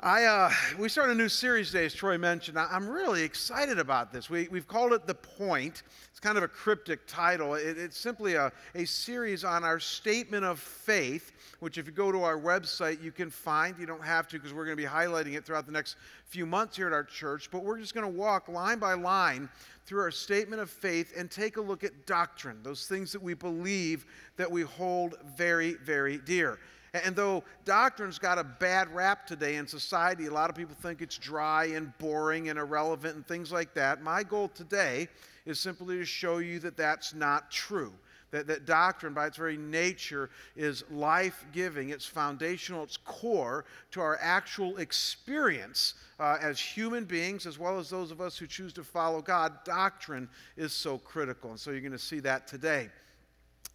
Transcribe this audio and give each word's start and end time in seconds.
I, 0.00 0.26
uh, 0.26 0.52
we 0.78 0.88
start 0.88 1.10
a 1.10 1.14
new 1.14 1.28
series 1.28 1.72
today, 1.72 1.86
as 1.86 1.92
Troy 1.92 2.18
mentioned. 2.18 2.56
I, 2.56 2.68
am 2.70 2.88
really 2.88 3.24
excited 3.24 3.80
about 3.80 4.12
this. 4.12 4.30
We, 4.30 4.46
we've 4.46 4.68
called 4.68 4.92
it 4.92 5.08
The 5.08 5.14
Point. 5.16 5.82
It's 6.12 6.20
kind 6.20 6.38
of 6.38 6.44
a 6.44 6.48
cryptic 6.48 7.00
title. 7.08 7.54
It, 7.54 7.76
it's 7.76 7.98
simply 7.98 8.34
a, 8.34 8.52
a 8.76 8.84
series 8.84 9.42
on 9.42 9.64
our 9.64 9.80
statement 9.80 10.44
of 10.44 10.60
faith, 10.60 11.32
which, 11.58 11.78
if 11.78 11.86
you 11.86 11.92
go 11.92 12.12
to 12.12 12.22
our 12.22 12.38
website, 12.38 13.02
you 13.02 13.10
can 13.10 13.28
find. 13.28 13.76
You 13.76 13.86
don't 13.86 14.04
have 14.04 14.28
to 14.28 14.36
because 14.38 14.54
we're 14.54 14.66
going 14.66 14.76
to 14.76 14.80
be 14.80 14.88
highlighting 14.88 15.34
it 15.34 15.44
throughout 15.44 15.66
the 15.66 15.72
next 15.72 15.96
few 16.26 16.46
months 16.46 16.76
here 16.76 16.86
at 16.86 16.92
our 16.92 17.02
church. 17.02 17.50
But 17.50 17.64
we're 17.64 17.80
just 17.80 17.92
going 17.92 18.06
to 18.06 18.18
walk 18.18 18.48
line 18.48 18.78
by 18.78 18.94
line 18.94 19.48
through 19.84 20.02
our 20.02 20.12
statement 20.12 20.62
of 20.62 20.70
faith 20.70 21.12
and 21.16 21.28
take 21.28 21.56
a 21.56 21.60
look 21.60 21.82
at 21.82 22.06
doctrine, 22.06 22.60
those 22.62 22.86
things 22.86 23.10
that 23.10 23.22
we 23.22 23.34
believe 23.34 24.06
that 24.36 24.48
we 24.48 24.62
hold 24.62 25.16
very, 25.36 25.74
very 25.74 26.18
dear. 26.18 26.60
And 27.04 27.16
though 27.16 27.44
doctrine's 27.64 28.18
got 28.18 28.38
a 28.38 28.44
bad 28.44 28.94
rap 28.94 29.26
today 29.26 29.56
in 29.56 29.66
society, 29.66 30.26
a 30.26 30.32
lot 30.32 30.50
of 30.50 30.56
people 30.56 30.76
think 30.80 31.02
it's 31.02 31.18
dry 31.18 31.66
and 31.66 31.96
boring 31.98 32.48
and 32.48 32.58
irrelevant 32.58 33.16
and 33.16 33.26
things 33.26 33.52
like 33.52 33.74
that. 33.74 34.02
My 34.02 34.22
goal 34.22 34.48
today 34.48 35.08
is 35.46 35.58
simply 35.58 35.96
to 35.98 36.04
show 36.04 36.38
you 36.38 36.58
that 36.60 36.76
that's 36.76 37.14
not 37.14 37.50
true. 37.50 37.92
That, 38.30 38.46
that 38.48 38.66
doctrine, 38.66 39.14
by 39.14 39.26
its 39.26 39.38
very 39.38 39.56
nature, 39.56 40.28
is 40.54 40.84
life 40.90 41.46
giving, 41.52 41.88
it's 41.88 42.04
foundational, 42.04 42.82
it's 42.82 42.98
core 42.98 43.64
to 43.92 44.00
our 44.02 44.18
actual 44.20 44.76
experience 44.76 45.94
uh, 46.20 46.36
as 46.38 46.60
human 46.60 47.04
beings, 47.04 47.46
as 47.46 47.58
well 47.58 47.78
as 47.78 47.88
those 47.88 48.10
of 48.10 48.20
us 48.20 48.36
who 48.36 48.46
choose 48.46 48.74
to 48.74 48.84
follow 48.84 49.22
God. 49.22 49.64
Doctrine 49.64 50.28
is 50.58 50.74
so 50.74 50.98
critical. 50.98 51.50
And 51.50 51.58
so 51.58 51.70
you're 51.70 51.80
going 51.80 51.92
to 51.92 51.98
see 51.98 52.20
that 52.20 52.46
today. 52.46 52.90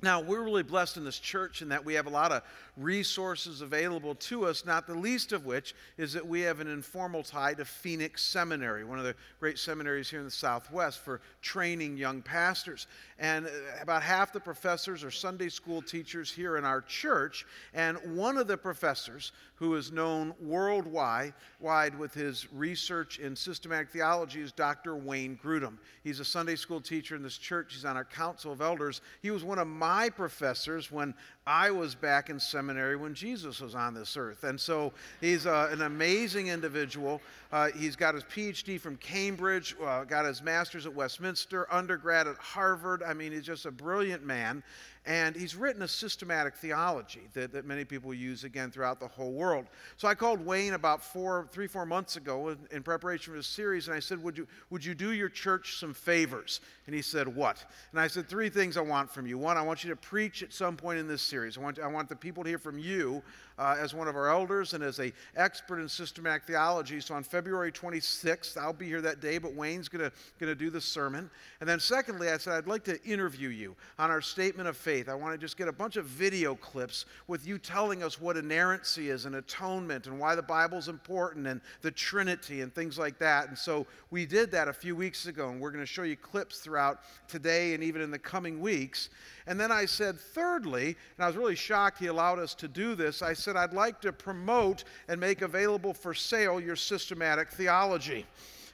Now, 0.04 0.20
we're 0.20 0.44
really 0.44 0.64
blessed 0.64 0.98
in 0.98 1.06
this 1.06 1.18
church 1.18 1.62
in 1.62 1.70
that 1.70 1.86
we 1.86 1.94
have 1.94 2.08
a 2.08 2.10
lot 2.10 2.34
of 2.34 2.44
resources 2.76 3.62
available 3.62 4.16
to 4.16 4.46
us, 4.46 4.66
not 4.66 4.86
the 4.86 4.94
least 4.94 5.32
of 5.32 5.46
which 5.46 5.74
is 5.98 6.12
that 6.12 6.28
we 6.28 6.42
have 6.42 6.60
an 6.60 6.68
informal 6.68 7.24
tie 7.24 7.54
to 7.54 7.64
Phoenix 7.64 8.22
Seminary, 8.22 8.84
one 8.84 9.00
of 9.00 9.06
the 9.06 9.16
great 9.40 9.58
seminaries 9.58 10.10
here 10.10 10.20
in 10.20 10.26
the 10.26 10.32
Southwest 10.32 11.00
for 11.00 11.22
training 11.42 11.96
young 11.96 12.22
pastors. 12.22 12.88
And 13.18 13.46
uh, 13.46 13.50
about 13.82 14.04
half 14.04 14.34
the 14.34 14.42
professors 14.42 15.06
are 15.06 15.12
Sunday 15.12 15.48
school 15.48 15.82
teachers 15.82 16.30
here 16.30 16.58
in 16.58 16.66
our 16.66 16.82
church. 16.82 17.46
And 17.74 17.98
one 18.18 18.38
of 18.38 18.48
the 18.48 18.58
professors, 18.58 19.32
who 19.64 19.76
is 19.76 19.94
known 19.94 20.34
worldwide 20.42 21.34
wide 21.62 21.98
with 21.98 22.14
his 22.14 22.52
research 22.52 23.20
in 23.20 23.34
systematic 23.34 23.90
theology, 23.90 24.42
is 24.42 24.52
Dr. 24.52 24.98
Wayne 24.98 25.40
Grudem. 25.42 25.78
He's 26.04 26.20
a 26.20 26.26
Sunday 26.26 26.58
school 26.58 26.82
teacher 26.82 27.16
in 27.16 27.24
this 27.24 27.38
church, 27.38 27.74
he's 27.74 27.86
on 27.86 27.96
our 27.96 28.04
council 28.04 28.52
of 28.52 28.60
elders. 28.60 29.00
He 29.22 29.32
was 29.32 29.46
one 29.46 29.60
of 29.60 29.68
my 29.68 30.10
professors 30.10 30.92
when 30.92 31.14
I 31.46 31.72
was 31.72 31.94
back 31.94 32.30
in 32.30 32.40
seminary 32.40 32.96
when 32.96 33.14
Jesus 33.14 33.60
was 33.60 33.76
on 33.76 33.94
this 33.94 34.16
earth. 34.16 34.46
And 34.46 34.60
so 34.60 34.94
he's 35.20 35.46
uh, 35.46 35.70
an 35.72 35.82
amazing 35.82 36.48
individual. 36.48 37.22
Uh, 37.52 37.70
he's 37.78 37.98
got 37.98 38.16
his 38.16 38.24
PhD 38.24 38.80
from 38.80 38.96
Cambridge, 38.98 39.76
uh, 39.84 40.06
got 40.06 40.26
his 40.26 40.42
master's 40.42 40.86
at 40.86 40.96
Westminster, 40.96 41.72
undergrad 41.72 42.28
at 42.28 42.38
Harvard. 42.38 43.04
I 43.04 43.14
mean, 43.14 43.34
he's 43.34 43.46
just 43.46 43.66
a 43.66 43.72
brilliant 43.72 44.26
man. 44.26 44.64
And 45.06 45.36
he's 45.36 45.54
written 45.54 45.82
a 45.82 45.88
systematic 45.88 46.56
theology 46.56 47.28
that, 47.34 47.52
that 47.52 47.66
many 47.66 47.84
people 47.84 48.14
use 48.14 48.46
again 48.46 48.72
throughout 48.72 49.02
the 49.02 49.08
whole 49.08 49.34
world. 49.34 49.66
So 49.98 50.08
I 50.08 50.16
called 50.16 50.46
Wayne 50.46 50.76
about 50.76 51.04
four, 51.04 51.50
three, 51.52 51.68
four 51.68 51.86
months 51.86 52.16
ago 52.16 52.50
in, 52.50 52.58
in 52.72 52.84
preparation 52.84 53.34
for 53.34 53.38
this 53.38 53.48
series, 53.48 53.90
and 53.90 53.98
I 53.98 54.00
said, 54.00 54.24
would 54.24 54.38
you, 54.38 54.48
would 54.70 54.86
you 54.86 54.96
do 54.96 55.12
your 55.12 55.28
church 55.28 55.78
some 55.78 55.94
favors? 55.94 56.62
And 56.86 56.96
he 56.96 57.02
said, 57.02 57.28
What? 57.28 57.64
And 57.92 58.00
I 58.00 58.08
said, 58.08 58.28
Three 58.28 58.50
things 58.50 58.76
I 58.78 58.82
want 58.82 59.10
from 59.10 59.26
you. 59.26 59.38
One, 59.38 59.58
I 59.58 59.62
want 59.62 59.84
you 59.84 59.90
to 59.90 59.96
preach 59.96 60.44
at 60.44 60.54
some 60.54 60.76
point 60.76 61.00
in 61.00 61.08
this 61.08 61.22
series. 61.34 61.58
I 61.58 61.62
want, 61.62 61.80
I 61.80 61.88
want 61.88 62.10
the 62.10 62.16
people 62.16 62.44
to 62.44 62.50
hear 62.50 62.60
from 62.60 62.78
you 62.78 63.24
uh, 63.58 63.76
as 63.80 63.96
one 63.96 64.08
of 64.08 64.16
our 64.16 64.30
elders 64.30 64.76
and 64.76 64.84
as 64.84 65.00
a 65.00 65.12
expert 65.36 65.80
in 65.80 65.90
systematic 65.90 66.44
theology. 66.44 67.00
So 67.00 67.16
on 67.16 67.24
February 67.24 67.72
26th, 67.72 68.56
I'll 68.56 68.72
be 68.72 68.86
here 68.86 69.02
that 69.02 69.20
day, 69.20 69.40
but 69.40 69.56
Wayne's 69.56 69.90
going 69.90 70.12
to 70.40 70.54
do 70.54 70.70
the 70.70 70.80
sermon. 70.80 71.32
And 71.60 71.68
then 71.68 71.80
secondly, 71.80 72.30
I 72.30 72.38
said, 72.38 72.54
I'd 72.54 72.68
like 72.68 72.84
to 72.84 73.04
interview 73.04 73.50
you 73.50 73.76
on 73.98 74.12
our 74.12 74.22
statement 74.22 74.70
of 74.70 74.78
faith. 74.78 75.10
I 75.10 75.16
want 75.16 75.34
to 75.34 75.40
just 75.40 75.58
get 75.58 75.68
a 75.68 75.72
bunch 75.72 75.96
of 75.96 76.06
video 76.06 76.54
clips 76.54 77.06
with 77.26 77.48
you 77.48 77.58
telling 77.58 78.04
us 78.04 78.22
what 78.22 78.38
inerrancy 78.38 79.10
is 79.10 79.26
and 79.26 79.34
atonement 79.34 80.06
and 80.06 80.20
why 80.20 80.36
the 80.36 80.44
Bible's 80.44 80.88
important 80.88 81.48
and 81.48 81.62
the 81.82 81.90
Trinity 81.90 82.62
and 82.62 82.72
things 82.76 83.00
like 83.00 83.18
that. 83.18 83.48
And 83.48 83.58
so 83.58 83.88
we 84.12 84.28
did 84.28 84.52
that 84.52 84.68
a 84.68 84.74
few 84.74 84.96
weeks 84.96 85.26
ago, 85.26 85.50
and 85.50 85.60
we're 85.60 85.72
going 85.72 85.84
to 85.84 85.92
show 85.92 86.04
you 86.04 86.16
clips 86.16 86.60
throughout 86.60 87.00
today 87.28 87.74
and 87.74 87.84
even 87.84 88.04
in 88.04 88.12
the 88.12 88.20
coming 88.20 88.62
weeks. 88.62 89.10
And 89.48 89.60
then 89.60 89.72
I 89.72 89.86
said, 89.86 90.20
thirdly, 90.20 90.96
and 91.18 91.24
I 91.24 91.28
was 91.28 91.36
really 91.36 91.56
shocked 91.56 92.00
he 92.00 92.08
allowed 92.08 92.40
us 92.40 92.54
to 92.56 92.68
do 92.68 92.96
this, 92.96 93.22
I 93.22 93.34
said, 93.34 93.56
I'd 93.56 93.74
like 93.74 94.02
to 94.02 94.14
promote 94.14 94.84
and 95.08 95.20
make 95.20 95.42
available 95.42 95.94
for 95.94 96.14
sale 96.14 96.60
your 96.60 96.76
systematic 96.76 97.50
theology. 97.50 98.26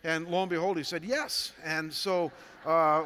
And 0.04 0.28
lo 0.28 0.42
and 0.44 0.50
behold, 0.50 0.78
he 0.78 0.84
said, 0.84 1.04
yes. 1.04 1.52
And 1.64 1.92
so 1.92 2.32
uh, 2.66 3.06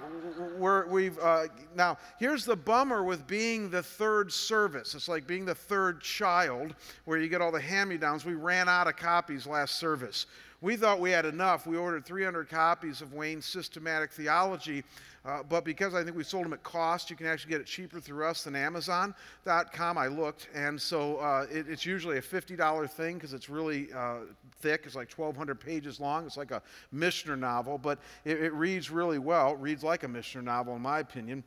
we 0.59 1.06
have 1.06 1.19
uh, 1.19 1.46
now 1.75 1.97
here's 2.19 2.44
the 2.44 2.56
bummer 2.56 3.03
with 3.03 3.25
being 3.28 3.69
the 3.69 3.84
third 3.84 4.31
service. 4.31 4.95
It's 4.95 5.07
like 5.07 5.28
being 5.28 5.45
the 5.45 5.56
third 5.56 6.01
child 6.01 6.75
where 7.06 7.19
you 7.19 7.28
get 7.28 7.41
all 7.41 7.51
the 7.51 7.62
hand 7.62 7.90
me 7.90 7.97
downs. 7.97 8.25
We 8.25 8.34
ran 8.34 8.68
out 8.68 8.88
of 8.88 8.95
copies 8.95 9.45
last 9.45 9.75
service. 9.75 10.25
We 10.63 10.78
thought 10.78 11.01
we 11.01 11.12
had 11.12 11.25
enough. 11.25 11.68
We 11.68 11.75
ordered 11.75 12.06
300 12.06 12.47
copies 12.47 13.01
of 13.01 13.13
Wayne's 13.13 13.46
Systematic 13.46 14.13
Theology. 14.13 14.85
Uh, 15.25 15.44
but 15.44 15.66
because 15.66 15.94
I 15.94 16.06
think 16.06 16.16
we 16.16 16.24
sold 16.24 16.46
them 16.46 16.53
at 16.53 16.63
cost, 16.63 17.09
you 17.09 17.18
can 17.18 17.28
actually 17.28 17.51
get 17.51 17.59
it 17.59 17.68
cheaper 17.68 18.00
through 18.00 18.25
us 18.25 18.46
than 18.46 18.56
Amazon.com. 18.56 19.97
I 19.97 20.07
looked, 20.07 20.47
and 20.56 20.81
so 20.81 21.18
uh, 21.18 21.47
it, 21.51 21.68
it's 21.68 21.85
usually 21.85 22.18
a 22.18 22.22
$50 22.22 22.90
thing 22.90 23.16
because 23.16 23.34
it's 23.34 23.50
really 23.50 23.91
uh, 23.91 24.19
thick. 24.62 24.84
It's 24.85 24.96
like 24.96 25.12
1,200 25.12 25.59
pages 25.59 26.00
long. 26.00 26.25
It's 26.25 26.38
like 26.38 26.51
a 26.51 26.62
Michener 26.95 27.38
novel, 27.38 27.78
but 27.78 28.00
it, 28.24 28.41
it 28.41 28.53
reads 28.53 28.90
really 28.90 29.19
well. 29.19 29.51
It 29.51 29.59
reads 29.59 29.84
like 29.84 30.03
a 30.03 30.07
Michener 30.07 30.45
novel, 30.45 30.78
in 30.78 30.81
my 30.81 31.00
opinion. 31.00 31.44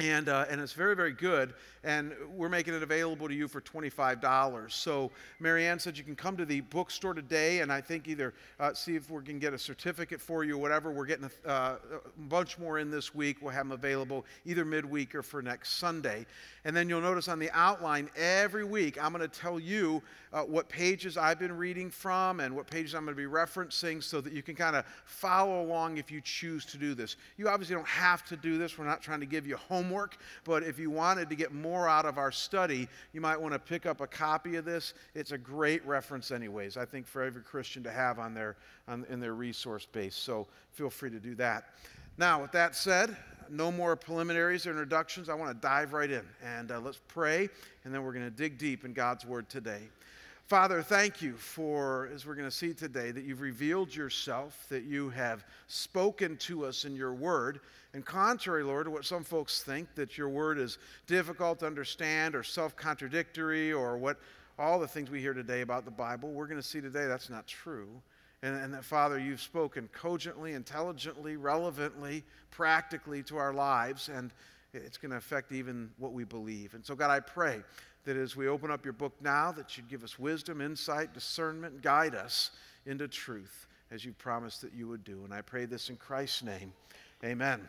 And, 0.00 0.28
uh, 0.28 0.46
and 0.50 0.60
it's 0.60 0.72
very, 0.72 0.96
very 0.96 1.12
good. 1.12 1.54
And 1.84 2.14
we're 2.34 2.48
making 2.48 2.74
it 2.74 2.82
available 2.82 3.28
to 3.28 3.34
you 3.34 3.46
for 3.46 3.60
$25. 3.60 4.72
So 4.72 5.12
Marianne 5.38 5.78
said 5.78 5.96
you 5.96 6.02
can 6.02 6.16
come 6.16 6.36
to 6.36 6.44
the 6.44 6.62
bookstore 6.62 7.14
today, 7.14 7.60
and 7.60 7.72
I 7.72 7.80
think 7.80 8.08
either 8.08 8.34
uh, 8.58 8.74
see 8.74 8.96
if 8.96 9.08
we 9.08 9.22
can 9.22 9.38
get 9.38 9.54
a 9.54 9.58
certificate 9.58 10.20
for 10.20 10.42
you 10.42 10.56
or 10.56 10.58
whatever. 10.58 10.90
We're 10.90 11.06
getting 11.06 11.30
a, 11.46 11.48
uh, 11.48 11.76
a 11.92 12.20
bunch 12.22 12.58
more 12.58 12.80
in 12.80 12.90
this 12.90 13.14
week. 13.14 13.36
We'll 13.40 13.52
have 13.52 13.68
them 13.68 13.72
available 13.72 14.24
either 14.44 14.64
midweek 14.64 15.14
or 15.14 15.22
for 15.22 15.42
next 15.42 15.76
Sunday. 15.76 16.26
And 16.64 16.74
then 16.74 16.88
you'll 16.88 17.00
notice 17.00 17.28
on 17.28 17.38
the 17.38 17.50
outline 17.52 18.10
every 18.16 18.64
week, 18.64 19.02
I'm 19.02 19.12
going 19.12 19.28
to 19.28 19.40
tell 19.40 19.60
you 19.60 20.02
uh, 20.32 20.42
what 20.42 20.68
pages 20.68 21.16
I've 21.16 21.38
been 21.38 21.56
reading 21.56 21.90
from 21.90 22.40
and 22.40 22.56
what 22.56 22.66
pages 22.66 22.94
I'm 22.94 23.04
going 23.04 23.16
to 23.16 23.22
be 23.22 23.28
referencing 23.28 24.02
so 24.02 24.20
that 24.20 24.32
you 24.32 24.42
can 24.42 24.56
kind 24.56 24.74
of 24.74 24.84
follow 25.04 25.62
along 25.62 25.98
if 25.98 26.10
you 26.10 26.20
choose 26.20 26.64
to 26.66 26.76
do 26.76 26.94
this. 26.94 27.16
You 27.36 27.48
obviously 27.48 27.76
don't 27.76 27.86
have 27.86 28.24
to 28.24 28.36
do 28.36 28.58
this. 28.58 28.76
We're 28.76 28.86
not 28.86 29.00
trying 29.00 29.20
to 29.20 29.26
give 29.26 29.46
you 29.46 29.56
homework, 29.56 29.83
but 30.44 30.62
if 30.62 30.78
you 30.78 30.90
wanted 30.90 31.28
to 31.28 31.34
get 31.34 31.52
more 31.52 31.88
out 31.88 32.06
of 32.06 32.18
our 32.18 32.32
study, 32.32 32.88
you 33.12 33.20
might 33.20 33.40
want 33.40 33.52
to 33.52 33.58
pick 33.58 33.86
up 33.86 34.00
a 34.00 34.06
copy 34.06 34.56
of 34.56 34.64
this. 34.64 34.94
It's 35.14 35.32
a 35.32 35.38
great 35.38 35.84
reference, 35.86 36.30
anyways, 36.30 36.76
I 36.76 36.84
think, 36.84 37.06
for 37.06 37.22
every 37.22 37.42
Christian 37.42 37.82
to 37.84 37.90
have 37.90 38.18
on 38.18 38.34
their, 38.34 38.56
on, 38.88 39.04
in 39.08 39.20
their 39.20 39.34
resource 39.34 39.86
base. 39.86 40.14
So 40.14 40.46
feel 40.72 40.90
free 40.90 41.10
to 41.10 41.20
do 41.20 41.34
that. 41.36 41.70
Now, 42.16 42.42
with 42.42 42.52
that 42.52 42.76
said, 42.76 43.16
no 43.50 43.70
more 43.70 43.96
preliminaries 43.96 44.66
or 44.66 44.70
introductions. 44.70 45.28
I 45.28 45.34
want 45.34 45.50
to 45.50 45.66
dive 45.66 45.92
right 45.92 46.10
in 46.10 46.24
and 46.42 46.70
uh, 46.70 46.80
let's 46.80 47.00
pray, 47.08 47.48
and 47.84 47.94
then 47.94 48.02
we're 48.02 48.12
going 48.12 48.24
to 48.24 48.30
dig 48.30 48.58
deep 48.58 48.84
in 48.84 48.92
God's 48.92 49.24
Word 49.24 49.48
today. 49.48 49.82
Father, 50.46 50.82
thank 50.82 51.22
you 51.22 51.32
for, 51.38 52.10
as 52.14 52.26
we're 52.26 52.34
going 52.34 52.46
to 52.46 52.54
see 52.54 52.74
today, 52.74 53.10
that 53.10 53.24
you've 53.24 53.40
revealed 53.40 53.94
yourself, 53.94 54.66
that 54.68 54.84
you 54.84 55.08
have 55.08 55.42
spoken 55.68 56.36
to 56.36 56.66
us 56.66 56.84
in 56.84 56.94
your 56.94 57.14
word. 57.14 57.60
And 57.94 58.04
contrary, 58.04 58.62
Lord, 58.62 58.84
to 58.84 58.90
what 58.90 59.06
some 59.06 59.24
folks 59.24 59.62
think, 59.62 59.88
that 59.94 60.18
your 60.18 60.28
word 60.28 60.58
is 60.58 60.76
difficult 61.06 61.60
to 61.60 61.66
understand 61.66 62.34
or 62.34 62.42
self 62.42 62.76
contradictory 62.76 63.72
or 63.72 63.96
what 63.96 64.18
all 64.58 64.78
the 64.78 64.86
things 64.86 65.08
we 65.10 65.18
hear 65.18 65.32
today 65.32 65.62
about 65.62 65.86
the 65.86 65.90
Bible, 65.90 66.30
we're 66.30 66.46
going 66.46 66.60
to 66.60 66.66
see 66.66 66.82
today 66.82 67.06
that's 67.06 67.30
not 67.30 67.46
true. 67.46 67.88
And, 68.42 68.54
and 68.54 68.74
that, 68.74 68.84
Father, 68.84 69.18
you've 69.18 69.40
spoken 69.40 69.88
cogently, 69.94 70.52
intelligently, 70.52 71.36
relevantly, 71.38 72.22
practically 72.50 73.22
to 73.24 73.38
our 73.38 73.54
lives, 73.54 74.10
and 74.10 74.30
it's 74.74 74.98
going 74.98 75.12
to 75.12 75.16
affect 75.16 75.52
even 75.52 75.90
what 75.96 76.12
we 76.12 76.24
believe. 76.24 76.74
And 76.74 76.84
so, 76.84 76.94
God, 76.94 77.10
I 77.10 77.20
pray 77.20 77.62
that 78.04 78.16
as 78.16 78.36
we 78.36 78.48
open 78.48 78.70
up 78.70 78.84
your 78.84 78.92
book 78.92 79.14
now, 79.20 79.50
that 79.52 79.76
you'd 79.76 79.88
give 79.88 80.04
us 80.04 80.18
wisdom, 80.18 80.60
insight, 80.60 81.14
discernment, 81.14 81.82
guide 81.82 82.14
us 82.14 82.50
into 82.86 83.08
truth 83.08 83.66
as 83.90 84.04
you 84.04 84.12
promised 84.12 84.60
that 84.62 84.74
you 84.74 84.88
would 84.88 85.04
do. 85.04 85.22
And 85.24 85.32
I 85.32 85.40
pray 85.40 85.64
this 85.64 85.88
in 85.88 85.96
Christ's 85.96 86.42
name. 86.42 86.72
Amen. 87.24 87.60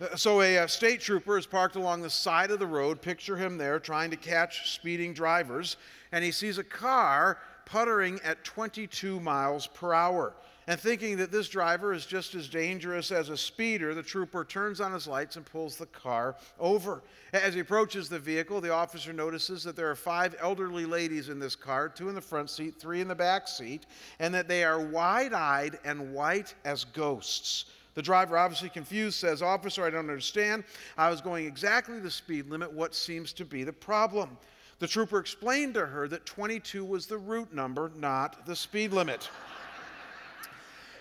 Uh, 0.00 0.14
so, 0.16 0.42
a, 0.42 0.56
a, 0.56 0.68
state 0.68 1.00
trooper 1.00 1.38
is 1.38 1.46
parked 1.46 1.76
along 1.76 2.02
the 2.02 2.10
side 2.10 2.50
of 2.50 2.58
the 2.58 2.66
road. 2.66 3.02
Picture 3.02 3.36
him 3.36 3.58
there 3.58 3.80
trying 3.80 4.10
to 4.10 4.16
catch 4.16 4.70
speeding 4.70 5.12
drivers. 5.12 5.76
And 6.12 6.24
he 6.24 6.30
sees 6.30 6.58
a 6.58 6.64
car 6.64 7.38
puttering 7.64 8.20
at 8.22 8.44
22 8.44 9.20
miles 9.20 9.66
per 9.66 9.92
hour. 9.92 10.34
And 10.68 10.78
thinking 10.78 11.16
that 11.16 11.32
this 11.32 11.48
driver 11.48 11.94
is 11.94 12.04
just 12.04 12.34
as 12.34 12.46
dangerous 12.46 13.10
as 13.10 13.30
a 13.30 13.38
speeder, 13.38 13.94
the 13.94 14.02
trooper 14.02 14.44
turns 14.44 14.82
on 14.82 14.92
his 14.92 15.06
lights 15.06 15.36
and 15.36 15.46
pulls 15.46 15.78
the 15.78 15.86
car 15.86 16.36
over. 16.60 17.02
As 17.32 17.54
he 17.54 17.60
approaches 17.60 18.10
the 18.10 18.18
vehicle, 18.18 18.60
the 18.60 18.70
officer 18.70 19.14
notices 19.14 19.64
that 19.64 19.76
there 19.76 19.90
are 19.90 19.96
five 19.96 20.36
elderly 20.38 20.84
ladies 20.84 21.30
in 21.30 21.38
this 21.38 21.56
car 21.56 21.88
two 21.88 22.10
in 22.10 22.14
the 22.14 22.20
front 22.20 22.50
seat, 22.50 22.74
three 22.78 23.00
in 23.00 23.08
the 23.08 23.14
back 23.14 23.48
seat, 23.48 23.86
and 24.18 24.34
that 24.34 24.46
they 24.46 24.62
are 24.62 24.78
wide 24.78 25.32
eyed 25.32 25.78
and 25.86 26.12
white 26.12 26.54
as 26.66 26.84
ghosts. 26.84 27.64
The 27.94 28.02
driver, 28.02 28.36
obviously 28.36 28.68
confused, 28.68 29.18
says, 29.18 29.40
Officer, 29.40 29.86
I 29.86 29.90
don't 29.90 30.00
understand. 30.00 30.64
I 30.98 31.08
was 31.08 31.22
going 31.22 31.46
exactly 31.46 31.98
the 31.98 32.10
speed 32.10 32.50
limit. 32.50 32.70
What 32.70 32.94
seems 32.94 33.32
to 33.32 33.46
be 33.46 33.64
the 33.64 33.72
problem? 33.72 34.36
The 34.80 34.86
trooper 34.86 35.18
explained 35.18 35.72
to 35.74 35.86
her 35.86 36.08
that 36.08 36.26
22 36.26 36.84
was 36.84 37.06
the 37.06 37.16
route 37.16 37.54
number, 37.54 37.90
not 37.96 38.44
the 38.44 38.54
speed 38.54 38.92
limit. 38.92 39.30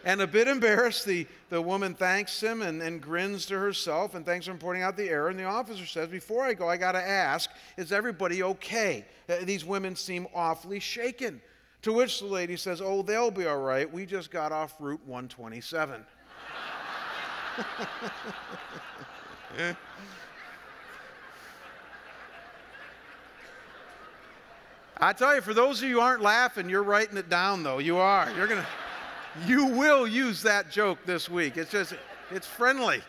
And 0.07 0.21
a 0.21 0.27
bit 0.27 0.47
embarrassed, 0.47 1.05
the, 1.05 1.27
the 1.49 1.61
woman 1.61 1.93
thanks 1.93 2.41
him 2.41 2.61
and, 2.61 2.81
and 2.81 3.01
grins 3.01 3.45
to 3.47 3.59
herself 3.59 4.15
and 4.15 4.25
thanks 4.25 4.47
him 4.47 4.53
for 4.53 4.61
pointing 4.61 4.83
out 4.83 4.95
the 4.95 5.09
error. 5.09 5.27
And 5.27 5.37
the 5.37 5.43
officer 5.43 5.85
says, 5.85 6.07
Before 6.07 6.45
I 6.45 6.53
go, 6.53 6.69
I 6.69 6.77
got 6.77 6.93
to 6.93 7.05
ask, 7.05 7.49
is 7.75 7.91
everybody 7.91 8.41
okay? 8.41 9.03
Uh, 9.27 9.39
these 9.43 9.65
women 9.65 9.97
seem 9.97 10.25
awfully 10.33 10.79
shaken. 10.79 11.41
To 11.81 11.91
which 11.91 12.21
the 12.21 12.25
lady 12.25 12.55
says, 12.55 12.81
Oh, 12.81 13.01
they'll 13.01 13.31
be 13.31 13.47
all 13.47 13.59
right. 13.59 13.91
We 13.91 14.05
just 14.05 14.31
got 14.31 14.53
off 14.53 14.75
Route 14.79 15.05
127. 15.05 16.05
I 24.99 25.11
tell 25.11 25.35
you, 25.35 25.41
for 25.41 25.53
those 25.53 25.83
of 25.83 25.89
you 25.89 25.95
who 25.95 26.01
aren't 26.01 26.21
laughing, 26.21 26.69
you're 26.69 26.81
writing 26.81 27.17
it 27.17 27.27
down, 27.27 27.63
though. 27.63 27.79
You 27.79 27.97
are. 27.97 28.31
You're 28.31 28.47
going 28.47 28.61
to 28.61 28.67
you 29.45 29.65
will 29.65 30.07
use 30.07 30.41
that 30.43 30.71
joke 30.71 30.99
this 31.05 31.29
week. 31.29 31.57
It's 31.57 31.71
just, 31.71 31.93
it's 32.31 32.47
friendly. 32.47 33.01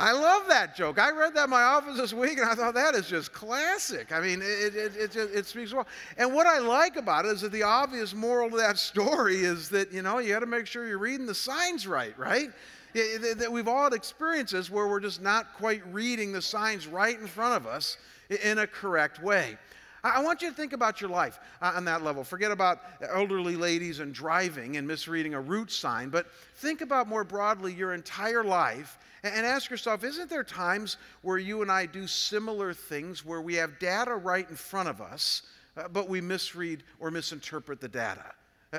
I 0.00 0.12
love 0.12 0.44
that 0.48 0.76
joke. 0.76 1.00
I 1.00 1.10
read 1.10 1.34
that 1.34 1.44
in 1.44 1.50
my 1.50 1.62
office 1.62 1.96
this 1.96 2.12
week 2.12 2.38
and 2.38 2.48
I 2.48 2.54
thought 2.54 2.74
that 2.74 2.94
is 2.94 3.08
just 3.08 3.32
classic. 3.32 4.12
I 4.12 4.20
mean, 4.20 4.40
it, 4.42 4.76
it, 4.76 4.96
it, 4.96 5.16
it, 5.16 5.46
speaks 5.46 5.74
well. 5.74 5.88
And 6.16 6.32
what 6.32 6.46
I 6.46 6.58
like 6.58 6.94
about 6.94 7.24
it 7.24 7.32
is 7.32 7.40
that 7.40 7.50
the 7.50 7.64
obvious 7.64 8.14
moral 8.14 8.46
of 8.46 8.58
that 8.58 8.78
story 8.78 9.38
is 9.38 9.68
that, 9.70 9.92
you 9.92 10.02
know, 10.02 10.18
you 10.18 10.32
got 10.32 10.40
to 10.40 10.46
make 10.46 10.66
sure 10.66 10.86
you're 10.86 10.98
reading 10.98 11.26
the 11.26 11.34
signs 11.34 11.86
right, 11.86 12.16
right? 12.16 12.50
That 12.94 13.48
we've 13.50 13.66
all 13.66 13.84
had 13.84 13.92
experiences 13.92 14.70
where 14.70 14.86
we're 14.86 15.00
just 15.00 15.20
not 15.20 15.52
quite 15.54 15.82
reading 15.92 16.32
the 16.32 16.42
signs 16.42 16.86
right 16.86 17.18
in 17.18 17.26
front 17.26 17.56
of 17.56 17.66
us 17.66 17.96
in 18.44 18.58
a 18.58 18.66
correct 18.66 19.20
way. 19.20 19.58
I 20.14 20.20
want 20.22 20.42
you 20.42 20.50
to 20.50 20.54
think 20.54 20.72
about 20.72 21.00
your 21.00 21.10
life 21.10 21.38
uh, 21.60 21.72
on 21.74 21.84
that 21.86 22.02
level. 22.02 22.24
Forget 22.24 22.50
about 22.50 22.80
elderly 23.00 23.56
ladies 23.56 24.00
and 24.00 24.12
driving 24.12 24.76
and 24.76 24.86
misreading 24.86 25.34
a 25.34 25.40
route 25.40 25.70
sign, 25.70 26.08
but 26.08 26.26
think 26.56 26.80
about 26.80 27.08
more 27.08 27.24
broadly 27.24 27.72
your 27.72 27.94
entire 27.94 28.44
life 28.44 28.98
and 29.22 29.44
ask 29.44 29.70
yourself 29.70 30.04
isn't 30.04 30.30
there 30.30 30.44
times 30.44 30.96
where 31.22 31.38
you 31.38 31.62
and 31.62 31.70
I 31.70 31.86
do 31.86 32.06
similar 32.06 32.72
things 32.72 33.24
where 33.24 33.40
we 33.40 33.54
have 33.54 33.78
data 33.78 34.14
right 34.14 34.48
in 34.48 34.56
front 34.56 34.88
of 34.88 35.00
us, 35.00 35.42
uh, 35.76 35.88
but 35.88 36.08
we 36.08 36.20
misread 36.20 36.84
or 37.00 37.10
misinterpret 37.10 37.80
the 37.80 37.88
data? 37.88 38.24
Uh, 38.72 38.78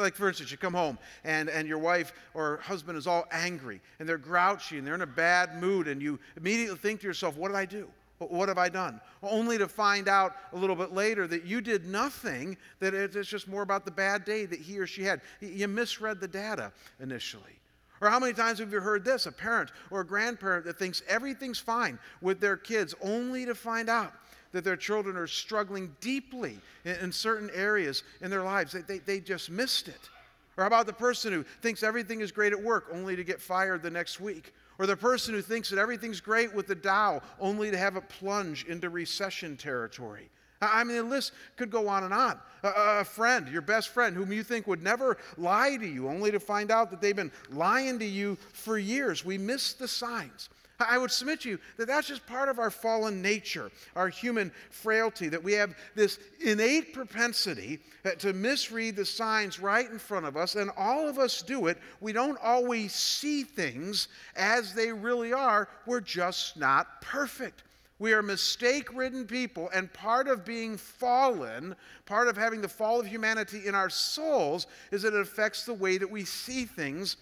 like, 0.00 0.14
for 0.14 0.28
instance, 0.28 0.50
you 0.50 0.58
come 0.58 0.74
home 0.74 0.98
and, 1.24 1.48
and 1.48 1.66
your 1.66 1.78
wife 1.78 2.12
or 2.34 2.58
husband 2.58 2.98
is 2.98 3.06
all 3.06 3.26
angry 3.32 3.80
and 3.98 4.08
they're 4.08 4.18
grouchy 4.18 4.76
and 4.76 4.86
they're 4.86 4.94
in 4.94 5.00
a 5.00 5.06
bad 5.06 5.60
mood, 5.60 5.88
and 5.88 6.02
you 6.02 6.18
immediately 6.36 6.76
think 6.76 7.00
to 7.00 7.06
yourself, 7.06 7.36
What 7.36 7.48
did 7.48 7.56
I 7.56 7.64
do? 7.64 7.88
What 8.28 8.48
have 8.48 8.58
I 8.58 8.68
done? 8.68 9.00
Only 9.22 9.56
to 9.56 9.66
find 9.66 10.06
out 10.06 10.36
a 10.52 10.56
little 10.56 10.76
bit 10.76 10.92
later 10.92 11.26
that 11.26 11.44
you 11.44 11.62
did 11.62 11.86
nothing, 11.86 12.56
that 12.78 12.92
it's 12.92 13.28
just 13.28 13.48
more 13.48 13.62
about 13.62 13.86
the 13.86 13.90
bad 13.90 14.24
day 14.26 14.44
that 14.44 14.60
he 14.60 14.78
or 14.78 14.86
she 14.86 15.02
had. 15.02 15.22
You 15.40 15.68
misread 15.68 16.20
the 16.20 16.28
data 16.28 16.70
initially. 17.00 17.58
Or 18.02 18.10
how 18.10 18.18
many 18.18 18.34
times 18.34 18.58
have 18.58 18.72
you 18.72 18.80
heard 18.80 19.04
this? 19.04 19.26
A 19.26 19.32
parent 19.32 19.70
or 19.90 20.00
a 20.00 20.06
grandparent 20.06 20.66
that 20.66 20.78
thinks 20.78 21.02
everything's 21.08 21.58
fine 21.58 21.98
with 22.20 22.40
their 22.40 22.56
kids, 22.56 22.94
only 23.00 23.46
to 23.46 23.54
find 23.54 23.88
out 23.88 24.12
that 24.52 24.64
their 24.64 24.76
children 24.76 25.16
are 25.16 25.26
struggling 25.26 25.94
deeply 26.00 26.58
in, 26.84 26.96
in 26.96 27.12
certain 27.12 27.50
areas 27.54 28.02
in 28.20 28.30
their 28.30 28.42
lives. 28.42 28.72
They, 28.72 28.80
they, 28.82 28.98
they 28.98 29.20
just 29.20 29.50
missed 29.50 29.88
it. 29.88 30.10
Or 30.56 30.64
how 30.64 30.66
about 30.66 30.86
the 30.86 30.92
person 30.92 31.32
who 31.32 31.42
thinks 31.62 31.82
everything 31.82 32.20
is 32.20 32.32
great 32.32 32.52
at 32.52 32.62
work, 32.62 32.86
only 32.92 33.16
to 33.16 33.24
get 33.24 33.40
fired 33.40 33.82
the 33.82 33.90
next 33.90 34.20
week? 34.20 34.52
Or 34.80 34.86
the 34.86 34.96
person 34.96 35.34
who 35.34 35.42
thinks 35.42 35.68
that 35.68 35.78
everything's 35.78 36.22
great 36.22 36.54
with 36.54 36.66
the 36.66 36.74
Dow 36.74 37.20
only 37.38 37.70
to 37.70 37.76
have 37.76 37.96
it 37.96 38.08
plunge 38.08 38.64
into 38.64 38.88
recession 38.88 39.58
territory. 39.58 40.30
I 40.62 40.84
mean, 40.84 40.96
the 40.96 41.02
list 41.02 41.32
could 41.56 41.70
go 41.70 41.86
on 41.86 42.04
and 42.04 42.14
on. 42.14 42.38
A, 42.62 43.00
a, 43.00 43.04
friend, 43.04 43.46
your 43.48 43.60
best 43.60 43.90
friend, 43.90 44.16
whom 44.16 44.32
you 44.32 44.42
think 44.42 44.66
would 44.66 44.82
never 44.82 45.18
lie 45.36 45.76
to 45.76 45.86
you, 45.86 46.08
only 46.08 46.30
to 46.30 46.40
find 46.40 46.70
out 46.70 46.90
that 46.92 47.02
they've 47.02 47.14
been 47.14 47.30
lying 47.50 47.98
to 47.98 48.06
you 48.06 48.38
for 48.54 48.78
years. 48.78 49.22
We 49.22 49.36
miss 49.36 49.74
the 49.74 49.86
signs. 49.86 50.48
I 50.88 50.98
would 50.98 51.10
submit 51.10 51.42
to 51.42 51.50
you 51.50 51.58
that 51.76 51.86
that's 51.86 52.08
just 52.08 52.26
part 52.26 52.48
of 52.48 52.58
our 52.58 52.70
fallen 52.70 53.20
nature, 53.20 53.70
our 53.96 54.08
human 54.08 54.52
frailty, 54.70 55.28
that 55.28 55.42
we 55.42 55.52
have 55.54 55.74
this 55.94 56.18
innate 56.40 56.92
propensity 56.92 57.80
uh, 58.04 58.10
to 58.12 58.32
misread 58.32 58.96
the 58.96 59.04
signs 59.04 59.60
right 59.60 59.90
in 59.90 59.98
front 59.98 60.26
of 60.26 60.36
us, 60.36 60.54
and 60.54 60.70
all 60.76 61.08
of 61.08 61.18
us 61.18 61.42
do 61.42 61.66
it. 61.66 61.78
We 62.00 62.12
don't 62.12 62.38
always 62.42 62.94
see 62.94 63.42
things 63.42 64.08
as 64.36 64.74
they 64.74 64.92
really 64.92 65.32
are, 65.32 65.68
we're 65.86 66.00
just 66.00 66.56
not 66.56 67.00
perfect. 67.02 67.64
We 67.98 68.14
are 68.14 68.22
mistake 68.22 68.96
ridden 68.96 69.26
people, 69.26 69.68
and 69.74 69.92
part 69.92 70.26
of 70.26 70.42
being 70.42 70.78
fallen, 70.78 71.76
part 72.06 72.28
of 72.28 72.36
having 72.36 72.62
the 72.62 72.68
fall 72.68 72.98
of 72.98 73.06
humanity 73.06 73.66
in 73.66 73.74
our 73.74 73.90
souls, 73.90 74.66
is 74.90 75.02
that 75.02 75.12
it 75.12 75.20
affects 75.20 75.66
the 75.66 75.74
way 75.74 75.98
that 75.98 76.10
we 76.10 76.24
see 76.24 76.64
things 76.64 77.18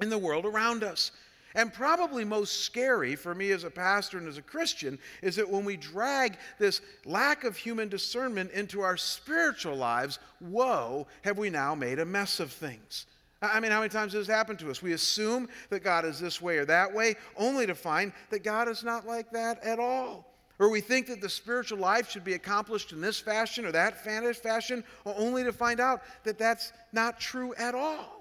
in 0.00 0.08
the 0.08 0.18
world 0.18 0.46
around 0.46 0.84
us. 0.84 1.10
And 1.56 1.72
probably 1.72 2.22
most 2.22 2.60
scary 2.64 3.16
for 3.16 3.34
me 3.34 3.50
as 3.50 3.64
a 3.64 3.70
pastor 3.70 4.18
and 4.18 4.28
as 4.28 4.36
a 4.36 4.42
Christian 4.42 4.98
is 5.22 5.36
that 5.36 5.50
when 5.50 5.64
we 5.64 5.78
drag 5.78 6.36
this 6.58 6.82
lack 7.06 7.44
of 7.44 7.56
human 7.56 7.88
discernment 7.88 8.50
into 8.52 8.82
our 8.82 8.98
spiritual 8.98 9.74
lives, 9.74 10.18
whoa, 10.38 11.06
have 11.22 11.38
we 11.38 11.48
now 11.48 11.74
made 11.74 11.98
a 11.98 12.04
mess 12.04 12.40
of 12.40 12.52
things. 12.52 13.06
I 13.40 13.58
mean, 13.60 13.70
how 13.70 13.80
many 13.80 13.88
times 13.88 14.12
has 14.12 14.26
this 14.26 14.34
happened 14.34 14.58
to 14.58 14.70
us? 14.70 14.82
We 14.82 14.92
assume 14.92 15.48
that 15.70 15.80
God 15.80 16.04
is 16.04 16.20
this 16.20 16.42
way 16.42 16.58
or 16.58 16.66
that 16.66 16.92
way, 16.92 17.16
only 17.38 17.66
to 17.66 17.74
find 17.74 18.12
that 18.28 18.44
God 18.44 18.68
is 18.68 18.84
not 18.84 19.06
like 19.06 19.30
that 19.30 19.64
at 19.64 19.78
all. 19.78 20.30
Or 20.58 20.70
we 20.70 20.82
think 20.82 21.06
that 21.06 21.22
the 21.22 21.28
spiritual 21.28 21.78
life 21.78 22.10
should 22.10 22.24
be 22.24 22.34
accomplished 22.34 22.92
in 22.92 23.00
this 23.00 23.18
fashion 23.18 23.64
or 23.64 23.72
that 23.72 24.02
fashion, 24.04 24.84
only 25.04 25.42
to 25.44 25.52
find 25.52 25.80
out 25.80 26.02
that 26.24 26.38
that's 26.38 26.72
not 26.92 27.18
true 27.18 27.54
at 27.54 27.74
all. 27.74 28.15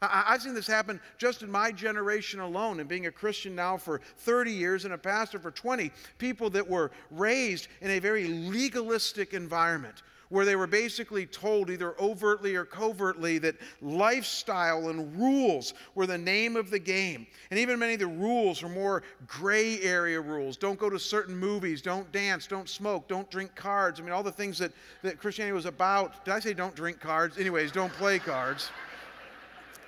I've 0.00 0.42
seen 0.42 0.54
this 0.54 0.68
happen 0.68 1.00
just 1.16 1.42
in 1.42 1.50
my 1.50 1.72
generation 1.72 2.38
alone, 2.38 2.78
and 2.78 2.88
being 2.88 3.06
a 3.06 3.10
Christian 3.10 3.56
now 3.56 3.76
for 3.76 4.00
30 4.18 4.52
years 4.52 4.84
and 4.84 4.94
a 4.94 4.98
pastor 4.98 5.40
for 5.40 5.50
20. 5.50 5.90
People 6.18 6.50
that 6.50 6.68
were 6.68 6.92
raised 7.10 7.66
in 7.80 7.90
a 7.90 7.98
very 7.98 8.28
legalistic 8.28 9.34
environment 9.34 10.02
where 10.28 10.44
they 10.44 10.56
were 10.56 10.66
basically 10.66 11.26
told, 11.26 11.70
either 11.70 11.98
overtly 12.00 12.54
or 12.54 12.64
covertly, 12.64 13.38
that 13.38 13.56
lifestyle 13.80 14.90
and 14.90 15.18
rules 15.18 15.74
were 15.94 16.06
the 16.06 16.18
name 16.18 16.54
of 16.54 16.70
the 16.70 16.78
game. 16.78 17.26
And 17.50 17.58
even 17.58 17.78
many 17.78 17.94
of 17.94 18.00
the 18.00 18.06
rules 18.06 18.62
were 18.62 18.68
more 18.68 19.02
gray 19.26 19.80
area 19.80 20.20
rules. 20.20 20.56
Don't 20.56 20.78
go 20.78 20.90
to 20.90 20.98
certain 20.98 21.34
movies, 21.36 21.80
don't 21.80 22.10
dance, 22.12 22.46
don't 22.46 22.68
smoke, 22.68 23.08
don't 23.08 23.28
drink 23.30 23.54
cards. 23.54 23.98
I 23.98 24.02
mean, 24.02 24.12
all 24.12 24.22
the 24.22 24.30
things 24.30 24.58
that, 24.58 24.72
that 25.02 25.18
Christianity 25.18 25.54
was 25.54 25.66
about. 25.66 26.24
Did 26.24 26.34
I 26.34 26.40
say 26.40 26.52
don't 26.52 26.76
drink 26.76 27.00
cards? 27.00 27.38
Anyways, 27.38 27.72
don't 27.72 27.92
play 27.94 28.18
cards. 28.18 28.70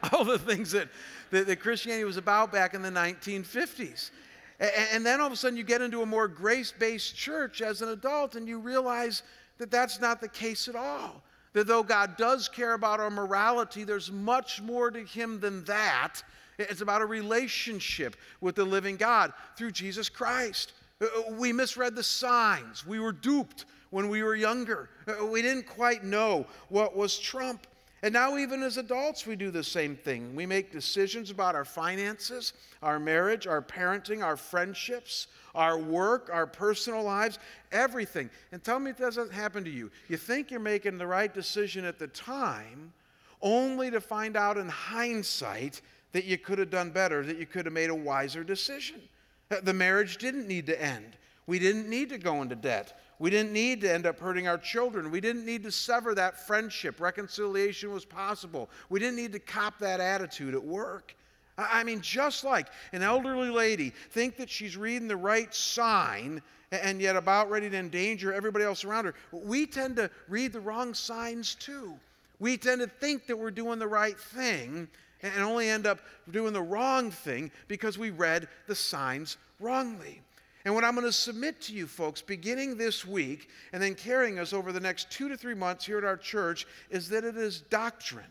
all 0.13 0.25
the 0.25 0.39
things 0.39 0.73
that, 0.73 0.89
that, 1.31 1.47
that 1.47 1.61
Christianity 1.61 2.05
was 2.05 2.17
about 2.17 2.53
back 2.53 2.75
in 2.75 2.83
the 2.83 2.91
1950s. 2.91 4.11
And, 4.59 4.73
and 4.93 5.07
then 5.07 5.21
all 5.21 5.27
of 5.27 5.33
a 5.33 5.37
sudden 5.37 5.57
you 5.57 5.65
get 5.65 5.81
into 5.81 6.03
a 6.03 6.07
more 6.07 6.29
grace 6.29 6.73
based 6.77 7.17
church 7.17 7.63
as 7.63 7.83
an 7.83 7.89
adult 7.89 8.37
and 8.37 8.49
you 8.49 8.59
realize 8.59 9.23
that 9.59 9.71
that's 9.71 10.01
not 10.01 10.21
the 10.21 10.29
case 10.29 10.69
at 10.69 10.77
all. 10.77 11.23
That 11.53 11.67
though 11.67 11.83
God 11.83 12.17
does 12.17 12.49
care 12.49 12.75
about 12.75 13.01
our 13.01 13.11
morality, 13.11 13.85
there's 13.85 14.11
much 14.11 14.63
more 14.63 14.91
to 14.91 15.05
Him 15.05 15.41
than 15.41 15.65
that. 15.65 16.23
It's 16.59 16.81
about 16.81 17.03
a 17.03 17.07
relationship 17.07 18.17
with 18.41 18.55
the 18.55 18.65
living 18.65 18.97
God 18.97 19.33
through 19.57 19.73
Jesus 19.73 20.09
Christ. 20.09 20.73
Uh, 21.01 21.07
uh, 21.07 21.33
we 21.33 21.53
misread 21.53 21.97
the 21.97 22.03
signs. 22.03 22.87
We 22.87 23.01
were 23.01 23.13
duped 23.13 23.65
when 23.91 24.09
we 24.09 24.23
were 24.23 24.35
younger. 24.35 24.91
Uh, 25.09 25.27
we 25.27 25.43
didn't 25.43 25.67
quite 25.67 26.05
know 26.05 26.47
what 26.69 26.97
was 26.97 27.19
Trump. 27.19 27.67
And 28.03 28.15
now, 28.15 28.39
even 28.39 28.63
as 28.63 28.79
adults, 28.79 29.27
we 29.27 29.37
do 29.37 29.51
the 29.51 29.63
same 29.63 29.95
thing. 29.95 30.35
We 30.35 30.47
make 30.47 30.73
decisions 30.73 31.31
about 31.31 31.55
our 31.55 31.67
finances, 31.67 32.55
our 32.83 32.99
marriage, 32.99 33.47
our 33.47 33.61
parenting, 33.61 34.25
our 34.25 34.39
friendships, 34.39 35.27
our 35.55 35.77
work, 35.77 36.31
our 36.33 36.47
personal 36.47 37.03
lives, 37.03 37.39
everything. 37.73 38.31
And 38.53 38.65
tell 38.65 38.79
me 38.79 38.91
it 38.91 38.99
doesn't 38.99 39.33
happen 39.33 39.65
to 39.65 39.71
you. 39.71 39.91
You 40.09 40.17
think 40.17 40.51
you're 40.51 40.61
making 40.61 40.97
the 40.97 41.07
right 41.07 41.33
decision 41.33 41.85
at 41.85 41.99
the 41.99 42.07
time, 42.09 42.93
only 43.43 43.91
to 43.91 44.01
find 44.01 44.35
out 44.35 44.57
in 44.57 44.69
hindsight 44.69 45.83
that 46.13 46.25
you 46.25 46.39
could 46.39 46.59
have 46.59 46.71
done 46.71 46.91
better, 46.91 47.23
that 47.25 47.39
you 47.39 47.47
could 47.47 47.67
have 47.67 47.75
made 47.75 47.91
a 47.91 47.95
wiser 47.95 48.43
decision. 48.43 49.01
The 49.63 49.75
marriage 49.75 50.17
didn't 50.17 50.49
need 50.49 50.67
to 50.67 50.83
end. 50.83 51.17
We 51.47 51.59
didn't 51.59 51.89
need 51.89 52.09
to 52.11 52.19
go 52.19 52.41
into 52.41 52.55
debt. 52.55 52.99
We 53.21 53.29
didn't 53.29 53.53
need 53.53 53.83
to 53.83 53.93
end 53.93 54.07
up 54.07 54.19
hurting 54.19 54.49
our 54.49 54.57
children. 54.57 55.11
We 55.11 55.21
didn't 55.21 55.45
need 55.45 55.63
to 55.65 55.71
sever 55.71 56.15
that 56.15 56.47
friendship. 56.47 57.01
Reconciliation 57.01 57.93
was 57.93 58.07
possible. 58.07 58.71
We 58.89 58.99
didn't 58.99 59.17
need 59.17 59.33
to 59.33 59.39
cop 59.39 59.79
that 59.81 60.01
attitude 60.01 60.55
at 60.55 60.65
work. 60.65 61.15
I 61.59 61.85
mean, 61.85 62.01
just 62.01 62.45
like 62.45 62.69
an 62.93 63.03
elderly 63.03 63.51
lady 63.51 63.91
think 64.11 64.39
that 64.39 64.49
she's 64.49 64.75
reading 64.75 65.07
the 65.07 65.19
right 65.19 65.55
sign 65.55 66.41
and 66.73 66.99
yet 66.99 67.15
about 67.15 67.51
ready 67.51 67.69
to 67.69 67.77
endanger 67.77 68.33
everybody 68.33 68.65
else 68.65 68.85
around 68.85 69.05
her, 69.05 69.15
we 69.33 69.67
tend 69.67 69.97
to 69.97 70.11
read 70.27 70.55
the 70.55 70.61
wrong 70.61 70.95
signs 70.95 71.55
too. 71.55 71.95
We 72.39 72.57
tend 72.57 72.81
to 72.81 72.87
think 72.87 73.27
that 73.27 73.37
we're 73.37 73.51
doing 73.51 73.79
the 73.79 73.87
right 73.87 74.19
thing 74.19 74.89
and 75.23 75.43
only 75.43 75.69
end 75.69 75.87
up 75.87 76.01
doing 76.31 76.55
the 76.55 76.63
wrong 76.63 77.11
thing 77.11 77.51
because 77.69 77.99
we 77.99 78.09
read 78.09 78.49
the 78.67 78.75
signs 78.75 79.37
wrongly. 79.59 80.23
And 80.65 80.75
what 80.75 80.85
I'm 80.85 80.95
going 80.95 81.07
to 81.07 81.13
submit 81.13 81.61
to 81.63 81.73
you 81.73 81.87
folks, 81.87 82.21
beginning 82.21 82.77
this 82.77 83.07
week 83.07 83.49
and 83.73 83.83
then 83.83 83.95
carrying 83.95 84.39
us 84.39 84.53
over 84.53 84.73
the 84.73 84.81
next 84.81 85.11
two 85.11 85.29
to 85.29 85.37
three 85.37 85.55
months 85.55 85.87
here 85.87 85.99
at 85.99 86.05
our 86.05 86.17
church, 86.17 86.67
is 86.91 87.09
that 87.09 87.25
it 87.25 87.37
is 87.37 87.63
doctrine. 87.63 88.25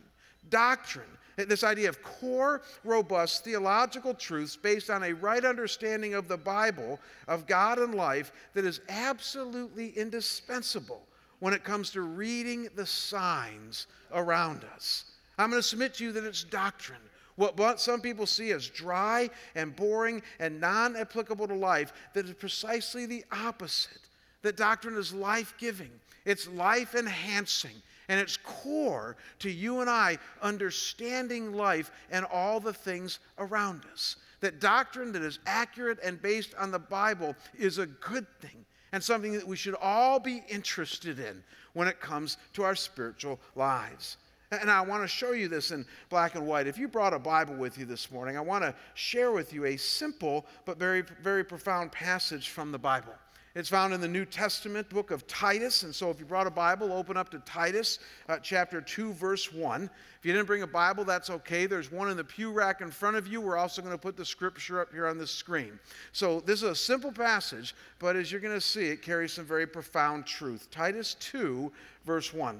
Doctrine. 0.49 1.07
This 1.37 1.63
idea 1.63 1.87
of 1.89 2.03
core, 2.03 2.61
robust 2.83 3.45
theological 3.45 4.13
truths 4.13 4.57
based 4.57 4.89
on 4.89 5.03
a 5.03 5.13
right 5.13 5.45
understanding 5.45 6.13
of 6.13 6.27
the 6.27 6.37
Bible, 6.37 6.99
of 7.27 7.47
God 7.47 7.79
and 7.79 7.95
life, 7.95 8.31
that 8.53 8.65
is 8.65 8.81
absolutely 8.89 9.89
indispensable 9.91 11.07
when 11.39 11.53
it 11.53 11.63
comes 11.63 11.91
to 11.91 12.01
reading 12.01 12.67
the 12.75 12.85
signs 12.85 13.87
around 14.13 14.65
us. 14.75 15.05
I'm 15.37 15.49
going 15.49 15.61
to 15.61 15.67
submit 15.67 15.93
to 15.95 16.03
you 16.03 16.11
that 16.11 16.25
it's 16.25 16.43
doctrine. 16.43 16.99
What 17.39 17.79
some 17.79 18.01
people 18.01 18.25
see 18.25 18.51
as 18.51 18.67
dry 18.67 19.29
and 19.55 19.73
boring 19.73 20.21
and 20.41 20.59
non 20.59 20.97
applicable 20.97 21.47
to 21.47 21.53
life, 21.53 21.93
that 22.13 22.25
is 22.25 22.33
precisely 22.33 23.05
the 23.05 23.23
opposite. 23.31 24.01
That 24.41 24.57
doctrine 24.57 24.97
is 24.97 25.13
life 25.13 25.53
giving, 25.57 25.91
it's 26.25 26.49
life 26.49 26.95
enhancing, 26.95 27.81
and 28.09 28.19
it's 28.19 28.35
core 28.35 29.15
to 29.39 29.49
you 29.49 29.79
and 29.79 29.89
I 29.89 30.17
understanding 30.41 31.53
life 31.53 31.91
and 32.11 32.25
all 32.25 32.59
the 32.59 32.73
things 32.73 33.19
around 33.37 33.83
us. 33.93 34.17
That 34.41 34.59
doctrine 34.59 35.13
that 35.13 35.21
is 35.21 35.39
accurate 35.45 35.99
and 36.03 36.21
based 36.21 36.53
on 36.55 36.71
the 36.71 36.79
Bible 36.79 37.35
is 37.57 37.77
a 37.77 37.85
good 37.85 38.27
thing 38.41 38.65
and 38.91 39.01
something 39.01 39.31
that 39.31 39.47
we 39.47 39.55
should 39.55 39.75
all 39.75 40.19
be 40.19 40.43
interested 40.49 41.19
in 41.19 41.41
when 41.71 41.87
it 41.87 42.01
comes 42.01 42.35
to 42.53 42.63
our 42.63 42.75
spiritual 42.75 43.39
lives. 43.55 44.17
And 44.51 44.71
I 44.71 44.81
want 44.81 45.03
to 45.03 45.07
show 45.07 45.31
you 45.33 45.47
this 45.47 45.69
in 45.69 45.85
black 46.09 46.33
and 46.33 46.45
white. 46.47 46.65
If 46.65 46.77
you 46.77 46.87
brought 46.87 47.13
a 47.13 47.19
Bible 47.19 47.55
with 47.55 47.77
you 47.77 47.85
this 47.85 48.11
morning, 48.11 48.35
I 48.35 48.41
want 48.41 48.63
to 48.63 48.73
share 48.95 49.31
with 49.31 49.53
you 49.53 49.65
a 49.65 49.77
simple 49.77 50.47
but 50.65 50.79
very, 50.79 51.03
very 51.21 51.43
profound 51.43 51.91
passage 51.91 52.49
from 52.49 52.71
the 52.71 52.79
Bible. 52.79 53.13
It's 53.53 53.69
found 53.69 53.93
in 53.93 54.01
the 54.01 54.07
New 54.07 54.25
Testament 54.25 54.89
book 54.89 55.11
of 55.11 55.27
Titus. 55.27 55.83
And 55.83 55.93
so 55.93 56.09
if 56.09 56.19
you 56.19 56.25
brought 56.25 56.47
a 56.47 56.51
Bible, 56.51 56.91
open 56.93 57.17
up 57.17 57.29
to 57.29 57.39
Titus 57.39 57.99
uh, 58.27 58.37
chapter 58.37 58.79
2, 58.79 59.13
verse 59.13 59.51
1. 59.51 59.83
If 59.83 60.25
you 60.25 60.33
didn't 60.33 60.47
bring 60.47 60.61
a 60.61 60.67
Bible, 60.67 61.03
that's 61.03 61.29
okay. 61.29 61.65
There's 61.65 61.91
one 61.91 62.09
in 62.09 62.17
the 62.17 62.23
pew 62.23 62.51
rack 62.51 62.81
in 62.81 62.89
front 62.89 63.17
of 63.17 63.27
you. 63.27 63.41
We're 63.41 63.57
also 63.57 63.81
going 63.81 63.93
to 63.93 64.01
put 64.01 64.17
the 64.17 64.25
scripture 64.25 64.81
up 64.81 64.91
here 64.91 65.07
on 65.07 65.17
the 65.17 65.27
screen. 65.27 65.79
So 66.11 66.39
this 66.41 66.63
is 66.63 66.69
a 66.69 66.75
simple 66.75 67.11
passage, 67.11 67.75
but 67.99 68.15
as 68.15 68.31
you're 68.31 68.41
going 68.41 68.53
to 68.53 68.61
see, 68.61 68.87
it 68.87 69.01
carries 69.01 69.33
some 69.33 69.45
very 69.45 69.67
profound 69.67 70.25
truth. 70.25 70.69
Titus 70.71 71.15
2, 71.19 71.71
verse 72.05 72.33
1. 72.33 72.59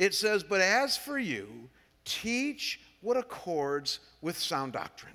It 0.00 0.14
says, 0.14 0.42
But 0.42 0.62
as 0.62 0.96
for 0.96 1.18
you, 1.18 1.46
teach 2.06 2.80
what 3.02 3.18
accords 3.18 4.00
with 4.22 4.36
sound 4.36 4.72
doctrine. 4.72 5.12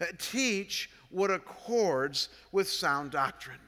Uh, 0.00 0.06
teach 0.18 0.90
what 1.10 1.30
accords 1.30 2.28
with 2.50 2.68
sound 2.68 3.12
doctrine. 3.12 3.60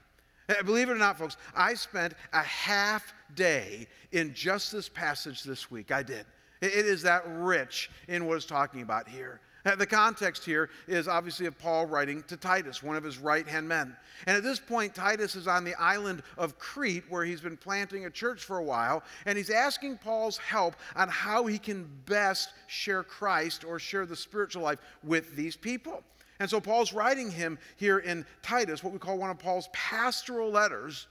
Uh, 0.48 0.60
believe 0.64 0.88
it 0.88 0.92
or 0.92 0.96
not, 0.96 1.18
folks, 1.18 1.36
I 1.54 1.74
spent 1.74 2.14
a 2.32 2.42
half 2.42 3.14
day 3.36 3.86
in 4.10 4.34
just 4.34 4.72
this 4.72 4.88
passage 4.88 5.44
this 5.44 5.70
week. 5.70 5.92
I 5.92 6.02
did. 6.02 6.26
It 6.60 6.72
is 6.72 7.02
that 7.02 7.22
rich 7.28 7.88
in 8.08 8.26
what 8.26 8.36
it's 8.36 8.44
talking 8.44 8.82
about 8.82 9.08
here. 9.08 9.40
The 9.74 9.86
context 9.86 10.44
here 10.44 10.70
is 10.86 11.08
obviously 11.08 11.46
of 11.46 11.58
Paul 11.58 11.86
writing 11.86 12.22
to 12.28 12.36
Titus, 12.36 12.84
one 12.84 12.94
of 12.94 13.02
his 13.02 13.18
right 13.18 13.46
hand 13.48 13.66
men. 13.66 13.96
And 14.28 14.36
at 14.36 14.44
this 14.44 14.60
point, 14.60 14.94
Titus 14.94 15.34
is 15.34 15.48
on 15.48 15.64
the 15.64 15.74
island 15.74 16.22
of 16.38 16.56
Crete 16.56 17.02
where 17.08 17.24
he's 17.24 17.40
been 17.40 17.56
planting 17.56 18.06
a 18.06 18.10
church 18.10 18.44
for 18.44 18.58
a 18.58 18.62
while, 18.62 19.02
and 19.24 19.36
he's 19.36 19.50
asking 19.50 19.98
Paul's 19.98 20.38
help 20.38 20.76
on 20.94 21.08
how 21.08 21.46
he 21.46 21.58
can 21.58 21.90
best 22.06 22.50
share 22.68 23.02
Christ 23.02 23.64
or 23.64 23.80
share 23.80 24.06
the 24.06 24.14
spiritual 24.14 24.62
life 24.62 24.78
with 25.02 25.34
these 25.34 25.56
people. 25.56 26.04
And 26.38 26.48
so 26.48 26.60
Paul's 26.60 26.92
writing 26.92 27.28
him 27.28 27.58
here 27.76 27.98
in 27.98 28.24
Titus, 28.42 28.84
what 28.84 28.92
we 28.92 29.00
call 29.00 29.18
one 29.18 29.30
of 29.30 29.38
Paul's 29.40 29.68
pastoral 29.72 30.50
letters. 30.50 31.08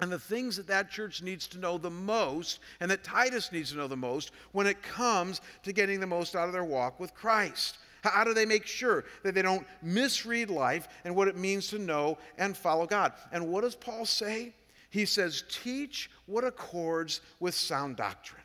And 0.00 0.10
the 0.10 0.18
things 0.18 0.56
that 0.56 0.66
that 0.66 0.90
church 0.90 1.22
needs 1.22 1.46
to 1.48 1.58
know 1.58 1.78
the 1.78 1.90
most, 1.90 2.58
and 2.80 2.90
that 2.90 3.04
Titus 3.04 3.52
needs 3.52 3.70
to 3.70 3.76
know 3.76 3.86
the 3.86 3.96
most, 3.96 4.32
when 4.50 4.66
it 4.66 4.82
comes 4.82 5.40
to 5.62 5.72
getting 5.72 6.00
the 6.00 6.06
most 6.06 6.34
out 6.34 6.48
of 6.48 6.52
their 6.52 6.64
walk 6.64 6.98
with 6.98 7.14
Christ. 7.14 7.78
How 8.04 8.22
do 8.22 8.34
they 8.34 8.44
make 8.44 8.66
sure 8.66 9.04
that 9.22 9.34
they 9.34 9.42
don't 9.42 9.66
misread 9.82 10.50
life 10.50 10.88
and 11.04 11.16
what 11.16 11.26
it 11.26 11.36
means 11.36 11.68
to 11.68 11.78
know 11.78 12.18
and 12.36 12.56
follow 12.56 12.86
God? 12.86 13.12
And 13.32 13.48
what 13.48 13.62
does 13.62 13.74
Paul 13.74 14.04
say? 14.04 14.52
He 14.90 15.06
says, 15.06 15.42
teach 15.48 16.10
what 16.26 16.44
accords 16.44 17.22
with 17.40 17.54
sound 17.54 17.96
doctrine. 17.96 18.42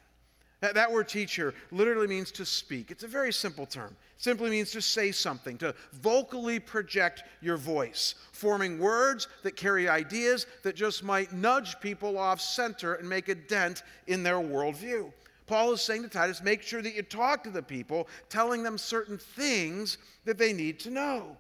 That, 0.61 0.75
that 0.75 0.91
word 0.91 1.07
teacher 1.07 1.53
literally 1.71 2.07
means 2.07 2.31
to 2.31 2.45
speak. 2.45 2.89
It's 2.89 3.03
a 3.03 3.07
very 3.07 3.31
simple 3.31 3.65
term. 3.65 3.95
It 4.15 4.23
simply 4.23 4.49
means 4.49 4.71
to 4.71 4.81
say 4.81 5.11
something, 5.11 5.57
to 5.59 5.75
vocally 5.93 6.59
project 6.59 7.23
your 7.41 7.57
voice, 7.57 8.15
forming 8.31 8.79
words 8.79 9.27
that 9.43 9.55
carry 9.55 9.87
ideas 9.87 10.47
that 10.63 10.75
just 10.75 11.03
might 11.03 11.31
nudge 11.33 11.79
people 11.79 12.17
off 12.17 12.41
center 12.41 12.95
and 12.95 13.07
make 13.07 13.29
a 13.29 13.35
dent 13.35 13.83
in 14.07 14.23
their 14.23 14.35
worldview. 14.35 15.11
Paul 15.49 15.73
is 15.73 15.81
saying 15.81 16.03
to 16.03 16.09
Titus, 16.09 16.43
make 16.43 16.61
sure 16.61 16.83
that 16.83 16.93
you 16.93 17.01
talk 17.01 17.43
to 17.43 17.49
the 17.49 17.63
people, 17.63 18.07
telling 18.29 18.61
them 18.61 18.77
certain 18.77 19.17
things 19.17 19.97
that 20.25 20.37
they 20.37 20.53
need 20.53 20.79
to 20.81 20.91
know. 20.91 21.35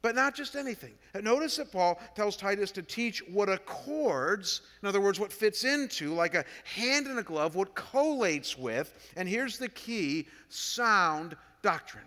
But 0.00 0.14
not 0.14 0.34
just 0.34 0.56
anything. 0.56 0.94
Notice 1.14 1.56
that 1.56 1.70
Paul 1.70 2.00
tells 2.14 2.38
Titus 2.38 2.70
to 2.70 2.82
teach 2.82 3.22
what 3.28 3.50
accords, 3.50 4.62
in 4.82 4.88
other 4.88 5.02
words, 5.02 5.20
what 5.20 5.30
fits 5.30 5.64
into, 5.64 6.14
like 6.14 6.34
a 6.34 6.46
hand 6.64 7.06
in 7.06 7.18
a 7.18 7.22
glove, 7.22 7.54
what 7.54 7.74
collates 7.74 8.58
with, 8.58 8.94
and 9.14 9.28
here's 9.28 9.58
the 9.58 9.68
key 9.68 10.26
sound 10.48 11.36
doctrine. 11.60 12.02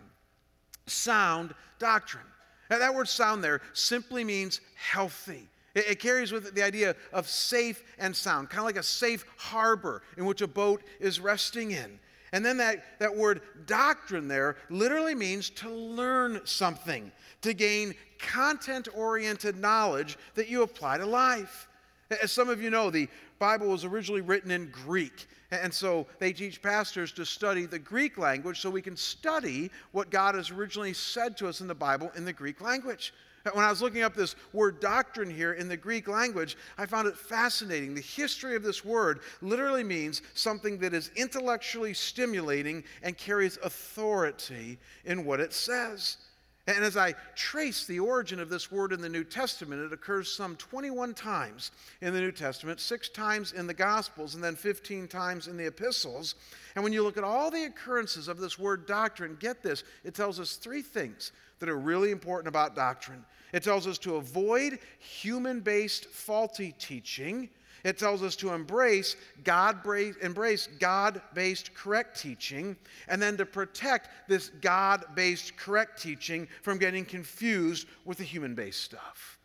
Sound 0.88 1.54
doctrine. 1.78 2.26
Now, 2.72 2.80
that 2.80 2.96
word 2.96 3.08
sound 3.08 3.44
there 3.44 3.62
simply 3.74 4.24
means 4.24 4.60
healthy. 4.76 5.48
It, 5.76 5.92
it 5.92 6.00
carries 6.00 6.32
with 6.32 6.48
it 6.48 6.56
the 6.56 6.64
idea 6.64 6.96
of 7.12 7.28
safe 7.28 7.84
and 8.00 8.16
sound, 8.16 8.50
kind 8.50 8.60
of 8.60 8.66
like 8.66 8.78
a 8.78 8.84
safe 8.84 9.26
harbor 9.38 10.02
in 10.18 10.26
which 10.26 10.42
a 10.42 10.48
boat 10.48 10.84
is 11.00 11.20
resting 11.20 11.72
in. 11.72 12.00
And 12.34 12.44
then 12.44 12.58
that, 12.58 13.00
that 13.00 13.16
word 13.16 13.42
doctrine 13.68 14.28
there 14.28 14.58
literally 14.70 15.14
means 15.14 15.52
to 15.52 15.70
learn 15.70 16.42
something, 16.46 17.12
to 17.44 17.54
gain 17.54 17.94
content 18.18 18.88
oriented 18.96 19.56
knowledge 19.56 20.18
that 20.34 20.50
you 20.50 20.64
apply 20.64 20.98
to 20.98 21.06
life. 21.06 21.68
As 22.22 22.32
some 22.32 22.50
of 22.50 22.62
you 22.62 22.72
know, 22.72 22.90
the 22.90 23.08
Bible 23.38 23.68
was 23.68 23.86
originally 23.86 24.22
written 24.22 24.50
in 24.50 24.72
Greek. 24.72 25.28
And 25.52 25.72
so 25.72 26.08
they 26.18 26.34
teach 26.34 26.62
pastors 26.62 27.12
to 27.14 27.26
study 27.26 27.68
the 27.68 27.78
Greek 27.78 28.18
language 28.18 28.60
so 28.60 28.70
we 28.72 28.82
can 28.82 28.98
study 28.98 29.70
what 29.92 30.10
God 30.10 30.34
has 30.34 30.50
originally 30.50 30.94
said 30.94 31.38
to 31.38 31.48
us 31.48 31.62
in 31.62 31.68
the 31.68 31.76
Bible 31.76 32.12
in 32.16 32.26
the 32.26 32.34
Greek 32.34 32.62
language. 32.62 33.14
When 33.52 33.66
I 33.66 33.70
was 33.70 33.82
looking 33.82 34.04
up 34.04 34.14
this 34.14 34.38
word 34.54 34.80
doctrine 34.80 35.30
here 35.30 35.54
in 35.54 35.68
the 35.68 35.76
Greek 35.76 36.08
language, 36.08 36.56
I 36.78 36.86
found 36.86 37.10
it 37.10 37.18
fascinating. 37.18 37.94
The 37.94 38.00
history 38.02 38.56
of 38.56 38.64
this 38.64 38.86
word 38.86 39.20
literally 39.42 39.84
means 39.84 40.22
something 40.34 40.78
that 40.78 40.94
is 40.94 41.12
intellectually 41.18 41.94
stimulating 41.94 42.86
and 43.02 43.18
carries 43.18 43.58
authority 43.58 44.78
in 45.04 45.26
what 45.26 45.42
it 45.42 45.52
says. 45.52 46.18
And 46.66 46.86
as 46.86 46.96
I 46.96 47.14
trace 47.36 47.86
the 47.86 48.00
origin 48.00 48.40
of 48.40 48.50
this 48.50 48.72
word 48.72 48.94
in 48.94 49.02
the 49.02 49.10
New 49.10 49.26
Testament, 49.26 49.82
it 49.82 49.92
occurs 49.92 50.32
some 50.32 50.56
21 50.56 51.14
times 51.14 51.72
in 52.00 52.14
the 52.14 52.22
New 52.22 52.32
Testament, 52.32 52.80
six 52.80 53.10
times 53.10 53.52
in 53.52 53.68
the 53.68 53.74
Gospels, 53.74 54.36
and 54.36 54.44
then 54.44 54.56
15 54.56 55.10
times 55.10 55.50
in 55.50 55.58
the 55.58 55.68
epistles. 55.68 56.36
And 56.76 56.84
when 56.84 56.94
you 56.94 57.04
look 57.04 57.18
at 57.18 57.26
all 57.26 57.52
the 57.52 57.66
occurrences 57.66 58.30
of 58.30 58.40
this 58.40 58.58
word 58.58 58.86
doctrine, 58.86 59.36
get 59.42 59.62
this, 59.62 59.84
it 60.06 60.16
tells 60.16 60.40
us 60.40 60.56
three 60.56 60.82
things 60.82 61.34
that 61.60 61.68
are 61.68 61.78
really 61.78 62.12
important 62.12 62.48
about 62.48 62.76
doctrine. 62.76 63.26
It 63.52 63.64
tells 63.64 63.86
us 63.86 63.98
to 64.00 64.16
avoid 64.16 64.80
human 65.00 65.60
based 65.60 66.06
faulty 66.06 66.74
teaching. 66.80 67.50
It 67.84 67.98
tells 67.98 68.24
us 68.24 68.36
to 68.38 68.54
embrace 68.54 69.16
God 69.44 69.80
embrace 70.22 70.70
God-based 70.80 71.74
correct 71.74 72.22
teaching 72.22 72.78
and 73.08 73.22
then 73.22 73.36
to 73.38 73.46
protect 73.46 74.10
this 74.30 74.50
God-based 74.62 75.58
correct 75.58 76.02
teaching 76.02 76.48
from 76.62 76.78
getting 76.78 77.04
confused 77.04 77.88
with 78.06 78.20
the 78.20 78.24
human-based 78.24 78.82
stuff. 78.82 79.38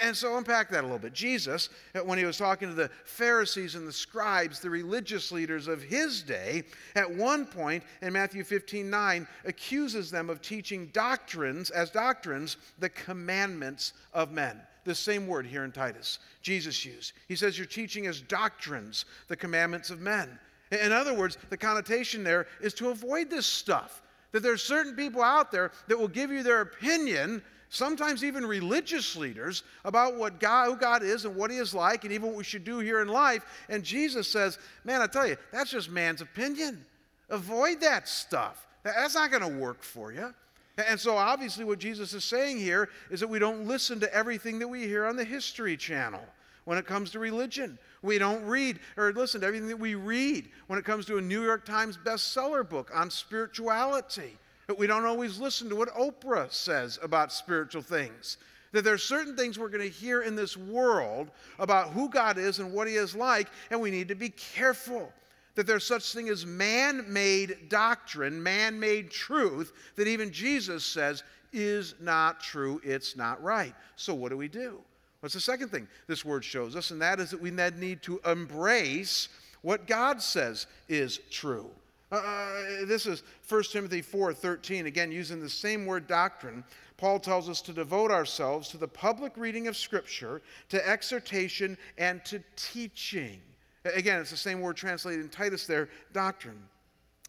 And 0.00 0.16
so 0.16 0.38
unpack 0.38 0.70
that 0.70 0.80
a 0.80 0.86
little 0.86 0.98
bit. 0.98 1.12
Jesus, 1.12 1.68
when 2.04 2.16
he 2.16 2.24
was 2.24 2.38
talking 2.38 2.68
to 2.68 2.74
the 2.74 2.90
Pharisees 3.04 3.74
and 3.74 3.86
the 3.86 3.92
scribes, 3.92 4.60
the 4.60 4.70
religious 4.70 5.30
leaders 5.30 5.66
of 5.66 5.82
his 5.82 6.22
day, 6.22 6.64
at 6.94 7.10
one 7.10 7.44
point 7.44 7.82
in 8.00 8.12
Matthew 8.12 8.44
15 8.44 8.88
9, 8.88 9.26
accuses 9.44 10.10
them 10.10 10.30
of 10.30 10.40
teaching 10.40 10.88
doctrines, 10.92 11.70
as 11.70 11.90
doctrines, 11.90 12.56
the 12.78 12.88
commandments 12.88 13.92
of 14.14 14.30
men. 14.30 14.60
This 14.84 14.98
same 14.98 15.26
word 15.26 15.46
here 15.46 15.64
in 15.64 15.72
Titus, 15.72 16.18
Jesus 16.42 16.84
used. 16.84 17.12
He 17.28 17.36
says, 17.36 17.56
You're 17.56 17.66
teaching 17.66 18.06
as 18.06 18.20
doctrines 18.20 19.04
the 19.28 19.36
commandments 19.36 19.90
of 19.90 20.00
men. 20.00 20.38
In 20.70 20.92
other 20.92 21.14
words, 21.14 21.36
the 21.50 21.56
connotation 21.56 22.24
there 22.24 22.46
is 22.60 22.72
to 22.74 22.88
avoid 22.88 23.28
this 23.28 23.46
stuff. 23.46 24.02
That 24.32 24.42
there 24.42 24.52
are 24.52 24.58
certain 24.58 24.96
people 24.96 25.22
out 25.22 25.52
there 25.52 25.72
that 25.88 25.98
will 25.98 26.08
give 26.08 26.30
you 26.30 26.42
their 26.42 26.62
opinion, 26.62 27.42
sometimes 27.68 28.24
even 28.24 28.46
religious 28.46 29.14
leaders, 29.14 29.62
about 29.84 30.16
what 30.16 30.40
God, 30.40 30.66
who 30.68 30.76
God 30.76 31.02
is 31.02 31.26
and 31.26 31.36
what 31.36 31.50
He 31.50 31.58
is 31.58 31.74
like, 31.74 32.04
and 32.04 32.12
even 32.12 32.28
what 32.28 32.36
we 32.36 32.44
should 32.44 32.64
do 32.64 32.78
here 32.78 33.02
in 33.02 33.08
life. 33.08 33.44
And 33.68 33.84
Jesus 33.84 34.26
says, 34.26 34.58
Man, 34.84 35.02
I 35.02 35.06
tell 35.06 35.26
you, 35.26 35.36
that's 35.52 35.70
just 35.70 35.90
man's 35.90 36.22
opinion. 36.22 36.84
Avoid 37.28 37.80
that 37.82 38.08
stuff. 38.08 38.66
That's 38.82 39.14
not 39.14 39.30
going 39.30 39.42
to 39.42 39.58
work 39.60 39.82
for 39.82 40.12
you. 40.12 40.34
And 40.78 40.98
so, 40.98 41.16
obviously, 41.16 41.64
what 41.64 41.78
Jesus 41.78 42.14
is 42.14 42.24
saying 42.24 42.58
here 42.58 42.88
is 43.10 43.20
that 43.20 43.28
we 43.28 43.38
don't 43.38 43.66
listen 43.66 44.00
to 44.00 44.14
everything 44.14 44.58
that 44.60 44.68
we 44.68 44.86
hear 44.86 45.04
on 45.04 45.16
the 45.16 45.24
History 45.24 45.76
Channel 45.76 46.22
when 46.64 46.78
it 46.78 46.86
comes 46.86 47.10
to 47.10 47.18
religion. 47.18 47.78
We 48.00 48.18
don't 48.18 48.44
read 48.44 48.80
or 48.96 49.12
listen 49.12 49.42
to 49.42 49.46
everything 49.46 49.68
that 49.68 49.78
we 49.78 49.94
read 49.94 50.48
when 50.68 50.78
it 50.78 50.84
comes 50.84 51.04
to 51.06 51.18
a 51.18 51.20
New 51.20 51.42
York 51.42 51.66
Times 51.66 51.98
bestseller 52.02 52.68
book 52.68 52.90
on 52.94 53.10
spirituality. 53.10 54.38
But 54.66 54.78
we 54.78 54.86
don't 54.86 55.04
always 55.04 55.38
listen 55.38 55.68
to 55.68 55.76
what 55.76 55.90
Oprah 55.90 56.50
says 56.50 56.98
about 57.02 57.32
spiritual 57.32 57.82
things. 57.82 58.38
That 58.72 58.84
there 58.84 58.94
are 58.94 58.98
certain 58.98 59.36
things 59.36 59.58
we're 59.58 59.68
going 59.68 59.82
to 59.82 59.94
hear 59.94 60.22
in 60.22 60.34
this 60.34 60.56
world 60.56 61.30
about 61.58 61.90
who 61.90 62.08
God 62.08 62.38
is 62.38 62.58
and 62.58 62.72
what 62.72 62.88
He 62.88 62.94
is 62.94 63.14
like, 63.14 63.48
and 63.70 63.80
we 63.80 63.90
need 63.90 64.08
to 64.08 64.14
be 64.14 64.30
careful 64.30 65.12
that 65.54 65.66
there's 65.66 65.86
such 65.86 66.12
thing 66.12 66.28
as 66.28 66.46
man-made 66.46 67.68
doctrine, 67.68 68.42
man-made 68.42 69.10
truth 69.10 69.72
that 69.96 70.08
even 70.08 70.32
Jesus 70.32 70.84
says 70.84 71.22
is 71.52 71.94
not 72.00 72.40
true, 72.40 72.80
it's 72.82 73.16
not 73.16 73.42
right. 73.42 73.74
So 73.96 74.14
what 74.14 74.30
do 74.30 74.36
we 74.36 74.48
do? 74.48 74.80
What's 75.20 75.34
the 75.34 75.40
second 75.40 75.68
thing 75.68 75.86
this 76.08 76.24
word 76.24 76.44
shows 76.44 76.74
us? 76.74 76.90
And 76.90 77.00
that 77.02 77.20
is 77.20 77.30
that 77.30 77.40
we 77.40 77.50
then 77.50 77.78
need 77.78 78.02
to 78.02 78.20
embrace 78.26 79.28
what 79.60 79.86
God 79.86 80.20
says 80.20 80.66
is 80.88 81.20
true. 81.30 81.70
Uh, 82.10 82.16
uh 82.16 82.84
this 82.86 83.06
is 83.06 83.22
1 83.48 83.62
Timothy 83.70 84.02
4:13 84.02 84.86
again 84.86 85.12
using 85.12 85.40
the 85.40 85.48
same 85.48 85.86
word 85.86 86.08
doctrine. 86.08 86.64
Paul 86.96 87.20
tells 87.20 87.48
us 87.48 87.60
to 87.62 87.72
devote 87.72 88.10
ourselves 88.10 88.68
to 88.70 88.78
the 88.78 88.88
public 88.88 89.36
reading 89.36 89.68
of 89.68 89.76
scripture, 89.76 90.40
to 90.68 90.88
exhortation 90.88 91.76
and 91.98 92.24
to 92.24 92.42
teaching. 92.56 93.40
Again, 93.84 94.20
it's 94.20 94.30
the 94.30 94.36
same 94.36 94.60
word 94.60 94.76
translated 94.76 95.20
in 95.20 95.28
Titus 95.28 95.66
there, 95.66 95.88
doctrine. 96.12 96.62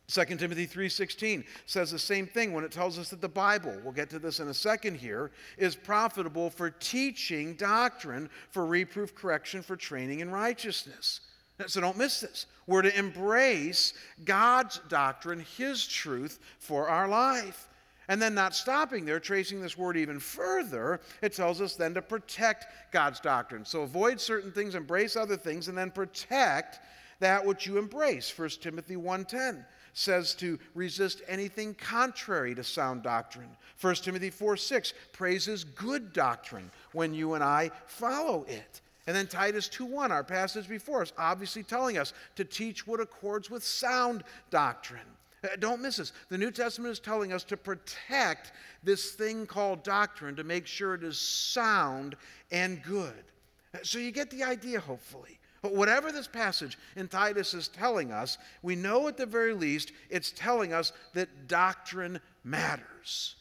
2 0.08 0.38
Timothy 0.38 0.68
3:16 0.68 1.46
says 1.66 1.90
the 1.90 1.98
same 1.98 2.28
thing 2.28 2.52
when 2.52 2.64
it 2.64 2.72
tells 2.72 3.00
us 3.00 3.10
that 3.10 3.22
the 3.22 3.30
Bible, 3.30 3.80
we'll 3.84 3.94
get 3.94 4.10
to 4.10 4.20
this 4.20 4.40
in 4.40 4.50
a 4.50 4.54
second 4.54 4.96
here, 4.96 5.32
is 5.58 5.76
profitable 5.76 6.50
for 6.50 6.70
teaching 6.70 7.56
doctrine, 7.56 8.30
for 8.52 8.66
reproof, 8.66 9.16
correction, 9.16 9.64
for 9.64 9.76
training 9.76 10.20
in 10.20 10.30
righteousness. 10.30 11.22
So 11.68 11.80
don't 11.80 11.98
miss 11.98 12.20
this. 12.20 12.48
We're 12.68 12.82
to 12.82 12.98
embrace 12.98 13.94
God's 14.26 14.80
doctrine, 14.90 15.46
his 15.58 15.88
truth 15.88 16.40
for 16.60 16.90
our 16.90 17.08
life. 17.08 17.70
And 18.08 18.22
then, 18.22 18.36
not 18.36 18.56
stopping 18.56 19.06
there, 19.06 19.20
tracing 19.20 19.62
this 19.62 19.78
word 19.78 19.96
even 19.98 20.20
further, 20.20 21.00
it 21.22 21.34
tells 21.34 21.62
us 21.62 21.76
then 21.76 21.94
to 21.94 22.02
protect 22.02 22.66
God's 22.92 23.20
doctrine. 23.20 23.64
So 23.64 23.82
avoid 23.84 24.20
certain 24.20 24.52
things, 24.52 24.76
embrace 24.76 25.16
other 25.16 25.38
things, 25.38 25.68
and 25.68 25.78
then 25.78 25.92
protect 25.92 26.80
that 27.20 27.46
which 27.46 27.66
you 27.66 27.78
embrace. 27.78 28.30
1 28.30 28.62
Timothy 28.62 28.96
1:10 28.98 29.66
says 29.94 30.34
to 30.36 30.60
resist 30.74 31.22
anything 31.28 31.74
contrary 31.76 32.56
to 32.56 32.64
sound 32.64 33.04
doctrine. 33.04 33.56
1 33.80 34.04
Timothy 34.04 34.32
4:6 34.32 34.94
praises 35.14 35.64
good 35.64 36.12
doctrine 36.14 36.72
when 36.92 37.14
you 37.14 37.36
and 37.36 37.44
I 37.44 37.72
follow 37.86 38.44
it. 38.46 38.82
And 39.06 39.16
then 39.16 39.28
Titus 39.28 39.70
2:1, 39.70 40.12
our 40.12 40.24
passage 40.24 40.68
before 40.68 41.02
us, 41.02 41.14
obviously 41.18 41.64
telling 41.64 41.98
us 41.98 42.14
to 42.36 42.44
teach 42.44 42.88
what 42.88 43.00
accords 43.00 43.50
with 43.50 43.64
sound 43.64 44.24
doctrine. 44.50 45.18
Uh, 45.44 45.48
don't 45.60 45.82
miss 45.82 45.98
this. 45.98 46.14
The 46.30 46.38
New 46.38 46.52
Testament 46.52 46.92
is 46.92 47.00
telling 47.00 47.34
us 47.34 47.44
to 47.46 47.58
protect 47.58 48.54
this 48.84 49.12
thing 49.12 49.46
called 49.46 49.84
doctrine 49.84 50.36
to 50.36 50.44
make 50.44 50.66
sure 50.68 50.94
it 50.94 51.04
is 51.04 51.20
sound 51.20 52.16
and 52.52 52.82
good. 52.84 53.24
So 53.82 54.00
you 54.00 54.12
get 54.12 54.30
the 54.30 54.44
idea, 54.44 54.80
hopefully. 54.80 55.40
But 55.62 55.74
whatever 55.74 56.12
this 56.12 56.28
passage 56.28 56.78
in 56.96 57.08
Titus 57.08 57.54
is 57.54 57.70
telling 57.70 58.12
us, 58.12 58.38
we 58.62 58.76
know 58.76 59.08
at 59.08 59.18
the 59.18 59.26
very 59.26 59.54
least 59.54 59.92
it's 60.10 60.32
telling 60.32 60.74
us 60.74 60.92
that 61.14 61.48
doctrine 61.48 62.20
matters. 62.44 63.36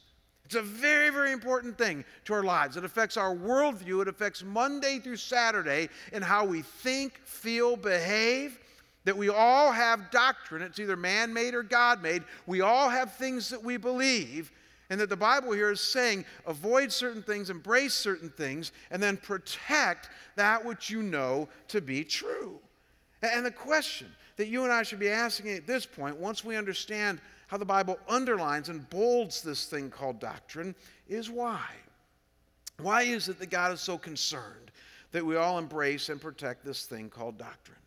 It's 0.45 0.55
a 0.55 0.62
very, 0.62 1.11
very 1.11 1.33
important 1.33 1.79
thing 1.79 2.05
to 2.27 2.35
our 2.35 2.43
lives. 2.43 2.77
It 2.77 2.85
affects 2.85 3.17
our 3.17 3.35
worldview, 3.35 4.03
it 4.03 4.09
affects 4.09 4.45
Monday 4.45 4.99
through 4.99 5.17
Saturday 5.17 5.88
in 6.12 6.23
how 6.23 6.45
we 6.45 6.62
think, 6.62 7.19
feel, 7.25 7.77
behave 7.77 8.59
that 9.05 9.17
we 9.17 9.29
all 9.29 9.73
have 9.73 10.11
doctrine. 10.11 10.62
It's 10.62 10.79
either 10.79 10.97
man 10.97 11.33
made 11.33 11.55
or 11.55 11.62
God 11.62 12.03
made. 12.03 12.23
We 12.47 12.61
all 12.61 12.88
have 12.88 13.15
things 13.15 13.49
that 13.49 13.62
we 13.62 13.77
believe. 13.77 14.53
And 14.91 15.01
that 15.01 15.09
the 15.09 15.17
Bible 15.17 15.53
here 15.53 15.71
is 15.71 15.81
saying 15.81 16.27
avoid 16.47 16.93
certain 16.93 17.23
things, 17.23 17.49
embrace 17.49 17.95
certain 17.95 18.29
things, 18.29 18.73
and 18.91 19.03
then 19.03 19.17
protect 19.17 20.11
that 20.37 20.62
which 20.62 20.91
you 20.91 21.03
know 21.03 21.49
to 21.69 21.81
be 21.81 22.05
true. 22.05 22.59
And 23.23 23.47
the 23.47 23.51
question 23.51 24.09
that 24.37 24.49
you 24.49 24.65
and 24.65 24.73
I 24.73 24.83
should 24.83 24.99
be 24.99 25.09
asking 25.09 25.53
at 25.53 25.67
this 25.67 25.87
point, 25.87 26.17
once 26.17 26.45
we 26.45 26.57
understand 26.57 27.21
how 27.47 27.57
the 27.57 27.65
Bible 27.65 27.99
underlines 28.09 28.69
and 28.69 28.88
bolds 28.91 29.43
this 29.43 29.67
thing 29.67 29.91
called 29.91 30.21
doctrine, 30.21 30.75
is 31.09 31.31
why? 31.31 31.65
Why 32.81 33.03
is 33.03 33.29
it 33.29 33.38
that 33.38 33.51
God 33.51 33.73
is 33.73 33.81
so 33.81 33.97
concerned 33.97 34.71
that 35.12 35.25
we 35.25 35.37
all 35.37 35.59
embrace 35.59 36.09
and 36.09 36.21
protect 36.21 36.65
this 36.65 36.87
thing 36.87 37.09
called 37.09 37.38
doctrine? 37.38 37.79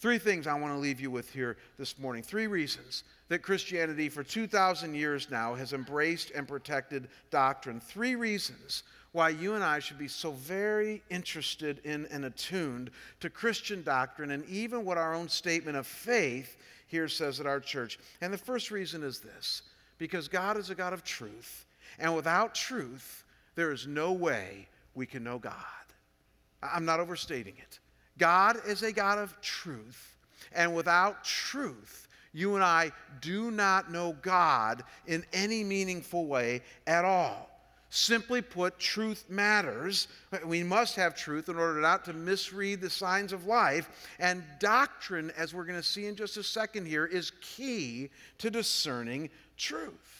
Three 0.00 0.18
things 0.18 0.46
I 0.46 0.58
want 0.58 0.72
to 0.72 0.78
leave 0.78 0.98
you 0.98 1.10
with 1.10 1.30
here 1.30 1.58
this 1.78 1.98
morning. 1.98 2.22
Three 2.22 2.46
reasons 2.46 3.04
that 3.28 3.42
Christianity 3.42 4.08
for 4.08 4.24
2,000 4.24 4.94
years 4.94 5.30
now 5.30 5.54
has 5.54 5.74
embraced 5.74 6.30
and 6.30 6.48
protected 6.48 7.08
doctrine. 7.30 7.80
Three 7.80 8.14
reasons 8.14 8.82
why 9.12 9.28
you 9.28 9.56
and 9.56 9.62
I 9.62 9.78
should 9.78 9.98
be 9.98 10.08
so 10.08 10.32
very 10.32 11.02
interested 11.10 11.80
in 11.84 12.06
and 12.06 12.24
attuned 12.24 12.90
to 13.20 13.28
Christian 13.28 13.82
doctrine 13.82 14.30
and 14.30 14.42
even 14.46 14.86
what 14.86 14.96
our 14.96 15.14
own 15.14 15.28
statement 15.28 15.76
of 15.76 15.86
faith 15.86 16.56
here 16.86 17.08
says 17.08 17.38
at 17.38 17.46
our 17.46 17.60
church. 17.60 17.98
And 18.22 18.32
the 18.32 18.38
first 18.38 18.70
reason 18.70 19.02
is 19.02 19.20
this 19.20 19.60
because 19.98 20.28
God 20.28 20.56
is 20.56 20.70
a 20.70 20.74
God 20.74 20.94
of 20.94 21.04
truth, 21.04 21.66
and 21.98 22.16
without 22.16 22.54
truth, 22.54 23.24
there 23.54 23.70
is 23.70 23.86
no 23.86 24.12
way 24.12 24.66
we 24.94 25.04
can 25.04 25.22
know 25.22 25.38
God. 25.38 25.54
I'm 26.62 26.86
not 26.86 27.00
overstating 27.00 27.54
it. 27.58 27.80
God 28.20 28.58
is 28.66 28.82
a 28.82 28.92
God 28.92 29.18
of 29.18 29.34
truth, 29.40 30.16
and 30.52 30.74
without 30.74 31.24
truth, 31.24 32.06
you 32.32 32.54
and 32.54 32.62
I 32.62 32.92
do 33.20 33.50
not 33.50 33.90
know 33.90 34.14
God 34.22 34.84
in 35.06 35.24
any 35.32 35.64
meaningful 35.64 36.26
way 36.26 36.60
at 36.86 37.04
all. 37.04 37.48
Simply 37.92 38.40
put, 38.40 38.78
truth 38.78 39.24
matters. 39.28 40.06
We 40.44 40.62
must 40.62 40.94
have 40.94 41.16
truth 41.16 41.48
in 41.48 41.56
order 41.56 41.80
not 41.80 42.04
to 42.04 42.12
misread 42.12 42.80
the 42.80 42.90
signs 42.90 43.32
of 43.32 43.46
life. 43.46 43.88
And 44.20 44.44
doctrine, 44.60 45.32
as 45.36 45.52
we're 45.52 45.64
going 45.64 45.80
to 45.80 45.82
see 45.82 46.06
in 46.06 46.14
just 46.14 46.36
a 46.36 46.44
second 46.44 46.86
here, 46.86 47.04
is 47.04 47.32
key 47.40 48.10
to 48.38 48.48
discerning 48.48 49.28
truth. 49.56 50.19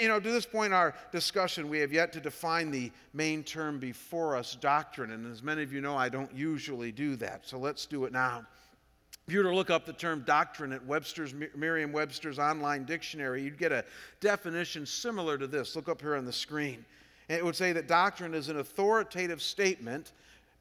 You 0.00 0.08
know, 0.08 0.20
to 0.20 0.30
this 0.30 0.44
point 0.44 0.66
in 0.66 0.72
our 0.74 0.94
discussion, 1.12 1.68
we 1.68 1.78
have 1.78 1.92
yet 1.92 2.12
to 2.12 2.20
define 2.20 2.70
the 2.70 2.92
main 3.14 3.42
term 3.42 3.78
before 3.78 4.36
us, 4.36 4.54
doctrine. 4.54 5.12
And 5.12 5.30
as 5.30 5.42
many 5.42 5.62
of 5.62 5.72
you 5.72 5.80
know, 5.80 5.96
I 5.96 6.08
don't 6.08 6.32
usually 6.34 6.92
do 6.92 7.16
that. 7.16 7.46
So 7.46 7.58
let's 7.58 7.86
do 7.86 8.04
it 8.04 8.12
now. 8.12 8.44
If 9.26 9.34
you 9.34 9.40
were 9.40 9.50
to 9.50 9.54
look 9.54 9.70
up 9.70 9.84
the 9.84 9.92
term 9.92 10.24
doctrine 10.26 10.72
at 10.72 10.84
Webster's, 10.84 11.34
Merriam 11.54 11.92
Webster's 11.92 12.38
online 12.38 12.84
dictionary, 12.84 13.42
you'd 13.42 13.58
get 13.58 13.72
a 13.72 13.84
definition 14.20 14.86
similar 14.86 15.36
to 15.38 15.46
this. 15.46 15.76
Look 15.76 15.88
up 15.88 16.00
here 16.00 16.16
on 16.16 16.24
the 16.24 16.32
screen. 16.32 16.84
it 17.28 17.44
would 17.44 17.56
say 17.56 17.72
that 17.72 17.88
doctrine 17.88 18.34
is 18.34 18.48
an 18.48 18.58
authoritative 18.58 19.42
statement 19.42 20.12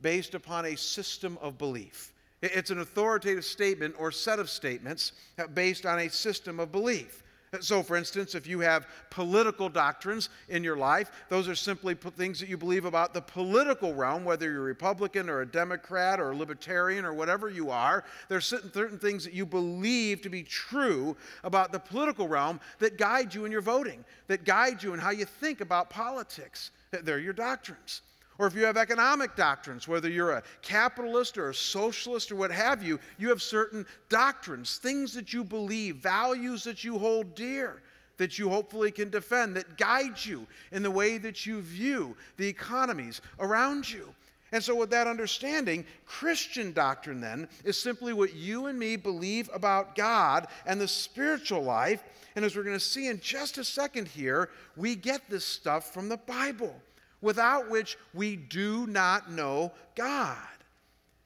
based 0.01 0.35
upon 0.35 0.65
a 0.65 0.75
system 0.75 1.37
of 1.41 1.57
belief. 1.57 2.13
It's 2.41 2.69
an 2.69 2.79
authoritative 2.79 3.45
statement 3.45 3.95
or 3.97 4.11
set 4.11 4.37
of 4.37 4.49
statements 4.49 5.13
uh, 5.39 5.47
based 5.47 5.85
on 5.85 5.99
a 5.99 6.09
system 6.09 6.59
of 6.59 6.71
belief. 6.71 7.23
So, 7.61 7.81
for 7.81 7.95
instance, 7.95 8.35
if 8.35 8.45
you 8.45 8.59
have 8.59 8.87
political 9.09 9.69
doctrines 9.69 10.29
in 10.49 10.63
your 10.63 10.75
life, 10.75 11.09
those 11.29 11.47
are 11.47 11.55
simply 11.55 11.95
things 11.95 12.39
that 12.41 12.49
you 12.49 12.57
believe 12.57 12.83
about 12.83 13.13
the 13.13 13.21
political 13.21 13.93
realm, 13.93 14.25
whether 14.25 14.51
you're 14.51 14.59
a 14.59 14.65
Republican 14.65 15.29
or 15.29 15.41
a 15.41 15.45
Democrat 15.45 16.19
or 16.19 16.31
a 16.31 16.35
Libertarian 16.35 17.05
or 17.05 17.13
whatever 17.13 17.49
you 17.49 17.69
are. 17.69 18.03
There 18.27 18.37
are 18.37 18.41
certain, 18.41 18.99
things 18.99 19.23
that 19.23 19.33
you 19.33 19.45
believe 19.45 20.21
to 20.21 20.29
be 20.29 20.43
true 20.43 21.15
about 21.43 21.71
the 21.71 21.79
political 21.79 22.27
realm 22.27 22.59
that 22.79 22.97
guide 22.97 23.33
you 23.33 23.45
in 23.45 23.51
your 23.51 23.61
voting, 23.61 24.03
that 24.27 24.43
guide 24.43 24.83
you 24.83 24.93
in 24.93 24.99
how 24.99 25.11
you 25.11 25.25
think 25.25 25.61
about 25.61 25.89
politics. 25.89 26.71
They're 26.91 27.19
your 27.19 27.33
doctrines. 27.33 28.01
Or 28.39 28.47
if 28.47 28.55
you 28.55 28.65
have 28.65 28.77
economic 28.77 29.35
doctrines, 29.35 29.87
whether 29.87 30.09
you're 30.09 30.33
a 30.33 30.43
capitalist 30.61 31.37
or 31.37 31.49
a 31.49 31.55
socialist 31.55 32.31
or 32.31 32.35
what 32.35 32.51
have 32.51 32.83
you, 32.83 32.99
you 33.17 33.29
have 33.29 33.41
certain 33.41 33.85
doctrines, 34.09 34.77
things 34.77 35.13
that 35.13 35.33
you 35.33 35.43
believe, 35.43 35.97
values 35.97 36.63
that 36.65 36.83
you 36.83 36.97
hold 36.97 37.35
dear. 37.35 37.81
that 38.17 38.39
you 38.39 38.49
hopefully 38.49 38.91
can 38.91 39.09
defend, 39.09 39.55
that 39.55 39.77
guides 39.77 40.25
you 40.25 40.47
in 40.71 40.83
the 40.83 40.91
way 40.91 41.17
that 41.19 41.45
you 41.45 41.61
view 41.61 42.15
the 42.37 42.47
economies 42.47 43.21
around 43.39 43.89
you. 43.89 44.13
And 44.51 44.63
so, 44.63 44.75
with 44.75 44.89
that 44.91 45.07
understanding, 45.07 45.85
Christian 46.05 46.71
doctrine 46.71 47.19
then 47.19 47.49
is 47.65 47.77
simply 47.77 48.13
what 48.13 48.33
you 48.33 48.67
and 48.67 48.79
me 48.79 48.95
believe 48.95 49.49
about 49.53 49.95
God 49.95 50.47
and 50.65 50.79
the 50.79 50.87
spiritual 50.87 51.63
life. 51.63 52.01
And 52.35 52.45
as 52.45 52.55
we're 52.55 52.63
going 52.63 52.77
to 52.77 52.83
see 52.83 53.07
in 53.07 53.19
just 53.19 53.57
a 53.57 53.63
second 53.63 54.07
here, 54.07 54.49
we 54.77 54.95
get 54.95 55.29
this 55.29 55.43
stuff 55.43 55.93
from 55.93 56.07
the 56.07 56.17
Bible, 56.17 56.73
without 57.21 57.69
which 57.69 57.97
we 58.13 58.35
do 58.35 58.87
not 58.87 59.31
know 59.31 59.71
God. 59.95 60.37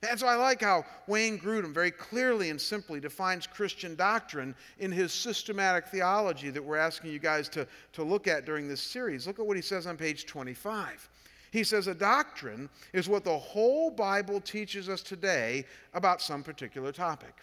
And 0.10 0.20
so 0.20 0.26
I 0.26 0.36
like 0.36 0.62
how 0.62 0.84
Wayne 1.06 1.38
Grudem 1.38 1.74
very 1.74 1.92
clearly 1.92 2.50
and 2.50 2.60
simply 2.60 3.00
defines 3.00 3.46
Christian 3.46 3.96
doctrine 3.96 4.56
in 4.80 4.92
his 4.92 5.14
systematic 5.14 5.88
theology 5.88 6.50
that 6.50 6.64
we're 6.64 6.78
asking 6.78 7.12
you 7.12 7.20
guys 7.20 7.48
to, 7.50 7.68
to 7.94 8.04
look 8.04 8.28
at 8.28 8.46
during 8.46 8.68
this 8.68 8.82
series. 8.82 9.28
Look 9.28 9.40
at 9.40 9.46
what 9.46 9.56
he 9.56 9.62
says 9.62 9.86
on 9.86 9.98
page 9.98 10.26
25. 10.26 11.08
He 11.52 11.64
says 11.64 11.86
a 11.86 11.94
doctrine 11.94 12.68
is 12.94 13.10
what 13.10 13.24
the 13.24 13.38
whole 13.38 13.92
Bible 13.92 14.42
teaches 14.42 14.90
us 14.90 15.04
today 15.04 15.66
about 15.94 16.22
some 16.22 16.42
particular 16.42 16.92
topic. 16.92 17.36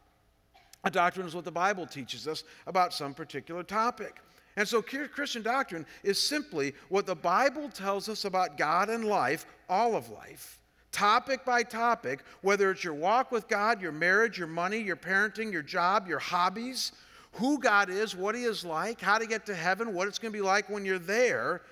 A 0.84 0.90
doctrine 0.90 1.26
is 1.26 1.36
what 1.36 1.44
the 1.44 1.52
Bible 1.52 1.86
teaches 1.86 2.26
us 2.26 2.42
about 2.66 2.92
some 2.92 3.14
particular 3.14 3.62
topic. 3.62 4.16
And 4.58 4.66
so 4.66 4.82
Christian 4.82 5.42
doctrine 5.42 5.86
is 6.02 6.20
simply 6.20 6.74
what 6.88 7.06
the 7.06 7.14
Bible 7.14 7.68
tells 7.68 8.08
us 8.08 8.24
about 8.24 8.58
God 8.58 8.90
and 8.90 9.04
life, 9.04 9.46
all 9.68 9.94
of 9.94 10.10
life 10.10 10.56
topic 10.90 11.44
by 11.44 11.62
topic, 11.62 12.24
whether 12.42 12.72
it's 12.72 12.82
your 12.82 12.94
walk 12.94 13.30
with 13.30 13.46
God, 13.46 13.80
your 13.80 13.92
marriage, 13.92 14.36
your 14.36 14.48
money, 14.48 14.78
your 14.78 14.96
parenting, 14.96 15.52
your 15.52 15.62
job, 15.62 16.08
your 16.08 16.18
hobbies, 16.18 16.90
who 17.32 17.60
God 17.60 17.88
is, 17.88 18.16
what 18.16 18.34
He 18.34 18.42
is 18.42 18.64
like, 18.64 19.00
how 19.00 19.16
to 19.16 19.26
get 19.26 19.46
to 19.46 19.54
heaven, 19.54 19.94
what 19.94 20.08
it's 20.08 20.18
going 20.18 20.32
to 20.32 20.36
be 20.36 20.42
like 20.42 20.68
when 20.68 20.84
you're 20.84 20.98
there. 20.98 21.62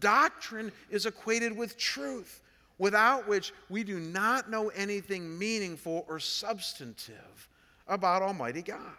Doctrine 0.00 0.72
is 0.90 1.06
equated 1.06 1.56
with 1.56 1.76
truth, 1.76 2.40
without 2.78 3.28
which 3.28 3.52
we 3.68 3.84
do 3.84 4.00
not 4.00 4.50
know 4.50 4.70
anything 4.70 5.38
meaningful 5.38 6.04
or 6.08 6.18
substantive 6.18 7.48
about 7.86 8.22
Almighty 8.22 8.62
God. 8.62 8.96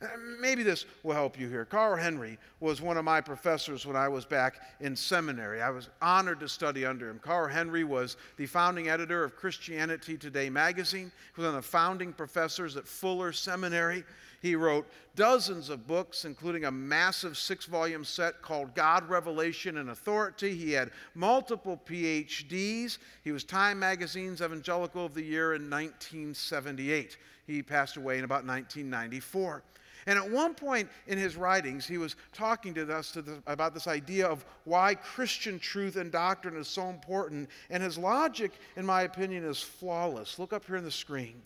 Uh, 0.00 0.06
maybe 0.40 0.62
this 0.62 0.84
will 1.02 1.14
help 1.14 1.38
you 1.38 1.48
here. 1.48 1.64
Carl 1.64 1.96
Henry 1.96 2.38
was 2.60 2.80
one 2.80 2.96
of 2.96 3.04
my 3.04 3.20
professors 3.20 3.84
when 3.84 3.96
I 3.96 4.08
was 4.08 4.24
back 4.24 4.60
in 4.80 4.94
seminary. 4.94 5.60
I 5.60 5.70
was 5.70 5.88
honored 6.00 6.38
to 6.40 6.48
study 6.48 6.86
under 6.86 7.10
him. 7.10 7.18
Carl 7.18 7.48
Henry 7.48 7.82
was 7.82 8.16
the 8.36 8.46
founding 8.46 8.88
editor 8.88 9.24
of 9.24 9.34
Christianity 9.34 10.16
Today 10.16 10.50
magazine. 10.50 11.10
He 11.34 11.40
was 11.40 11.48
one 11.48 11.56
of 11.56 11.64
the 11.64 11.68
founding 11.68 12.12
professors 12.12 12.76
at 12.76 12.86
Fuller 12.86 13.32
Seminary. 13.32 14.04
He 14.40 14.54
wrote 14.54 14.86
dozens 15.16 15.68
of 15.68 15.88
books, 15.88 16.24
including 16.24 16.64
a 16.64 16.70
massive 16.70 17.36
six 17.36 17.64
volume 17.66 18.04
set 18.04 18.40
called 18.40 18.72
God, 18.76 19.08
Revelation, 19.08 19.78
and 19.78 19.90
Authority. 19.90 20.54
He 20.54 20.70
had 20.70 20.92
multiple 21.16 21.80
PhDs. 21.86 22.98
He 23.24 23.32
was 23.32 23.42
Time 23.42 23.80
Magazine's 23.80 24.42
Evangelical 24.42 25.06
of 25.06 25.14
the 25.14 25.24
Year 25.24 25.54
in 25.54 25.68
1978. 25.68 27.16
He 27.48 27.62
passed 27.64 27.96
away 27.96 28.18
in 28.18 28.24
about 28.24 28.46
1994. 28.46 29.64
And 30.08 30.18
at 30.18 30.30
one 30.30 30.54
point 30.54 30.88
in 31.06 31.18
his 31.18 31.36
writings, 31.36 31.86
he 31.86 31.98
was 31.98 32.16
talking 32.32 32.72
to 32.72 32.96
us 32.96 33.12
to 33.12 33.20
the, 33.20 33.42
about 33.46 33.74
this 33.74 33.86
idea 33.86 34.26
of 34.26 34.42
why 34.64 34.94
Christian 34.94 35.58
truth 35.58 35.96
and 35.96 36.10
doctrine 36.10 36.56
is 36.56 36.66
so 36.66 36.88
important. 36.88 37.50
And 37.68 37.82
his 37.82 37.98
logic, 37.98 38.52
in 38.76 38.86
my 38.86 39.02
opinion, 39.02 39.44
is 39.44 39.60
flawless. 39.60 40.38
Look 40.38 40.54
up 40.54 40.64
here 40.64 40.78
on 40.78 40.84
the 40.84 40.90
screen. 40.90 41.42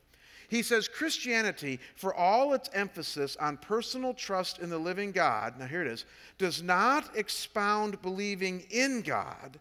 He 0.49 0.63
says 0.63 0.87
Christianity, 0.87 1.81
for 1.97 2.15
all 2.15 2.55
its 2.55 2.71
emphasis 2.73 3.37
on 3.41 3.57
personal 3.57 4.15
trust 4.15 4.61
in 4.61 4.71
the 4.71 4.79
living 4.79 5.11
God, 5.11 5.59
now 5.59 5.67
here 5.67 5.83
it 5.83 5.89
is, 5.89 6.05
does 6.39 6.63
not 6.63 7.17
expound 7.17 8.01
believing 8.01 8.65
in 8.71 9.03
God 9.03 9.59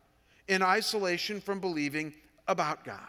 in 0.47 0.61
isolation 0.61 1.41
from 1.41 1.59
believing 1.59 2.13
about 2.47 2.85
God. 2.85 2.99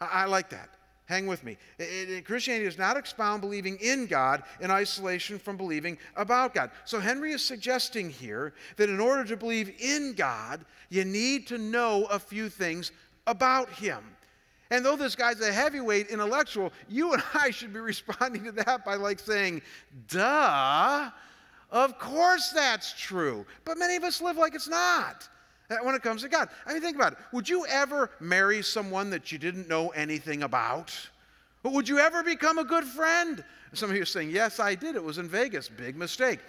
I, 0.00 0.06
I 0.06 0.24
like 0.24 0.48
that. 0.48 0.70
Hang 1.12 1.26
with 1.26 1.44
me. 1.44 1.58
It, 1.78 2.08
it, 2.08 2.24
Christianity 2.24 2.64
does 2.64 2.78
not 2.78 2.96
expound 2.96 3.42
believing 3.42 3.76
in 3.82 4.06
God 4.06 4.44
in 4.62 4.70
isolation 4.70 5.38
from 5.38 5.58
believing 5.58 5.98
about 6.16 6.54
God. 6.54 6.70
So 6.86 7.00
Henry 7.00 7.32
is 7.32 7.44
suggesting 7.44 8.08
here 8.08 8.54
that 8.78 8.88
in 8.88 8.98
order 8.98 9.22
to 9.24 9.36
believe 9.36 9.74
in 9.78 10.14
God, 10.14 10.64
you 10.88 11.04
need 11.04 11.46
to 11.48 11.58
know 11.58 12.06
a 12.10 12.18
few 12.18 12.48
things 12.48 12.92
about 13.26 13.68
Him. 13.68 14.02
And 14.70 14.82
though 14.82 14.96
this 14.96 15.14
guy's 15.14 15.38
a 15.42 15.52
heavyweight 15.52 16.06
intellectual, 16.06 16.72
you 16.88 17.12
and 17.12 17.22
I 17.34 17.50
should 17.50 17.74
be 17.74 17.80
responding 17.92 18.44
to 18.44 18.52
that 18.52 18.82
by 18.82 18.94
like 18.94 19.18
saying, 19.18 19.60
duh, 20.08 21.10
of 21.70 21.98
course 21.98 22.52
that's 22.54 22.98
true. 22.98 23.44
But 23.66 23.76
many 23.76 23.96
of 23.96 24.04
us 24.04 24.22
live 24.22 24.38
like 24.38 24.54
it's 24.54 24.66
not 24.66 25.28
when 25.82 25.94
it 25.94 26.02
comes 26.02 26.22
to 26.22 26.28
God. 26.28 26.48
I 26.66 26.72
mean, 26.72 26.82
think 26.82 26.96
about 26.96 27.12
it. 27.12 27.18
Would 27.32 27.48
you 27.48 27.66
ever 27.66 28.10
marry 28.20 28.62
someone 28.62 29.10
that 29.10 29.32
you 29.32 29.38
didn't 29.38 29.68
know 29.68 29.88
anything 29.90 30.42
about? 30.42 30.92
But 31.62 31.72
Would 31.72 31.88
you 31.88 31.98
ever 31.98 32.22
become 32.22 32.58
a 32.58 32.64
good 32.64 32.84
friend? 32.84 33.44
Some 33.72 33.90
of 33.90 33.96
you 33.96 34.02
are 34.02 34.06
saying, 34.06 34.30
Yes, 34.30 34.60
I 34.60 34.74
did. 34.74 34.96
It 34.96 35.02
was 35.02 35.18
in 35.18 35.28
Vegas. 35.28 35.68
Big 35.68 35.96
mistake. 35.96 36.40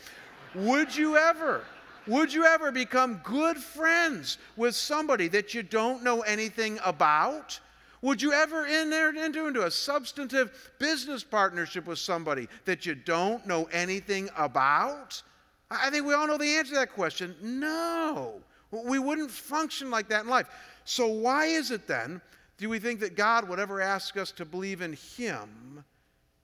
Would 0.55 0.95
you 0.95 1.17
ever? 1.17 1.63
Would 2.07 2.33
you 2.33 2.45
ever 2.45 2.71
become 2.71 3.21
good 3.23 3.57
friends 3.57 4.37
with 4.57 4.75
somebody 4.75 5.27
that 5.29 5.53
you 5.53 5.63
don't 5.63 6.03
know 6.03 6.21
anything 6.21 6.79
about? 6.83 7.59
Would 8.01 8.21
you 8.21 8.33
ever 8.33 8.65
enter 8.65 9.11
into, 9.11 9.47
into 9.47 9.65
a 9.65 9.71
substantive 9.71 10.71
business 10.77 11.23
partnership 11.23 11.87
with 11.87 11.99
somebody 11.99 12.49
that 12.65 12.85
you 12.85 12.95
don't 12.95 13.47
know 13.47 13.69
anything 13.71 14.29
about? 14.35 15.23
I 15.71 15.89
think 15.89 16.05
we 16.05 16.13
all 16.13 16.27
know 16.27 16.37
the 16.37 16.57
answer 16.57 16.73
to 16.73 16.79
that 16.79 16.93
question. 16.93 17.35
No. 17.41 18.41
We 18.73 18.99
wouldn't 18.99 19.31
function 19.31 19.91
like 19.91 20.09
that 20.09 20.23
in 20.23 20.29
life. 20.29 20.47
So, 20.85 21.07
why 21.07 21.45
is 21.45 21.71
it 21.71 21.87
then 21.87 22.21
do 22.57 22.69
we 22.69 22.79
think 22.79 22.99
that 23.01 23.15
God 23.15 23.47
would 23.47 23.59
ever 23.59 23.81
ask 23.81 24.17
us 24.17 24.31
to 24.31 24.45
believe 24.45 24.81
in 24.81 24.93
Him 25.17 25.83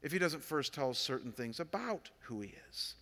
if 0.02 0.12
He 0.12 0.20
doesn't 0.20 0.44
first 0.44 0.74
tell 0.74 0.92
us 0.92 1.00
certain 1.00 1.32
things 1.32 1.60
about 1.60 2.10
who 2.20 2.42
He 2.42 2.54
is? 2.70 2.96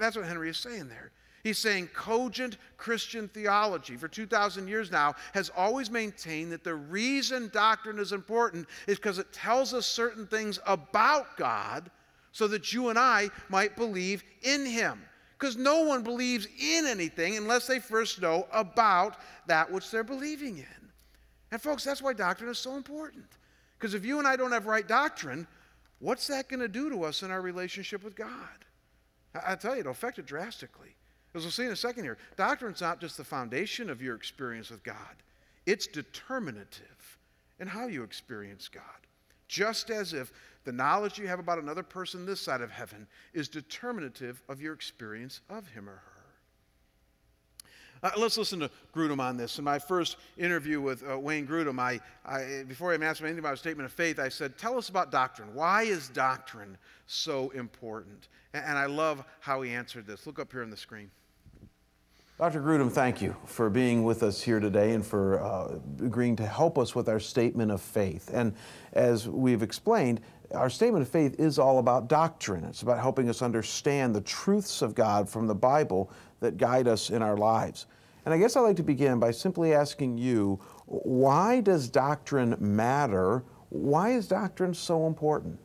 That's 0.00 0.16
what 0.16 0.24
Henry 0.24 0.50
is 0.50 0.58
saying 0.58 0.88
there. 0.88 1.12
He's 1.42 1.58
saying 1.58 1.88
cogent 1.88 2.56
Christian 2.78 3.28
theology 3.28 3.96
for 3.96 4.08
2,000 4.08 4.66
years 4.66 4.90
now 4.90 5.14
has 5.34 5.50
always 5.54 5.90
maintained 5.90 6.50
that 6.52 6.64
the 6.64 6.74
reason 6.74 7.50
doctrine 7.52 7.98
is 7.98 8.12
important 8.12 8.66
is 8.86 8.96
because 8.96 9.18
it 9.18 9.30
tells 9.30 9.74
us 9.74 9.84
certain 9.84 10.26
things 10.26 10.58
about 10.66 11.36
God 11.36 11.90
so 12.32 12.48
that 12.48 12.72
you 12.72 12.88
and 12.88 12.98
I 12.98 13.28
might 13.50 13.76
believe 13.76 14.24
in 14.42 14.64
Him 14.64 15.02
because 15.44 15.58
no 15.58 15.82
one 15.82 16.02
believes 16.02 16.48
in 16.58 16.86
anything 16.86 17.36
unless 17.36 17.66
they 17.66 17.78
first 17.78 18.22
know 18.22 18.48
about 18.50 19.18
that 19.46 19.70
which 19.70 19.90
they're 19.90 20.02
believing 20.02 20.56
in. 20.56 20.90
And, 21.52 21.60
folks, 21.60 21.84
that's 21.84 22.00
why 22.00 22.14
doctrine 22.14 22.48
is 22.48 22.56
so 22.56 22.76
important. 22.76 23.26
Because 23.76 23.92
if 23.92 24.06
you 24.06 24.18
and 24.18 24.26
I 24.26 24.36
don't 24.36 24.52
have 24.52 24.64
right 24.64 24.88
doctrine, 24.88 25.46
what's 25.98 26.28
that 26.28 26.48
going 26.48 26.60
to 26.60 26.68
do 26.68 26.88
to 26.88 27.04
us 27.04 27.22
in 27.22 27.30
our 27.30 27.42
relationship 27.42 28.02
with 28.02 28.16
God? 28.16 28.64
I, 29.34 29.52
I 29.52 29.54
tell 29.56 29.74
you, 29.74 29.80
it'll 29.80 29.92
affect 29.92 30.18
it 30.18 30.24
drastically. 30.24 30.96
As 31.34 31.42
we'll 31.42 31.50
see 31.50 31.66
in 31.66 31.72
a 31.72 31.76
second 31.76 32.04
here, 32.04 32.16
doctrine's 32.36 32.80
not 32.80 32.98
just 32.98 33.18
the 33.18 33.24
foundation 33.24 33.90
of 33.90 34.00
your 34.00 34.16
experience 34.16 34.70
with 34.70 34.82
God, 34.82 34.96
it's 35.66 35.86
determinative 35.86 37.18
in 37.60 37.68
how 37.68 37.86
you 37.86 38.02
experience 38.02 38.66
God. 38.66 38.82
Just 39.46 39.90
as 39.90 40.14
if 40.14 40.32
the 40.64 40.72
knowledge 40.72 41.18
you 41.18 41.26
have 41.26 41.38
about 41.38 41.58
another 41.58 41.82
person 41.82 42.26
this 42.26 42.40
side 42.40 42.60
of 42.60 42.70
heaven 42.70 43.06
is 43.32 43.48
determinative 43.48 44.42
of 44.48 44.60
your 44.60 44.72
experience 44.74 45.40
of 45.50 45.68
him 45.68 45.88
or 45.88 45.92
her. 45.92 46.14
Uh, 48.02 48.10
let's 48.18 48.36
listen 48.36 48.60
to 48.60 48.70
Grudem 48.94 49.18
on 49.18 49.38
this. 49.38 49.58
In 49.58 49.64
my 49.64 49.78
first 49.78 50.18
interview 50.36 50.78
with 50.78 51.02
uh, 51.08 51.18
Wayne 51.18 51.46
Grudem, 51.46 51.78
I, 51.78 52.00
I, 52.26 52.64
before 52.68 52.92
I 52.92 52.96
asked 52.96 53.20
him 53.20 53.26
anything 53.26 53.38
about 53.38 53.54
a 53.54 53.56
statement 53.56 53.86
of 53.86 53.92
faith, 53.92 54.18
I 54.18 54.28
said, 54.28 54.58
Tell 54.58 54.76
us 54.76 54.90
about 54.90 55.10
doctrine. 55.10 55.54
Why 55.54 55.84
is 55.84 56.10
doctrine 56.10 56.76
so 57.06 57.48
important? 57.50 58.28
And, 58.52 58.62
and 58.62 58.78
I 58.78 58.84
love 58.86 59.24
how 59.40 59.62
he 59.62 59.70
answered 59.70 60.06
this. 60.06 60.26
Look 60.26 60.38
up 60.38 60.52
here 60.52 60.62
on 60.62 60.68
the 60.68 60.76
screen. 60.76 61.10
Dr. 62.36 62.60
Grudem, 62.60 62.90
thank 62.90 63.22
you 63.22 63.36
for 63.46 63.70
being 63.70 64.02
with 64.02 64.24
us 64.24 64.42
here 64.42 64.58
today 64.58 64.92
and 64.92 65.06
for 65.06 65.40
uh, 65.40 65.78
agreeing 66.04 66.34
to 66.36 66.46
help 66.46 66.78
us 66.78 66.92
with 66.92 67.08
our 67.08 67.20
statement 67.20 67.70
of 67.70 67.80
faith. 67.80 68.28
And 68.34 68.54
as 68.92 69.28
we've 69.28 69.62
explained, 69.62 70.20
our 70.54 70.70
statement 70.70 71.02
of 71.02 71.08
faith 71.08 71.38
is 71.38 71.58
all 71.58 71.78
about 71.78 72.08
doctrine. 72.08 72.64
It's 72.64 72.82
about 72.82 73.00
helping 73.00 73.28
us 73.28 73.42
understand 73.42 74.14
the 74.14 74.20
truths 74.20 74.82
of 74.82 74.94
God 74.94 75.28
from 75.28 75.46
the 75.46 75.54
Bible 75.54 76.10
that 76.40 76.56
guide 76.56 76.88
us 76.88 77.10
in 77.10 77.22
our 77.22 77.36
lives. 77.36 77.86
And 78.24 78.32
I 78.32 78.38
guess 78.38 78.56
I'd 78.56 78.60
like 78.60 78.76
to 78.76 78.82
begin 78.82 79.18
by 79.18 79.30
simply 79.30 79.74
asking 79.74 80.18
you 80.18 80.60
why 80.86 81.60
does 81.60 81.88
doctrine 81.88 82.56
matter? 82.58 83.44
Why 83.68 84.10
is 84.10 84.28
doctrine 84.28 84.74
so 84.74 85.06
important? 85.06 85.58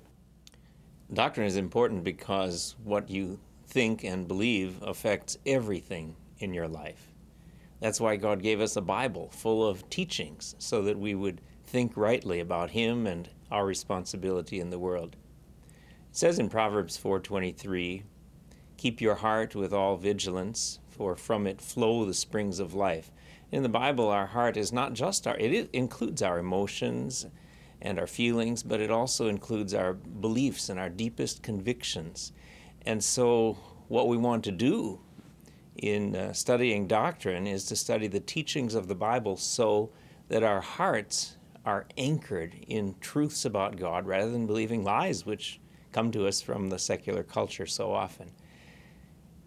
Doctrine 1.14 1.48
is 1.48 1.58
important 1.58 2.04
because 2.04 2.76
what 2.84 3.10
you 3.10 3.40
think 3.68 4.04
and 4.04 4.28
believe 4.28 4.82
affects 4.82 5.38
everything 5.46 6.16
in 6.40 6.54
your 6.54 6.68
life. 6.68 7.14
That's 7.80 8.02
why 8.02 8.18
God 8.18 8.42
gave 8.42 8.60
us 8.60 8.76
a 8.76 8.82
Bible 8.82 9.30
full 9.32 9.66
of 9.66 9.90
teachings 9.90 10.56
so 10.60 10.82
that 10.84 10.98
we 10.98 11.16
would 11.16 11.42
think 11.66 11.96
rightly 11.96 12.40
about 12.40 12.72
him 12.72 13.08
and 13.08 13.30
our 13.52 13.66
responsibility 13.66 14.60
in 14.60 14.70
the 14.70 14.80
world. 14.80 15.16
It 16.10 16.18
says 16.18 16.40
in 16.40 16.50
Proverbs 16.50 16.98
4:23, 16.98 18.04
Keep 18.78 19.02
your 19.02 19.16
heart 19.16 19.56
with 19.56 19.74
all 19.74 19.98
vigilance, 19.98 20.80
for 20.90 21.16
from 21.16 21.46
it 21.46 21.62
flow 21.62 22.06
the 22.06 22.14
springs 22.14 22.60
of 22.60 22.74
life. 22.74 23.12
In 23.52 23.64
the 23.64 23.70
Bible, 23.70 24.10
our 24.10 24.28
heart 24.28 24.56
is 24.56 24.72
not 24.72 24.94
just 24.94 25.28
our, 25.28 25.36
it 25.38 25.70
includes 25.74 26.22
our 26.22 26.40
emotions 26.40 27.26
and 27.82 28.00
our 28.00 28.08
feelings, 28.08 28.64
but 28.64 28.80
it 28.80 28.92
also 28.92 29.28
includes 29.28 29.74
our 29.74 29.94
beliefs 29.94 30.70
and 30.70 30.80
our 30.80 30.90
deepest 30.90 31.42
convictions. 31.42 32.32
And 32.86 33.04
so, 33.04 33.58
what 33.88 34.08
we 34.08 34.18
want 34.18 34.44
to 34.46 34.52
do 34.52 35.00
in 35.76 36.16
uh, 36.16 36.34
studying 36.34 36.88
doctrine 36.88 37.48
is 37.48 37.66
to 37.66 37.76
study 37.76 38.08
the 38.08 38.20
teachings 38.20 38.76
of 38.76 38.88
the 38.88 38.96
Bible 38.96 39.38
so 39.38 39.90
that 40.28 40.44
our 40.44 40.62
hearts 40.62 41.38
are 41.70 41.86
anchored 42.00 42.56
in 42.68 42.96
truths 43.00 43.46
about 43.46 43.78
God 43.78 44.08
rather 44.08 44.32
than 44.32 44.48
believing 44.48 44.84
lies 44.84 45.24
which 45.24 45.60
come 45.92 46.12
to 46.12 46.26
us 46.26 46.42
from 46.42 46.70
the 46.70 46.80
secular 46.80 47.22
culture 47.22 47.68
so 47.68 47.94
often. 47.94 48.32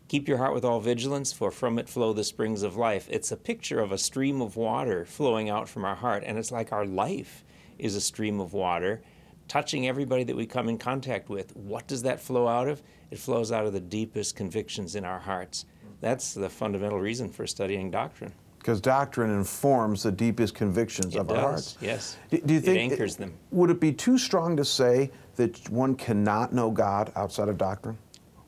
Keep 0.06 0.28
your 0.28 0.38
heart 0.38 0.54
with 0.54 0.64
all 0.64 0.78
vigilance, 0.78 1.32
for 1.32 1.50
from 1.50 1.80
it 1.80 1.88
flow 1.88 2.12
the 2.12 2.22
springs 2.22 2.62
of 2.62 2.76
life. 2.76 3.08
It's 3.10 3.32
a 3.32 3.36
picture 3.36 3.80
of 3.80 3.90
a 3.90 3.98
stream 3.98 4.40
of 4.40 4.54
water 4.54 5.04
flowing 5.04 5.50
out 5.50 5.68
from 5.68 5.84
our 5.84 5.96
heart, 5.96 6.22
and 6.24 6.38
it's 6.38 6.52
like 6.52 6.70
our 6.70 6.86
life 6.86 7.44
is 7.76 7.96
a 7.96 8.00
stream 8.00 8.38
of 8.38 8.52
water 8.52 9.02
touching 9.48 9.88
everybody 9.88 10.22
that 10.22 10.36
we 10.36 10.46
come 10.46 10.68
in 10.68 10.78
contact 10.78 11.28
with. 11.28 11.56
What 11.56 11.88
does 11.88 12.02
that 12.02 12.20
flow 12.20 12.46
out 12.46 12.68
of? 12.68 12.84
It 13.10 13.18
flows 13.18 13.50
out 13.50 13.66
of 13.66 13.72
the 13.72 13.80
deepest 13.80 14.36
convictions 14.36 14.94
in 14.94 15.04
our 15.04 15.18
hearts. 15.18 15.66
That's 16.00 16.34
the 16.34 16.48
fundamental 16.48 17.00
reason 17.00 17.30
for 17.30 17.48
studying 17.48 17.90
doctrine. 17.90 18.32
Because 18.62 18.80
doctrine 18.80 19.30
informs 19.30 20.04
the 20.04 20.12
deepest 20.12 20.54
convictions 20.54 21.16
it 21.16 21.18
of 21.18 21.26
does, 21.26 21.36
our 21.36 21.42
hearts. 21.42 21.78
Yes. 21.80 22.16
Do, 22.30 22.38
do 22.38 22.54
you 22.54 22.60
it 22.60 22.64
think 22.64 22.92
anchors 22.92 23.16
them? 23.16 23.34
Would 23.50 23.70
it 23.70 23.80
be 23.80 23.92
too 23.92 24.16
strong 24.16 24.56
to 24.56 24.64
say 24.64 25.10
that 25.34 25.68
one 25.68 25.96
cannot 25.96 26.52
know 26.52 26.70
God 26.70 27.10
outside 27.16 27.48
of 27.48 27.58
doctrine? 27.58 27.98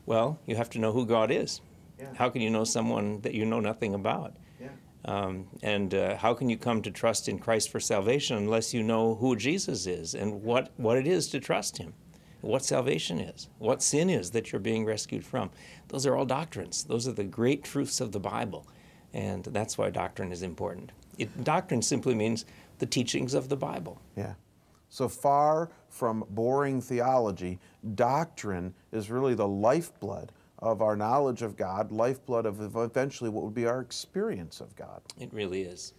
Well, 0.06 0.38
you 0.46 0.54
have 0.54 0.70
to 0.70 0.78
know 0.78 0.92
who 0.92 1.04
God 1.04 1.32
is. 1.32 1.62
Yeah. 1.98 2.14
How 2.14 2.30
can 2.30 2.42
you 2.42 2.50
know 2.50 2.62
someone 2.62 3.22
that 3.22 3.34
you 3.34 3.44
know 3.44 3.58
nothing 3.58 3.94
about? 3.94 4.36
Yeah. 4.60 4.68
Um, 5.04 5.48
and 5.64 5.92
uh, 5.92 6.16
how 6.16 6.32
can 6.32 6.48
you 6.48 6.58
come 6.58 6.80
to 6.82 6.92
trust 6.92 7.28
in 7.28 7.40
Christ 7.40 7.70
for 7.70 7.80
salvation 7.80 8.36
unless 8.36 8.72
you 8.72 8.84
know 8.84 9.16
who 9.16 9.34
Jesus 9.34 9.88
is 9.88 10.14
and 10.14 10.44
what, 10.44 10.70
what 10.76 10.96
it 10.96 11.08
is 11.08 11.26
to 11.30 11.40
trust 11.40 11.78
Him? 11.78 11.92
What 12.40 12.64
salvation 12.64 13.18
is, 13.18 13.48
what 13.58 13.82
sin 13.82 14.08
is 14.08 14.30
that 14.30 14.52
you're 14.52 14.60
being 14.60 14.84
rescued 14.84 15.24
from. 15.24 15.50
Those 15.88 16.06
are 16.06 16.14
all 16.14 16.26
doctrines. 16.26 16.84
Those 16.84 17.08
are 17.08 17.12
the 17.12 17.24
great 17.24 17.64
truths 17.64 18.00
of 18.00 18.12
the 18.12 18.20
Bible. 18.20 18.68
And 19.14 19.44
that's 19.44 19.78
why 19.78 19.88
doctrine 19.90 20.32
is 20.32 20.42
important. 20.42 20.92
It, 21.18 21.44
doctrine 21.44 21.80
simply 21.80 22.14
means 22.14 22.44
the 22.78 22.86
teachings 22.86 23.32
of 23.32 23.48
the 23.48 23.56
Bible. 23.56 24.00
Yeah. 24.16 24.34
So 24.90 25.08
far 25.08 25.70
from 25.88 26.24
boring 26.30 26.80
theology, 26.80 27.58
doctrine 27.94 28.74
is 28.92 29.10
really 29.10 29.34
the 29.34 29.48
lifeblood 29.48 30.32
of 30.58 30.82
our 30.82 30.96
knowledge 30.96 31.42
of 31.42 31.56
God, 31.56 31.92
lifeblood 31.92 32.44
of 32.44 32.76
eventually 32.76 33.30
what 33.30 33.44
would 33.44 33.54
be 33.54 33.66
our 33.66 33.80
experience 33.80 34.60
of 34.60 34.74
God. 34.74 35.00
It 35.18 35.32
really 35.32 35.62
is. 35.62 35.94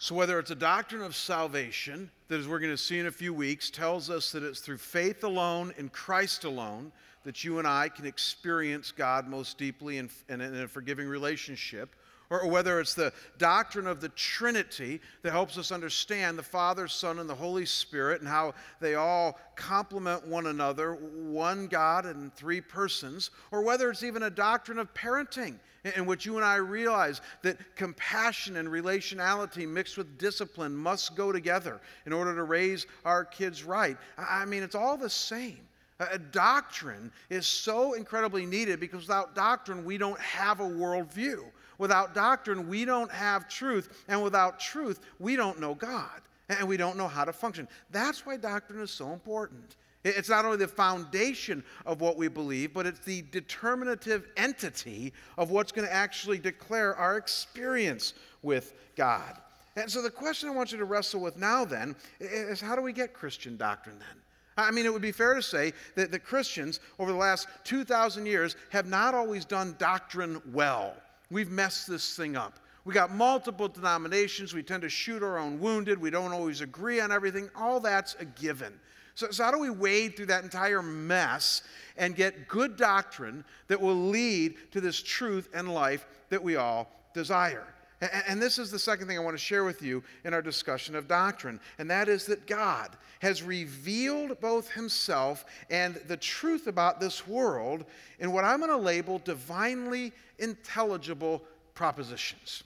So, 0.00 0.14
whether 0.14 0.38
it's 0.38 0.52
a 0.52 0.56
doctrine 0.56 1.02
of 1.02 1.16
salvation, 1.16 2.10
that 2.28 2.38
as 2.38 2.46
we're 2.46 2.60
going 2.60 2.72
to 2.72 2.78
see 2.78 2.98
in 2.98 3.06
a 3.06 3.10
few 3.10 3.34
weeks, 3.34 3.68
tells 3.68 4.10
us 4.10 4.30
that 4.32 4.44
it's 4.44 4.60
through 4.60 4.78
faith 4.78 5.24
alone 5.24 5.74
in 5.76 5.88
Christ 5.88 6.44
alone 6.44 6.92
that 7.28 7.44
you 7.44 7.58
and 7.58 7.68
I 7.68 7.90
can 7.90 8.06
experience 8.06 8.90
God 8.90 9.28
most 9.28 9.58
deeply 9.58 9.98
in, 9.98 10.08
in, 10.30 10.40
in 10.40 10.62
a 10.62 10.66
forgiving 10.66 11.06
relationship, 11.06 11.94
or, 12.30 12.40
or 12.40 12.48
whether 12.48 12.80
it's 12.80 12.94
the 12.94 13.12
doctrine 13.36 13.86
of 13.86 14.00
the 14.00 14.08
Trinity 14.08 14.98
that 15.20 15.32
helps 15.32 15.58
us 15.58 15.70
understand 15.70 16.38
the 16.38 16.42
Father, 16.42 16.88
Son, 16.88 17.18
and 17.18 17.28
the 17.28 17.34
Holy 17.34 17.66
Spirit 17.66 18.22
and 18.22 18.28
how 18.30 18.54
they 18.80 18.94
all 18.94 19.38
complement 19.56 20.26
one 20.26 20.46
another, 20.46 20.94
one 20.94 21.66
God 21.66 22.06
and 22.06 22.32
three 22.34 22.62
persons, 22.62 23.30
or 23.52 23.60
whether 23.60 23.90
it's 23.90 24.04
even 24.04 24.22
a 24.22 24.30
doctrine 24.30 24.78
of 24.78 24.94
parenting 24.94 25.56
in 25.96 26.06
which 26.06 26.24
you 26.24 26.36
and 26.36 26.46
I 26.46 26.56
realize 26.56 27.20
that 27.42 27.58
compassion 27.76 28.56
and 28.56 28.66
relationality 28.68 29.68
mixed 29.68 29.98
with 29.98 30.16
discipline 30.16 30.74
must 30.74 31.14
go 31.14 31.30
together 31.30 31.78
in 32.06 32.14
order 32.14 32.34
to 32.34 32.44
raise 32.44 32.86
our 33.04 33.26
kids 33.26 33.64
right. 33.64 33.98
I 34.16 34.46
mean, 34.46 34.62
it's 34.62 34.74
all 34.74 34.96
the 34.96 35.10
same. 35.10 35.67
A 36.00 36.18
doctrine 36.18 37.10
is 37.28 37.46
so 37.46 37.94
incredibly 37.94 38.46
needed 38.46 38.78
because 38.78 39.02
without 39.02 39.34
doctrine, 39.34 39.84
we 39.84 39.98
don't 39.98 40.20
have 40.20 40.60
a 40.60 40.64
worldview. 40.64 41.44
Without 41.78 42.14
doctrine, 42.14 42.68
we 42.68 42.84
don't 42.84 43.10
have 43.10 43.48
truth. 43.48 44.04
And 44.06 44.22
without 44.22 44.60
truth, 44.60 45.00
we 45.18 45.34
don't 45.34 45.58
know 45.58 45.74
God. 45.74 46.20
And 46.48 46.66
we 46.68 46.76
don't 46.76 46.96
know 46.96 47.08
how 47.08 47.24
to 47.24 47.32
function. 47.32 47.68
That's 47.90 48.24
why 48.24 48.36
doctrine 48.36 48.80
is 48.80 48.90
so 48.90 49.12
important. 49.12 49.76
It's 50.04 50.28
not 50.28 50.44
only 50.44 50.56
the 50.56 50.68
foundation 50.68 51.64
of 51.84 52.00
what 52.00 52.16
we 52.16 52.28
believe, 52.28 52.72
but 52.72 52.86
it's 52.86 53.00
the 53.00 53.22
determinative 53.32 54.28
entity 54.36 55.12
of 55.36 55.50
what's 55.50 55.72
going 55.72 55.86
to 55.86 55.92
actually 55.92 56.38
declare 56.38 56.94
our 56.94 57.16
experience 57.16 58.14
with 58.42 58.74
God. 58.96 59.36
And 59.76 59.90
so 59.90 60.00
the 60.00 60.10
question 60.10 60.48
I 60.48 60.52
want 60.52 60.72
you 60.72 60.78
to 60.78 60.84
wrestle 60.84 61.20
with 61.20 61.36
now 61.36 61.64
then 61.64 61.96
is 62.20 62.60
how 62.60 62.76
do 62.76 62.82
we 62.82 62.92
get 62.92 63.12
Christian 63.12 63.56
doctrine 63.56 63.98
then? 63.98 64.22
I 64.58 64.72
mean, 64.72 64.86
it 64.86 64.92
would 64.92 65.02
be 65.02 65.12
fair 65.12 65.34
to 65.34 65.42
say 65.42 65.72
that 65.94 66.24
Christians 66.24 66.80
over 66.98 67.12
the 67.12 67.18
last 67.18 67.46
2,000 67.64 68.26
years 68.26 68.56
have 68.70 68.86
not 68.86 69.14
always 69.14 69.44
done 69.44 69.76
doctrine 69.78 70.42
well. 70.52 70.94
We've 71.30 71.50
messed 71.50 71.86
this 71.88 72.16
thing 72.16 72.36
up. 72.36 72.58
We 72.84 72.92
got 72.94 73.14
multiple 73.14 73.68
denominations. 73.68 74.54
We 74.54 74.62
tend 74.62 74.82
to 74.82 74.88
shoot 74.88 75.22
our 75.22 75.38
own 75.38 75.60
wounded. 75.60 76.00
We 76.00 76.10
don't 76.10 76.32
always 76.32 76.60
agree 76.60 77.00
on 77.00 77.12
everything. 77.12 77.50
All 77.54 77.80
that's 77.80 78.14
a 78.14 78.24
given. 78.24 78.72
So, 79.14 79.30
so, 79.30 79.44
how 79.44 79.50
do 79.50 79.58
we 79.58 79.68
wade 79.68 80.16
through 80.16 80.26
that 80.26 80.44
entire 80.44 80.80
mess 80.80 81.62
and 81.96 82.16
get 82.16 82.48
good 82.48 82.76
doctrine 82.76 83.44
that 83.66 83.80
will 83.80 84.08
lead 84.08 84.54
to 84.70 84.80
this 84.80 85.02
truth 85.02 85.48
and 85.52 85.72
life 85.74 86.06
that 86.30 86.42
we 86.42 86.56
all 86.56 86.88
desire? 87.14 87.66
And, 88.00 88.40
this 88.40 88.58
is 88.58 88.70
the 88.70 88.78
second 88.78 89.08
thing 89.08 89.18
I 89.18 89.22
want 89.22 89.36
to 89.36 89.42
share 89.42 89.64
with 89.64 89.82
you 89.82 90.04
in 90.24 90.32
our 90.32 90.42
discussion 90.42 90.94
of 90.94 91.08
doctrine, 91.08 91.58
and 91.78 91.90
that 91.90 92.08
is 92.08 92.26
that 92.26 92.46
God 92.46 92.90
has 93.20 93.42
revealed 93.42 94.40
both 94.40 94.70
Himself 94.70 95.44
and 95.68 95.96
the 96.06 96.16
truth 96.16 96.68
about 96.68 97.00
this 97.00 97.26
world 97.26 97.84
in 98.20 98.30
what 98.30 98.44
I'm 98.44 98.60
going 98.60 98.70
to 98.70 98.76
label 98.76 99.18
divinely 99.18 100.12
intelligible 100.38 101.42
propositions. 101.74 102.62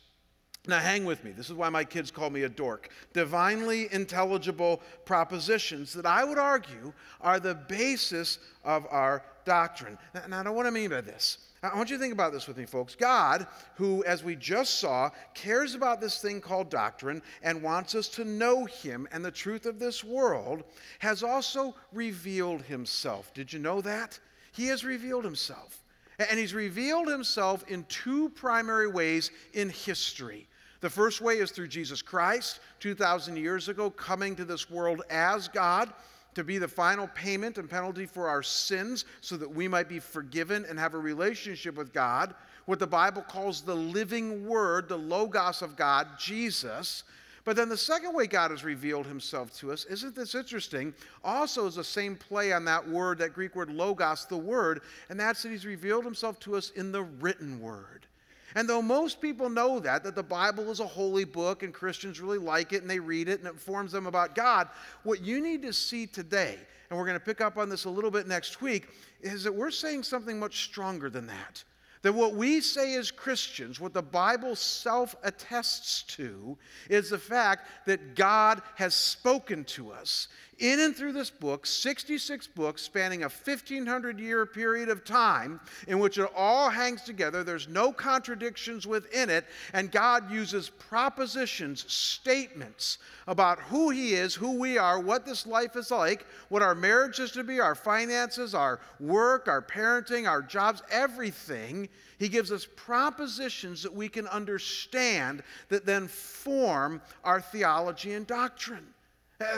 Now, 0.68 0.78
hang 0.78 1.04
with 1.04 1.24
me. 1.24 1.32
This 1.32 1.50
is 1.50 1.54
why 1.54 1.70
my 1.70 1.82
kids 1.82 2.10
call 2.10 2.30
me 2.30 2.42
a 2.42 2.48
dork. 2.48 2.90
Divinely 3.14 3.88
intelligible 3.92 4.80
propositions 5.04 5.92
that 5.94 6.06
I 6.06 6.22
would 6.22 6.38
argue 6.38 6.92
are 7.20 7.40
the 7.40 7.54
basis 7.54 8.38
of 8.64 8.86
our 8.90 9.24
doctrine. 9.44 9.98
Now, 10.28 10.42
now 10.42 10.52
what 10.52 10.62
do 10.62 10.68
I 10.68 10.72
mean 10.72 10.90
by 10.90 11.00
this? 11.00 11.38
I 11.64 11.76
want 11.76 11.90
you 11.90 11.96
to 11.96 12.02
think 12.02 12.12
about 12.12 12.32
this 12.32 12.48
with 12.48 12.56
me, 12.56 12.64
folks. 12.64 12.96
God, 12.96 13.46
who, 13.76 14.02
as 14.04 14.24
we 14.24 14.34
just 14.34 14.80
saw, 14.80 15.10
cares 15.32 15.76
about 15.76 16.00
this 16.00 16.20
thing 16.20 16.40
called 16.40 16.68
doctrine 16.68 17.22
and 17.40 17.62
wants 17.62 17.94
us 17.94 18.08
to 18.10 18.24
know 18.24 18.64
Him 18.64 19.06
and 19.12 19.24
the 19.24 19.30
truth 19.30 19.64
of 19.64 19.78
this 19.78 20.02
world, 20.02 20.64
has 20.98 21.22
also 21.22 21.76
revealed 21.92 22.62
Himself. 22.62 23.32
Did 23.32 23.52
you 23.52 23.60
know 23.60 23.80
that? 23.80 24.18
He 24.50 24.66
has 24.66 24.84
revealed 24.84 25.24
Himself. 25.24 25.84
And 26.18 26.36
He's 26.36 26.52
revealed 26.52 27.06
Himself 27.06 27.64
in 27.68 27.84
two 27.84 28.30
primary 28.30 28.88
ways 28.88 29.30
in 29.52 29.70
history. 29.70 30.48
The 30.80 30.90
first 30.90 31.20
way 31.20 31.34
is 31.34 31.52
through 31.52 31.68
Jesus 31.68 32.02
Christ, 32.02 32.58
2,000 32.80 33.36
years 33.36 33.68
ago, 33.68 33.88
coming 33.88 34.34
to 34.34 34.44
this 34.44 34.68
world 34.68 35.02
as 35.10 35.46
God 35.46 35.92
to 36.34 36.44
be 36.44 36.58
the 36.58 36.68
final 36.68 37.08
payment 37.08 37.58
and 37.58 37.68
penalty 37.68 38.06
for 38.06 38.28
our 38.28 38.42
sins 38.42 39.04
so 39.20 39.36
that 39.36 39.52
we 39.52 39.68
might 39.68 39.88
be 39.88 39.98
forgiven 39.98 40.64
and 40.68 40.78
have 40.78 40.94
a 40.94 40.98
relationship 40.98 41.76
with 41.76 41.92
God. 41.92 42.34
What 42.66 42.78
the 42.78 42.86
Bible 42.86 43.22
calls 43.22 43.62
the 43.62 43.74
living 43.74 44.46
word, 44.46 44.88
the 44.88 44.96
Logos 44.96 45.62
of 45.62 45.76
God, 45.76 46.06
Jesus. 46.18 47.04
But 47.44 47.56
then 47.56 47.68
the 47.68 47.76
second 47.76 48.14
way 48.14 48.26
God 48.26 48.52
has 48.52 48.62
revealed 48.62 49.06
himself 49.06 49.52
to 49.58 49.72
us, 49.72 49.84
isn't 49.86 50.14
this 50.14 50.34
interesting? 50.34 50.94
Also 51.24 51.66
is 51.66 51.74
the 51.74 51.84
same 51.84 52.14
play 52.14 52.52
on 52.52 52.64
that 52.66 52.88
word, 52.88 53.18
that 53.18 53.34
Greek 53.34 53.56
word 53.56 53.70
logos, 53.70 54.26
the 54.26 54.36
word, 54.36 54.82
and 55.08 55.18
that's 55.18 55.42
that 55.42 55.50
he's 55.50 55.66
revealed 55.66 56.04
himself 56.04 56.38
to 56.40 56.54
us 56.54 56.70
in 56.70 56.92
the 56.92 57.02
written 57.02 57.60
word. 57.60 58.06
And 58.54 58.68
though 58.68 58.82
most 58.82 59.20
people 59.20 59.48
know 59.48 59.80
that, 59.80 60.04
that 60.04 60.14
the 60.14 60.22
Bible 60.22 60.70
is 60.70 60.80
a 60.80 60.86
holy 60.86 61.24
book 61.24 61.62
and 61.62 61.72
Christians 61.72 62.20
really 62.20 62.38
like 62.38 62.72
it 62.72 62.82
and 62.82 62.90
they 62.90 62.98
read 62.98 63.28
it 63.28 63.38
and 63.38 63.48
it 63.48 63.52
informs 63.52 63.92
them 63.92 64.06
about 64.06 64.34
God, 64.34 64.68
what 65.02 65.22
you 65.22 65.40
need 65.40 65.62
to 65.62 65.72
see 65.72 66.06
today, 66.06 66.58
and 66.90 66.98
we're 66.98 67.06
going 67.06 67.18
to 67.18 67.24
pick 67.24 67.40
up 67.40 67.56
on 67.56 67.68
this 67.68 67.84
a 67.84 67.90
little 67.90 68.10
bit 68.10 68.26
next 68.26 68.60
week, 68.60 68.88
is 69.20 69.44
that 69.44 69.54
we're 69.54 69.70
saying 69.70 70.02
something 70.02 70.38
much 70.38 70.64
stronger 70.64 71.08
than 71.08 71.26
that. 71.26 71.64
That 72.02 72.12
what 72.12 72.34
we 72.34 72.60
say 72.60 72.96
as 72.96 73.12
Christians, 73.12 73.78
what 73.78 73.94
the 73.94 74.02
Bible 74.02 74.56
self 74.56 75.14
attests 75.22 76.02
to, 76.16 76.58
is 76.90 77.10
the 77.10 77.18
fact 77.18 77.68
that 77.86 78.16
God 78.16 78.60
has 78.74 78.94
spoken 78.94 79.64
to 79.66 79.92
us 79.92 80.26
in 80.62 80.78
and 80.78 80.96
through 80.96 81.12
this 81.12 81.28
book, 81.28 81.66
66 81.66 82.46
books 82.46 82.82
spanning 82.82 83.24
a 83.24 83.28
1500 83.28 84.20
year 84.20 84.46
period 84.46 84.88
of 84.88 85.04
time 85.04 85.60
in 85.88 85.98
which 85.98 86.18
it 86.18 86.30
all 86.36 86.70
hangs 86.70 87.02
together. 87.02 87.42
There's 87.42 87.66
no 87.66 87.92
contradictions 87.92 88.86
within 88.86 89.28
it, 89.28 89.44
and 89.72 89.90
God 89.90 90.30
uses 90.30 90.70
propositions, 90.70 91.84
statements 91.92 92.98
about 93.26 93.58
who 93.58 93.90
He 93.90 94.14
is, 94.14 94.36
who 94.36 94.52
we 94.56 94.78
are, 94.78 95.00
what 95.00 95.26
this 95.26 95.48
life 95.48 95.74
is 95.74 95.90
like, 95.90 96.26
what 96.48 96.62
our 96.62 96.76
marriage 96.76 97.18
is 97.18 97.32
to 97.32 97.42
be, 97.42 97.58
our 97.58 97.74
finances, 97.74 98.54
our 98.54 98.78
work, 99.00 99.48
our 99.48 99.62
parenting, 99.62 100.28
our 100.28 100.42
jobs, 100.42 100.80
everything. 100.92 101.88
He 102.18 102.28
gives 102.28 102.52
us 102.52 102.68
propositions 102.76 103.82
that 103.82 103.92
we 103.92 104.08
can 104.08 104.28
understand 104.28 105.42
that 105.70 105.86
then 105.86 106.06
form 106.06 107.02
our 107.24 107.40
theology 107.40 108.12
and 108.12 108.28
doctrine. 108.28 108.91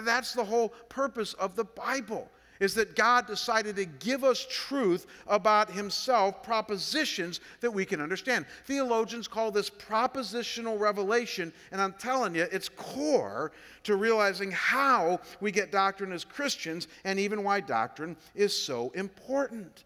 That's 0.02 0.32
the 0.32 0.44
whole 0.44 0.70
purpose 0.88 1.34
of 1.34 1.56
the 1.56 1.64
Bible 1.64 2.28
is 2.60 2.74
that 2.74 2.96
God 2.96 3.26
decided 3.26 3.76
to 3.76 3.84
give 3.84 4.24
us 4.24 4.46
truth 4.48 5.06
about 5.26 5.70
himself, 5.70 6.42
propositions 6.42 7.40
that 7.60 7.70
we 7.70 7.84
can 7.84 8.00
understand. 8.00 8.46
Theologians 8.64 9.28
call 9.28 9.50
this 9.50 9.70
propositional 9.70 10.78
revelation, 10.78 11.52
and 11.72 11.80
I'm 11.80 11.94
telling 11.94 12.34
you, 12.34 12.46
it's 12.52 12.68
core 12.68 13.52
to 13.82 13.96
realizing 13.96 14.50
how 14.50 15.20
we 15.40 15.50
get 15.50 15.72
doctrine 15.72 16.12
as 16.12 16.24
Christians 16.24 16.88
and 17.04 17.18
even 17.18 17.42
why 17.42 17.60
doctrine 17.60 18.16
is 18.34 18.56
so 18.56 18.90
important. 18.94 19.84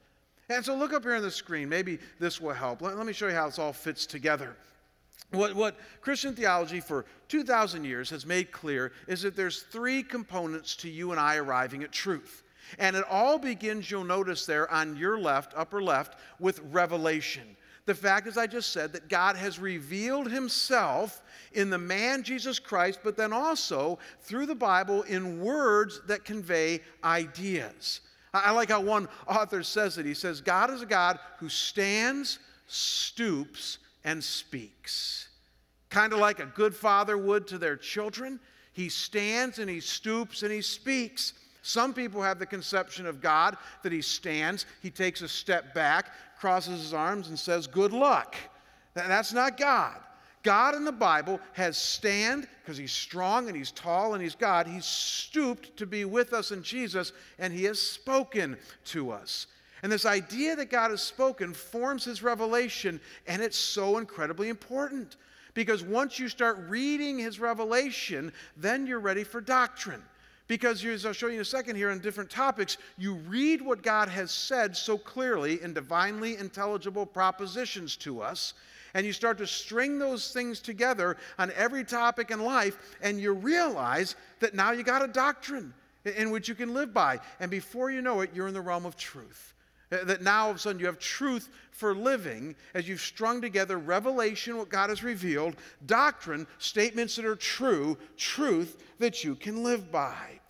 And 0.51 0.65
so 0.65 0.75
look 0.75 0.93
up 0.93 1.03
here 1.03 1.15
on 1.15 1.23
the 1.23 1.31
screen. 1.31 1.69
Maybe 1.69 1.99
this 2.19 2.41
will 2.41 2.55
help. 2.55 2.81
Let, 2.81 2.97
let 2.97 3.07
me 3.07 3.13
show 3.13 3.29
you 3.29 3.35
how 3.35 3.47
this 3.47 3.59
all 3.59 3.73
fits 3.73 4.07
together. 4.07 4.57
What, 5.31 5.55
what 5.55 5.77
Christian 6.01 6.35
theology 6.35 6.81
for 6.81 7.05
2,000 7.29 7.85
years 7.85 8.09
has 8.11 8.25
made 8.25 8.51
clear 8.51 8.93
is 9.07 9.23
that 9.23 9.37
there's 9.37 9.63
three 9.63 10.03
components 10.03 10.75
to 10.77 10.89
you 10.89 11.11
and 11.11 11.21
I 11.21 11.37
arriving 11.37 11.83
at 11.83 11.93
truth. 11.93 12.43
And 12.79 12.97
it 12.97 13.05
all 13.09 13.39
begins, 13.39 13.91
you'll 13.91 14.05
notice 14.05 14.47
there 14.47 14.71
on 14.71 14.97
your 14.97 15.19
left, 15.19 15.53
upper 15.57 15.83
left, 15.83 16.19
with 16.39 16.61
revelation. 16.71 17.57
The 17.87 17.95
fact, 17.95 18.27
as 18.27 18.37
I 18.37 18.47
just 18.47 18.73
said, 18.73 18.93
that 18.93 19.09
God 19.09 19.37
has 19.37 19.59
revealed 19.59 20.31
himself 20.31 21.23
in 21.53 21.71
the 21.71 21.79
man 21.79 22.23
Jesus 22.23 22.59
Christ, 22.59 23.01
but 23.03 23.17
then 23.17 23.33
also 23.33 23.99
through 24.21 24.45
the 24.47 24.55
Bible 24.55 25.03
in 25.03 25.41
words 25.41 26.03
that 26.07 26.25
convey 26.25 26.81
ideas. 27.03 28.01
I 28.35 28.51
like 28.51 28.69
how 28.69 28.83
one 28.83 29.09
author 29.27 29.63
says 29.63 29.97
it. 29.97 30.05
He 30.05 30.13
says, 30.13 30.43
God 30.43 30.71
is 30.71 30.83
a 30.83 30.87
God 30.87 31.19
who 31.39 31.49
stands, 31.49 32.39
stoops, 32.67 33.79
and 34.05 34.23
speaks. 34.23 35.29
Kind 35.91 36.13
of 36.13 36.19
like 36.19 36.41
a 36.41 36.47
good 36.47 36.75
father 36.75 37.17
would 37.17 37.47
to 37.49 37.59
their 37.59 37.77
children. 37.77 38.41
He 38.73 38.89
stands 38.89 39.59
and 39.59 39.69
he 39.69 39.81
stoops 39.81 40.43
and 40.43 40.53
he 40.53 40.63
speaks. 40.63 41.33
Some 41.63 41.93
people 41.93 42.23
have 42.23 42.39
the 42.39 42.47
conception 42.47 43.07
of 43.07 43.21
God 43.21 43.57
that 43.83 43.93
he 43.93 44.03
stands, 44.03 44.67
he 44.81 44.91
takes 44.91 45.23
a 45.23 45.29
step 45.29 45.75
back, 45.75 46.13
crosses 46.39 46.81
his 46.81 46.95
arms, 46.95 47.29
and 47.29 47.39
says, 47.39 47.67
Good 47.67 47.93
luck. 47.93 48.37
That's 48.95 49.33
not 49.33 49.59
God. 49.59 49.97
God 50.43 50.75
in 50.75 50.85
the 50.85 50.93
Bible 50.93 51.41
has 51.53 51.77
stand 51.77 52.49
because 52.63 52.79
he's 52.79 52.93
strong 52.93 53.49
and 53.49 53.57
he's 53.57 53.73
tall 53.73 54.15
and 54.15 54.23
he's 54.23 54.35
God. 54.35 54.67
He's 54.67 54.87
stooped 54.87 55.77
to 55.77 55.87
be 55.87 56.05
with 56.05 56.33
us 56.33 56.53
in 56.53 56.63
Jesus 56.63 57.13
and 57.39 57.53
he 57.53 57.65
has 57.65 57.81
spoken 57.81 58.57
to 58.87 59.11
us. 59.11 59.47
And 59.83 59.93
this 59.93 60.07
idea 60.07 60.57
that 60.57 60.71
God 60.71 60.91
has 60.91 61.03
spoken 61.03 61.55
forms 61.55 62.05
his 62.05 62.23
revelation, 62.23 63.01
and 63.27 63.43
it's 63.43 63.59
so 63.59 63.99
incredibly 63.99 64.49
important 64.49 65.17
because 65.55 65.83
once 65.83 66.19
you 66.19 66.29
start 66.29 66.59
reading 66.69 67.19
his 67.19 67.41
revelation, 67.41 68.33
then 68.57 68.87
you're 68.87 69.01
ready 69.01 69.25
for 69.25 69.41
doctrine. 69.41 70.03
Because, 70.47 70.85
as 70.85 71.05
I'll 71.05 71.13
show 71.13 71.27
you 71.27 71.35
in 71.35 71.41
a 71.41 71.45
second 71.45 71.77
here 71.77 71.91
on 71.91 71.99
different 71.99 72.31
topics, 72.31 72.79
you 72.97 73.15
read 73.15 73.61
what 73.61 73.83
God 73.83 74.09
has 74.09 74.31
said 74.31 74.77
so 74.77 74.97
clearly 74.97 75.61
in 75.63 75.75
divinely 75.75 76.37
intelligible 76.37 77.05
propositions 77.05 77.97
to 77.97 78.23
us, 78.23 78.55
and 78.95 79.05
you 79.05 79.13
start 79.13 79.37
to 79.39 79.47
string 79.47 79.99
those 79.99 80.33
things 80.33 80.61
together 80.61 81.19
on 81.39 81.53
every 81.55 81.85
topic 81.85 82.31
in 82.31 82.41
life, 82.41 82.79
and 83.03 83.21
you 83.21 83.35
realize 83.35 84.17
that 84.41 84.55
now 84.55 84.73
you 84.73 84.83
got 84.83 85.05
a 85.05 85.09
doctrine 85.09 85.75
in 86.05 86.31
which 86.31 86.49
you 86.49 86.55
can 86.55 86.73
live 86.73 86.95
by. 86.95 87.19
And 87.41 87.51
before 87.51 87.91
you 87.91 88.01
know 88.01 88.23
it, 88.23 88.31
you're 88.33 88.49
in 88.49 88.55
the 88.55 88.61
realm 88.61 88.87
of 88.87 88.97
truth. 88.97 89.55
Uh, 89.91 90.05
that 90.05 90.23
now 90.23 90.45
all 90.45 90.51
of 90.51 90.57
a 90.57 90.59
sudden 90.59 90.79
you 90.79 90.87
have 90.87 90.99
truth 90.99 91.49
for 91.71 91.95
living 91.95 92.55
as 92.75 92.87
you've 92.87 93.01
strung 93.01 93.41
together 93.41 93.79
revelation, 93.79 94.57
what 94.57 94.69
God 94.69 94.91
has 94.91 95.03
revealed, 95.03 95.57
doctrine, 95.87 96.47
statements 96.59 97.17
that 97.17 97.25
are 97.25 97.37
true, 97.37 97.97
truth 98.17 98.83
that 98.99 99.25
you 99.25 99.35
can 99.35 99.63
live 99.63 99.91
by. 99.91 100.41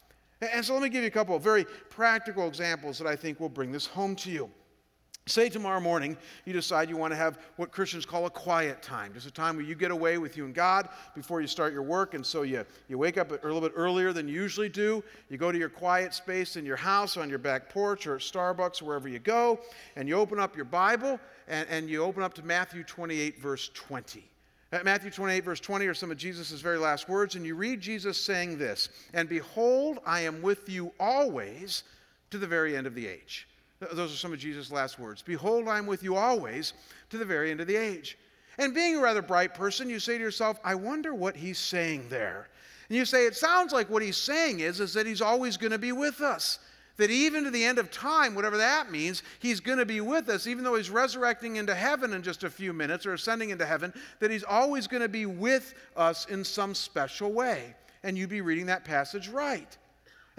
And 0.41 0.65
so 0.65 0.75
let 0.75 0.83
me 0.83 0.89
give 0.89 1.03
you 1.03 1.09
a 1.09 1.13
couple 1.13 1.37
of 1.37 1.43
very 1.43 1.65
practical 1.91 2.47
examples 2.47 2.99
that 2.99 3.07
I 3.07 3.17
think 3.17 3.41
will 3.41 3.49
bring 3.49 3.73
this 3.73 3.87
home 3.87 4.15
to 4.17 4.31
you. 4.31 4.51
Say 5.29 5.49
tomorrow 5.51 5.81
morning 5.81 6.17
you 6.47 6.53
decide 6.53 6.89
you 6.89 6.97
want 6.97 7.13
to 7.13 7.17
have 7.17 7.39
what 7.57 7.71
Christians 7.71 8.07
call 8.07 8.27
a 8.27 8.31
quiet 8.31 8.83
time, 8.83 9.13
just 9.13 9.27
a 9.27 9.31
time 9.31 9.57
where 9.57 9.65
you 9.65 9.75
get 9.75 9.91
away 9.91 10.19
with 10.19 10.37
you 10.37 10.47
and 10.47 10.55
God 10.55 10.89
before 11.15 11.41
you 11.41 11.47
start 11.47 11.73
your 11.73 11.83
work. 11.83 12.15
And 12.15 12.25
so 12.25 12.43
you, 12.43 12.65
you 12.89 12.97
wake 12.97 13.19
up 13.19 13.31
a 13.31 13.47
little 13.47 13.61
bit 13.61 13.73
earlier 13.75 14.13
than 14.13 14.27
you 14.27 14.35
usually 14.35 14.69
do. 14.69 15.05
You 15.29 15.37
go 15.37 15.53
to 15.53 15.59
your 15.59 15.69
quiet 15.69 16.15
space 16.15 16.57
in 16.57 16.65
your 16.65 16.77
house, 16.77 17.17
on 17.17 17.29
your 17.29 17.39
back 17.39 17.69
porch, 17.69 18.07
or 18.07 18.15
at 18.15 18.23
Starbucks, 18.23 18.81
wherever 18.81 19.09
you 19.09 19.19
go, 19.19 19.61
and 19.97 20.09
you 20.09 20.15
open 20.17 20.41
up 20.41 20.57
your 20.57 20.65
Bible 20.65 21.21
and, 21.47 21.69
and 21.69 21.91
you 21.91 22.03
open 22.03 22.23
up 22.23 22.35
to 22.35 22.43
Matthew 22.43 22.83
28, 22.83 23.41
verse 23.41 23.71
20. 23.75 24.25
At 24.71 24.85
Matthew 24.85 25.11
28, 25.11 25.45
verse 25.45 25.61
20, 25.61 25.87
are 25.87 25.95
some 25.95 26.11
of 26.11 26.19
Jesus' 26.19 26.51
very 26.61 26.79
last 26.79 27.09
words, 27.09 27.37
and 27.37 27.47
you 27.47 27.55
read 27.55 27.81
Jesus 27.81 28.23
saying 28.23 28.59
this 28.59 28.91
And 29.15 29.29
behold, 29.29 29.99
I 30.05 30.21
am 30.21 30.43
with 30.43 30.69
you 30.69 30.93
always 31.01 31.85
to 32.31 32.39
the 32.39 32.47
very 32.47 32.77
end 32.77 32.87
of 32.87 32.95
the 32.95 33.07
age. 33.07 33.49
Those 33.81 34.13
are 34.13 34.17
some 34.17 34.33
of 34.33 34.39
Jesus' 34.39 34.73
last 34.73 34.99
words. 34.99 35.23
Behold, 35.23 35.69
I 35.69 35.79
am 35.79 35.87
with 35.87 36.03
you 36.03 36.17
always 36.17 36.73
to 37.11 37.19
the 37.19 37.25
very 37.25 37.51
end 37.51 37.61
of 37.61 37.67
the 37.67 37.77
age. 37.77 38.19
And 38.59 38.75
being 38.75 38.97
a 38.97 39.01
rather 39.01 39.23
bright 39.23 39.55
person, 39.55 39.89
you 39.89 40.01
say 40.01 40.19
to 40.19 40.25
yourself, 40.25 40.59
I 40.65 40.75
wonder 40.75 41.15
what 41.15 41.37
he's 41.37 41.59
saying 41.59 42.09
there. 42.09 42.49
And 42.89 42.97
you 42.97 43.05
say, 43.05 43.27
it 43.27 43.37
sounds 43.37 43.73
like 43.73 43.89
what 43.89 44.03
he's 44.03 44.17
saying 44.17 44.61
is, 44.61 44.81
is 44.81 44.95
that 44.95 45.07
he's 45.07 45.23
always 45.23 45.57
going 45.57 45.71
to 45.71 45.79
be 45.79 45.93
with 45.93 46.21
us. 46.21 46.59
That 46.97 47.11
even 47.11 47.45
to 47.45 47.51
the 47.53 47.65
end 47.65 47.79
of 47.79 47.93
time, 47.93 48.35
whatever 48.35 48.57
that 48.57 48.91
means, 48.91 49.23
he's 49.39 49.61
going 49.61 49.79
to 49.79 49.87
be 49.87 50.01
with 50.01 50.29
us, 50.29 50.49
even 50.49 50.65
though 50.65 50.75
he's 50.75 50.91
resurrecting 50.91 51.55
into 51.57 51.73
heaven 51.73 52.13
in 52.13 52.23
just 52.23 52.43
a 52.43 52.51
few 52.51 52.73
minutes 52.73 53.07
or 53.07 53.13
ascending 53.13 53.51
into 53.51 53.65
heaven, 53.65 53.95
that 54.19 54.33
he's 54.33 54.43
always 54.43 54.89
going 54.89 55.03
to 55.03 55.09
be 55.09 55.25
with 55.25 55.75
us 55.97 56.27
in 56.27 56.43
some 56.43 56.75
special 56.75 57.33
way. 57.33 57.77
And 58.03 58.19
you'd 58.19 58.31
be 58.31 58.41
reading 58.41 58.67
that 58.67 58.85
passage 58.85 59.29
right. 59.29 59.77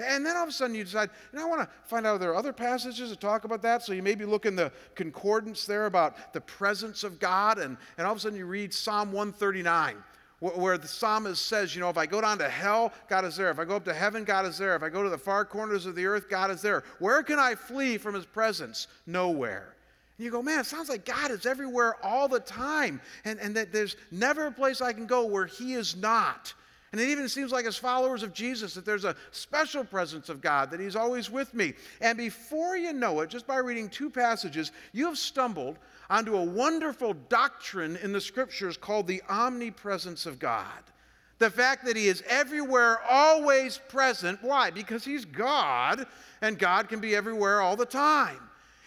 And 0.02 0.26
then 0.26 0.38
all 0.38 0.44
of 0.44 0.50
a 0.50 0.52
sudden 0.52 0.76
you 0.76 0.84
decide, 0.84 1.10
you 1.32 1.40
know, 1.40 1.46
I 1.46 1.50
want 1.50 1.62
to 1.62 1.70
find 1.86 2.06
out 2.06 2.16
if 2.16 2.22
there 2.22 2.32
are 2.32 2.36
other 2.36 2.54
passages 2.54 3.10
that 3.10 3.20
talk 3.20 3.44
about 3.44 3.62
that. 3.64 3.84
So 3.84 3.94
you 3.94 4.04
maybe 4.04 4.26
look 4.26 4.46
in 4.46 4.56
the 4.56 4.72
concordance 4.96 5.66
there 5.66 5.86
about 5.86 6.34
the 6.34 6.42
presence 6.42 7.04
of 7.04 7.20
God, 7.20 7.60
and, 7.60 7.78
and 7.98 8.08
all 8.08 8.14
of 8.14 8.18
a 8.18 8.22
sudden 8.22 8.38
you 8.38 8.46
read 8.46 8.74
Psalm 8.74 9.12
139, 9.12 9.96
where 10.40 10.78
the 10.78 10.88
psalmist 10.88 11.46
says, 11.46 11.76
you 11.76 11.82
know, 11.82 11.90
if 11.90 11.98
I 11.98 12.06
go 12.06 12.22
down 12.22 12.38
to 12.38 12.50
hell, 12.50 12.94
God 13.10 13.26
is 13.26 13.36
there. 13.36 13.52
If 13.52 13.60
I 13.60 13.66
go 13.66 13.76
up 13.76 13.86
to 13.86 13.94
heaven, 13.94 14.24
God 14.24 14.46
is 14.46 14.58
there. 14.58 14.76
If 14.76 14.84
I 14.84 14.90
go 14.90 15.04
to 15.04 15.10
the 15.10 15.18
far 15.18 15.44
corners 15.46 15.86
of 15.86 15.96
the 15.96 16.06
earth, 16.06 16.30
God 16.30 16.52
is 16.52 16.62
there. 16.62 16.84
Where 17.00 17.24
can 17.24 17.40
I 17.40 17.56
flee 17.56 17.98
from 17.98 18.16
his 18.16 18.26
presence? 18.26 18.88
Nowhere. 19.06 19.76
And 20.18 20.26
you 20.26 20.32
go, 20.32 20.42
man, 20.42 20.60
it 20.60 20.66
sounds 20.66 20.90
like 20.90 21.06
God 21.06 21.32
is 21.32 21.46
everywhere 21.46 21.96
all 22.04 22.28
the 22.28 22.42
time, 22.42 23.02
and, 23.26 23.40
and 23.40 23.56
that 23.56 23.72
there's 23.72 23.96
never 24.12 24.48
a 24.48 24.52
place 24.52 24.82
I 24.82 24.94
can 24.94 25.08
go 25.08 25.26
where 25.26 25.46
he 25.46 25.74
is 25.74 25.96
not. 25.96 26.54
And 26.92 27.00
it 27.00 27.10
even 27.10 27.30
seems 27.30 27.52
like, 27.52 27.66
as 27.66 27.78
followers 27.78 28.24
of 28.24 28.34
Jesus, 28.34 28.74
that 28.74 28.86
there's 28.86 29.06
a 29.06 29.16
special 29.32 29.84
presence 29.84 30.28
of 30.28 30.42
God, 30.42 30.72
that 30.72 30.80
He's 30.80 30.96
always 30.96 31.30
with 31.30 31.54
me. 31.54 31.74
And 32.02 32.18
before 32.18 32.78
you 32.78 32.94
know 32.94 33.20
it, 33.20 33.30
just 33.30 33.46
by 33.46 33.58
reading 33.58 33.90
two 33.90 34.10
passages, 34.10 34.72
you 34.92 35.06
have 35.06 35.18
stumbled 35.18 35.78
onto 36.10 36.36
a 36.36 36.44
wonderful 36.44 37.14
doctrine 37.30 37.96
in 37.98 38.12
the 38.12 38.22
scriptures 38.22 38.76
called 38.76 39.06
the 39.06 39.22
omnipresence 39.30 40.26
of 40.26 40.40
God. 40.40 40.66
The 41.38 41.52
fact 41.52 41.86
that 41.86 41.96
He 41.96 42.08
is 42.08 42.24
everywhere, 42.28 43.00
always 43.08 43.80
present. 43.88 44.42
Why? 44.42 44.72
Because 44.72 45.06
He's 45.06 45.26
God, 45.26 46.08
and 46.42 46.58
God 46.58 46.90
can 46.90 47.00
be 47.00 47.16
everywhere 47.16 47.62
all 47.62 47.76
the 47.76 47.86
time. 47.86 48.40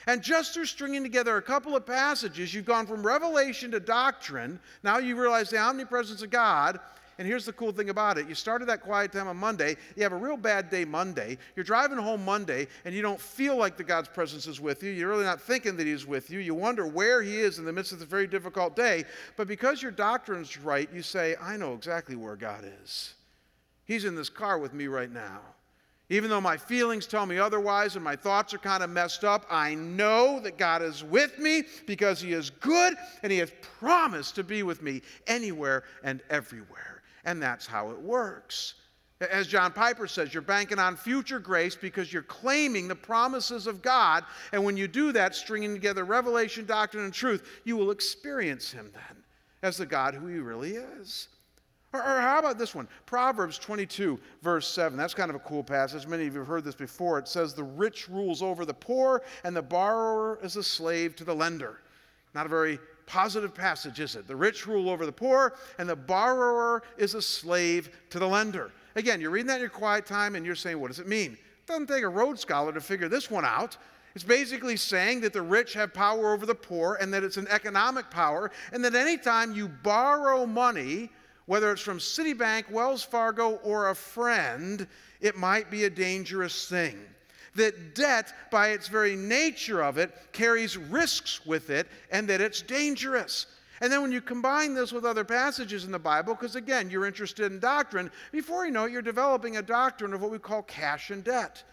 And 0.09 0.21
just 0.23 0.53
through 0.53 0.65
stringing 0.65 1.05
together 1.05 1.37
a 1.37 1.43
couple 1.43 1.77
of 1.77 1.87
passages, 1.87 2.53
you've 2.53 2.65
gone 2.65 2.89
from 2.89 3.07
revelation 3.07 3.71
to 3.71 3.79
doctrine. 3.79 4.59
Now 4.83 4.99
you 4.99 5.15
realize 5.15 5.49
the 5.49 5.59
omnipresence 5.59 6.23
of 6.23 6.31
God 6.31 6.81
and 7.23 7.29
here's 7.29 7.47
the 7.47 7.53
cool 7.53 7.71
thing 7.71 7.89
about 7.89 8.19
it 8.19 8.29
you 8.29 8.35
started 8.35 8.65
that 8.65 8.81
quiet 8.81 9.13
time 9.13 9.29
on 9.29 9.37
Monday, 9.37 9.77
you 9.95 10.03
have 10.03 10.11
a 10.11 10.17
real 10.17 10.37
bad 10.37 10.69
day 10.69 10.85
Monday, 10.85 11.39
you're 11.55 11.63
driving 11.63 11.97
home 11.97 12.25
Monday, 12.25 12.67
and 12.85 12.93
you 12.93 13.01
don't 13.01 13.21
feel 13.21 13.57
like 13.57 13.77
the 13.77 13.85
God's 13.85 14.09
presence 14.09 14.49
is 14.49 14.61
with 14.61 14.83
you. 14.83 14.91
You're 14.91 15.09
really 15.09 15.23
not 15.23 15.41
thinking 15.41 15.77
that 15.77 15.87
He's 15.87 16.05
with 16.05 16.31
you. 16.31 16.41
You 16.41 16.57
wonder 16.57 16.85
where 16.85 17.23
He 17.23 17.37
is 17.37 17.61
in 17.61 17.65
the 17.65 17.73
midst 17.73 17.93
of 17.93 18.01
this 18.01 18.09
very 18.09 18.27
difficult 18.27 18.75
day. 18.75 19.05
But 19.37 19.47
because 19.47 19.81
your 19.81 19.93
doctrine's 19.93 20.59
right, 20.59 20.91
you 20.93 21.01
say, 21.01 21.37
I 21.41 21.57
know 21.57 21.75
exactly 21.75 22.17
where 22.17 22.35
God 22.35 22.65
is. 22.83 23.15
He's 23.85 24.05
in 24.05 24.17
this 24.17 24.29
car 24.29 24.59
with 24.59 24.75
me 24.75 24.89
right 24.89 25.13
now. 25.13 25.43
Even 26.09 26.29
though 26.29 26.41
my 26.41 26.57
feelings 26.57 27.07
tell 27.07 27.25
me 27.25 27.39
otherwise 27.39 27.95
and 27.95 28.03
my 28.03 28.17
thoughts 28.17 28.53
are 28.53 28.59
kind 28.59 28.83
of 28.83 28.91
messed 28.91 29.23
up, 29.23 29.47
I 29.49 29.77
know 29.77 30.41
that 30.41 30.59
God 30.59 30.83
is 30.83 31.05
with 31.05 31.39
me 31.39 31.63
because 31.87 32.21
He 32.21 32.33
is 32.33 32.51
good 32.51 32.95
and 33.23 33.31
He 33.31 33.39
has 33.39 33.53
promised 33.79 34.35
to 34.35 34.43
be 34.43 34.65
with 34.65 34.83
me 34.83 35.03
anywhere 35.29 35.85
and 36.03 36.21
everywhere. 36.29 36.92
And 37.25 37.43
that's 37.43 37.67
how 37.67 37.91
it 37.91 38.01
works. 38.01 38.75
As 39.31 39.47
John 39.47 39.73
Piper 39.73 40.09
says, 40.09 40.35
you're 40.35 40.43
banking 40.43 40.81
on 40.81 40.97
future 40.97 41.39
grace 41.39 41.77
because 41.77 42.13
you're 42.13 42.23
claiming 42.23 42.89
the 42.89 42.97
promises 42.97 43.67
of 43.67 43.81
God. 43.81 44.25
And 44.53 44.65
when 44.65 44.77
you 44.77 44.89
do 44.89 45.13
that, 45.13 45.35
stringing 45.35 45.73
together 45.75 46.05
revelation, 46.05 46.67
doctrine, 46.67 47.05
and 47.05 47.15
truth, 47.15 47.61
you 47.65 47.77
will 47.77 47.93
experience 47.93 48.73
Him 48.73 48.91
then 48.93 49.23
as 49.63 49.77
the 49.77 49.87
God 49.87 50.15
who 50.15 50.27
He 50.27 50.39
really 50.39 50.73
is. 50.73 51.29
Or, 51.93 52.01
or, 52.01 52.21
how 52.21 52.39
about 52.39 52.59
this 52.59 52.75
one? 52.75 52.89
Proverbs 53.05 53.59
22, 53.59 54.19
verse 54.41 54.67
7. 54.67 54.97
That's 54.97 55.15
kind 55.15 55.31
of 55.31 55.37
a 55.37 55.41
cool 55.41 55.63
passage. 55.63 56.07
Many 56.07 56.27
of 56.27 56.33
you 56.33 56.41
have 56.41 56.49
heard 56.49 56.65
this 56.65 56.75
before. 56.75 57.19
It 57.19 57.29
says, 57.29 57.53
The 57.53 57.63
rich 57.63 58.09
rules 58.09 58.43
over 58.43 58.65
the 58.65 58.75
poor, 58.75 59.23
and 59.45 59.55
the 59.55 59.63
borrower 59.63 60.39
is 60.43 60.57
a 60.57 60.63
slave 60.63 61.15
to 61.17 61.25
the 61.25 61.35
lender. 61.35 61.81
Not 62.35 62.47
a 62.47 62.49
very 62.49 62.79
positive 63.13 63.55
passage, 63.55 64.01
is 64.01 64.17
it? 64.17 64.27
The 64.27 64.35
rich 64.35 64.67
rule 64.67 64.89
over 64.89 65.05
the 65.05 65.13
poor, 65.13 65.55
and 65.79 65.87
the 65.87 65.95
borrower 65.95 66.83
is 66.97 67.13
a 67.13 67.21
slave 67.21 67.91
to 68.09 68.19
the 68.19 68.27
lender. 68.27 68.73
Again, 68.97 69.21
you're 69.21 69.31
reading 69.31 69.49
that 69.49 69.57
in 69.57 69.61
your 69.61 69.69
quiet 69.69 70.07
time 70.07 70.35
and 70.35 70.47
you're 70.47 70.55
saying, 70.55 70.81
what 70.81 70.89
does 70.89 70.99
it 70.99 71.07
mean? 71.07 71.33
It 71.33 71.67
doesn't 71.67 71.89
take 71.89 72.05
a 72.05 72.09
Rhodes 72.09 72.41
scholar 72.41 72.73
to 72.73 72.81
figure 72.81 73.11
this 73.11 73.31
one 73.31 73.45
out. 73.45 73.77
It's 74.15 74.25
basically 74.25 74.79
saying 74.79 75.21
that 75.21 75.35
the 75.35 75.43
rich 75.43 75.75
have 75.75 75.93
power 75.93 76.33
over 76.33 76.47
the 76.47 76.55
poor 76.55 76.97
and 77.03 77.13
that 77.13 77.23
it's 77.23 77.37
an 77.37 77.49
economic 77.49 78.11
power, 78.11 78.51
and 78.73 78.83
that 78.83 78.95
anytime 78.95 79.53
you 79.53 79.69
borrow 79.69 80.47
money, 80.47 81.11
whether 81.45 81.71
it's 81.71 81.83
from 81.83 81.99
Citibank, 81.99 82.71
Wells 82.71 83.03
Fargo, 83.03 83.57
or 83.57 83.91
a 83.91 83.95
friend, 83.95 84.87
it 85.21 85.37
might 85.37 85.71
be 85.71 85.85
a 85.85 85.91
dangerous 85.91 86.67
thing. 86.67 86.99
That 87.55 87.95
debt, 87.95 88.33
by 88.51 88.69
its 88.69 88.89
very 88.89 89.15
nature 89.15 89.83
of 89.83 89.99
it, 89.99 90.15
carries 90.33 90.77
risks 90.77 91.45
with 91.45 91.71
it, 91.71 91.87
and 92.11 92.29
that 92.29 92.41
it's 92.41 92.63
dangerous. 92.63 93.47
And 93.83 93.93
then 93.93 94.01
when 94.01 94.13
you 94.13 94.21
combine 94.21 94.75
this 94.75 94.93
with 94.93 95.05
other 95.05 95.25
passages 95.25 95.85
in 95.85 95.91
the 95.91 95.99
Bible, 95.99 96.35
because 96.35 96.55
again, 96.55 96.89
you're 96.89 97.05
interested 97.05 97.51
in 97.51 97.59
doctrine, 97.59 98.11
before 98.31 98.65
you 98.65 98.71
know 98.71 98.85
it, 98.85 98.93
you're 98.93 99.03
developing 99.03 99.57
a 99.57 99.63
doctrine 99.63 100.15
of 100.15 100.23
what 100.23 100.31
we 100.31 100.39
call 100.39 100.63
cash 100.63 101.11
and 101.11 101.25
debt. 101.25 101.65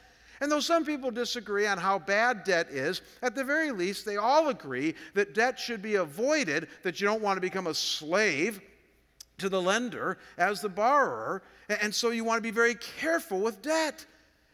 And 0.41 0.51
though 0.51 0.59
some 0.59 0.85
people 0.85 1.11
disagree 1.11 1.67
on 1.67 1.77
how 1.77 1.99
bad 1.99 2.43
debt 2.43 2.69
is, 2.69 3.01
at 3.21 3.35
the 3.35 3.43
very 3.43 3.71
least, 3.71 4.05
they 4.05 4.17
all 4.17 4.49
agree 4.49 4.95
that 5.13 5.35
debt 5.35 5.59
should 5.59 5.81
be 5.81 5.95
avoided, 5.95 6.67
that 6.83 6.99
you 6.99 7.07
don't 7.07 7.21
want 7.21 7.37
to 7.37 7.41
become 7.41 7.67
a 7.67 7.73
slave 7.73 8.59
to 9.37 9.49
the 9.49 9.61
lender 9.61 10.17
as 10.37 10.61
the 10.61 10.69
borrower. 10.69 11.43
And 11.67 11.93
so 11.93 12.09
you 12.09 12.23
want 12.23 12.39
to 12.39 12.41
be 12.41 12.51
very 12.51 12.75
careful 12.75 13.39
with 13.39 13.61
debt. 13.61 14.05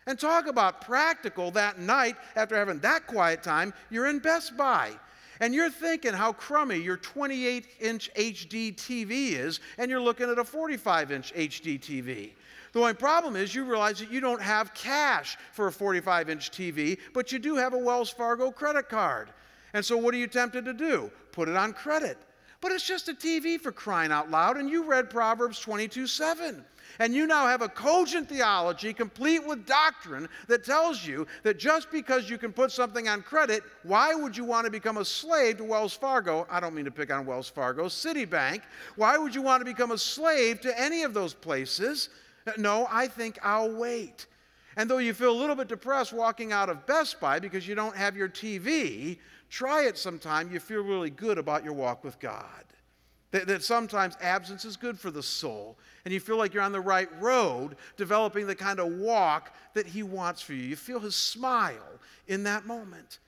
And 0.08 0.20
talk 0.20 0.48
about 0.48 0.82
practical 0.82 1.52
that 1.52 1.80
night 1.80 2.16
after 2.36 2.56
having 2.56 2.80
that 2.80 3.08
quiet 3.08 3.42
time, 3.42 3.74
you're 3.90 4.08
in 4.08 4.20
Best 4.20 4.56
Buy 4.56 4.92
and 5.40 5.54
you're 5.54 5.70
thinking 5.70 6.14
how 6.14 6.34
crummy 6.34 6.78
your 6.78 6.98
28 6.98 7.68
inch 7.80 8.10
HD 8.16 8.74
TV 8.76 9.34
is, 9.34 9.60
and 9.78 9.90
you're 9.92 10.02
looking 10.02 10.30
at 10.30 10.40
a 10.40 10.44
45 10.44 11.12
inch 11.12 11.34
HD 11.34 11.80
TV. 11.80 12.32
The 12.72 12.80
only 12.80 12.94
problem 12.94 13.36
is 13.36 13.56
you 13.56 13.64
realize 13.64 14.00
that 14.00 14.12
you 14.12 14.20
don't 14.20 14.42
have 14.42 14.74
cash 14.74 15.38
for 15.54 15.68
a 15.68 15.72
45 15.72 16.30
inch 16.30 16.52
TV, 16.52 16.98
but 17.14 17.32
you 17.32 17.40
do 17.40 17.56
have 17.56 17.74
a 17.74 17.78
Wells 17.78 18.10
Fargo 18.10 18.52
credit 18.52 18.90
card. 18.90 19.30
And 19.74 19.84
so, 19.84 19.98
what 19.98 20.14
are 20.14 20.18
you 20.18 20.28
tempted 20.28 20.66
to 20.66 20.74
do? 20.74 21.12
Put 21.32 21.50
it 21.50 21.56
on 21.56 21.74
credit. 21.74 22.18
But 22.66 22.72
it's 22.72 22.84
just 22.84 23.10
a 23.10 23.14
TV 23.14 23.62
for 23.62 23.72
crying 23.72 24.12
out 24.12 24.32
loud, 24.32 24.58
and 24.58 24.68
you 24.68 24.86
read 24.86 25.08
Proverbs 25.08 25.60
22 25.60 26.08
7. 26.08 26.66
And 26.98 27.14
you 27.14 27.28
now 27.28 27.46
have 27.46 27.62
a 27.62 27.70
cogent 27.70 28.28
theology 28.28 28.92
complete 28.92 29.46
with 29.46 29.68
doctrine 29.68 30.28
that 30.48 30.64
tells 30.64 31.06
you 31.06 31.28
that 31.44 31.60
just 31.60 31.92
because 31.92 32.28
you 32.28 32.40
can 32.40 32.52
put 32.52 32.72
something 32.72 33.08
on 33.08 33.22
credit, 33.22 33.62
why 33.84 34.16
would 34.16 34.36
you 34.36 34.46
want 34.46 34.66
to 34.66 34.72
become 34.72 34.98
a 34.98 35.06
slave 35.06 35.58
to 35.58 35.64
Wells 35.64 35.94
Fargo? 35.94 36.48
I 36.50 36.60
don't 36.60 36.74
mean 36.74 36.86
to 36.86 36.92
pick 36.92 37.14
on 37.14 37.28
Wells 37.28 37.50
Fargo, 37.50 37.86
Citibank. 37.86 38.64
Why 38.96 39.16
would 39.16 39.36
you 39.36 39.44
want 39.44 39.62
to 39.62 39.66
become 39.66 39.92
a 39.92 39.98
slave 40.00 40.60
to 40.62 40.80
any 40.80 41.04
of 41.04 41.14
those 41.14 41.36
places? 41.36 42.10
No, 42.58 42.88
I 42.90 43.06
think 43.06 43.38
I'll 43.44 43.76
wait. 43.76 44.26
And 44.78 44.90
though 44.90 44.98
you 44.98 45.14
feel 45.14 45.32
a 45.32 45.40
little 45.40 45.56
bit 45.56 45.68
depressed 45.68 46.12
walking 46.12 46.52
out 46.52 46.70
of 46.70 46.86
Best 46.86 47.20
Buy 47.20 47.40
because 47.40 47.68
you 47.68 47.76
don't 47.76 47.96
have 47.96 48.18
your 48.18 48.28
TV, 48.28 49.20
try 49.50 49.84
it 49.86 49.98
sometime. 49.98 50.52
You 50.52 50.60
feel 50.60 50.82
really 50.82 51.10
good 51.10 51.38
about 51.38 51.64
your 51.64 51.74
walk 51.74 52.04
with 52.04 52.20
God. 52.20 52.64
That, 53.32 53.48
that 53.48 53.64
sometimes 53.64 54.18
absence 54.22 54.66
is 54.66 54.78
good 54.78 55.00
for 55.00 55.12
the 55.12 55.24
soul, 55.24 55.78
and 56.06 56.14
you 56.14 56.20
feel 56.20 56.38
like 56.38 56.54
you're 56.54 56.64
on 56.64 56.72
the 56.72 56.80
right 56.80 57.10
road, 57.22 57.76
developing 57.98 58.48
the 58.48 58.56
kind 58.56 58.80
of 58.80 58.94
walk 58.94 59.54
that 59.74 59.88
He 59.88 60.04
wants 60.04 60.42
for 60.42 60.54
you. 60.54 60.64
You 60.64 60.76
feel 60.76 61.00
His 61.00 61.16
smile 61.16 62.00
in 62.28 62.44
that 62.44 62.66
moment. 62.66 63.20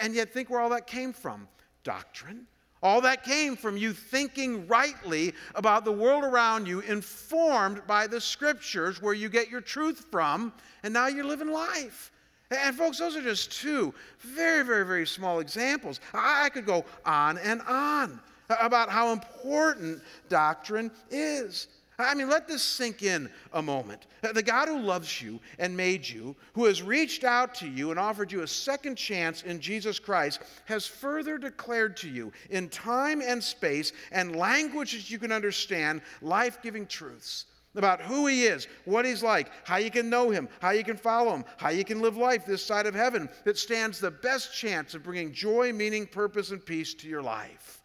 And 0.00 0.14
yet, 0.14 0.32
think 0.32 0.50
where 0.50 0.60
all 0.60 0.70
that 0.70 0.86
came 0.86 1.12
from 1.12 1.46
doctrine. 1.84 2.46
All 2.84 3.00
that 3.00 3.24
came 3.24 3.56
from 3.56 3.78
you 3.78 3.94
thinking 3.94 4.66
rightly 4.68 5.32
about 5.54 5.86
the 5.86 5.92
world 5.92 6.22
around 6.22 6.68
you, 6.68 6.80
informed 6.80 7.80
by 7.86 8.06
the 8.06 8.20
scriptures 8.20 9.00
where 9.00 9.14
you 9.14 9.30
get 9.30 9.48
your 9.48 9.62
truth 9.62 10.04
from, 10.10 10.52
and 10.82 10.92
now 10.92 11.06
you're 11.06 11.24
living 11.24 11.50
life. 11.50 12.12
And, 12.50 12.76
folks, 12.76 12.98
those 12.98 13.16
are 13.16 13.22
just 13.22 13.50
two 13.50 13.94
very, 14.20 14.62
very, 14.62 14.84
very 14.84 15.06
small 15.06 15.40
examples. 15.40 15.98
I 16.12 16.50
could 16.50 16.66
go 16.66 16.84
on 17.06 17.38
and 17.38 17.62
on 17.62 18.20
about 18.60 18.90
how 18.90 19.12
important 19.12 20.02
doctrine 20.28 20.90
is. 21.10 21.68
I 21.98 22.14
mean, 22.14 22.28
let 22.28 22.48
this 22.48 22.62
sink 22.62 23.02
in 23.02 23.30
a 23.52 23.62
moment. 23.62 24.06
Uh, 24.22 24.32
the 24.32 24.42
God 24.42 24.68
who 24.68 24.80
loves 24.80 25.22
you 25.22 25.38
and 25.58 25.76
made 25.76 26.08
you, 26.08 26.34
who 26.54 26.64
has 26.64 26.82
reached 26.82 27.22
out 27.22 27.54
to 27.56 27.68
you 27.68 27.90
and 27.90 28.00
offered 28.00 28.32
you 28.32 28.42
a 28.42 28.48
second 28.48 28.96
chance 28.96 29.42
in 29.42 29.60
Jesus 29.60 29.98
Christ, 29.98 30.40
has 30.64 30.86
further 30.86 31.38
declared 31.38 31.96
to 31.98 32.08
you 32.08 32.32
in 32.50 32.68
time 32.68 33.22
and 33.22 33.42
space 33.42 33.92
and 34.10 34.34
languages 34.34 35.10
you 35.10 35.18
can 35.18 35.30
understand 35.30 36.02
life 36.20 36.60
giving 36.62 36.86
truths 36.86 37.46
about 37.76 38.00
who 38.00 38.26
He 38.26 38.44
is, 38.44 38.66
what 38.84 39.04
He's 39.04 39.22
like, 39.22 39.50
how 39.64 39.76
you 39.76 39.90
can 39.90 40.10
know 40.10 40.30
Him, 40.30 40.48
how 40.60 40.70
you 40.70 40.84
can 40.84 40.96
follow 40.96 41.34
Him, 41.34 41.44
how 41.56 41.70
you 41.70 41.84
can 41.84 42.00
live 42.00 42.16
life 42.16 42.44
this 42.44 42.64
side 42.64 42.86
of 42.86 42.94
heaven 42.94 43.28
that 43.44 43.58
stands 43.58 44.00
the 44.00 44.10
best 44.10 44.54
chance 44.54 44.94
of 44.94 45.02
bringing 45.02 45.32
joy, 45.32 45.72
meaning, 45.72 46.06
purpose, 46.06 46.50
and 46.50 46.64
peace 46.64 46.94
to 46.94 47.08
your 47.08 47.22
life. 47.22 47.82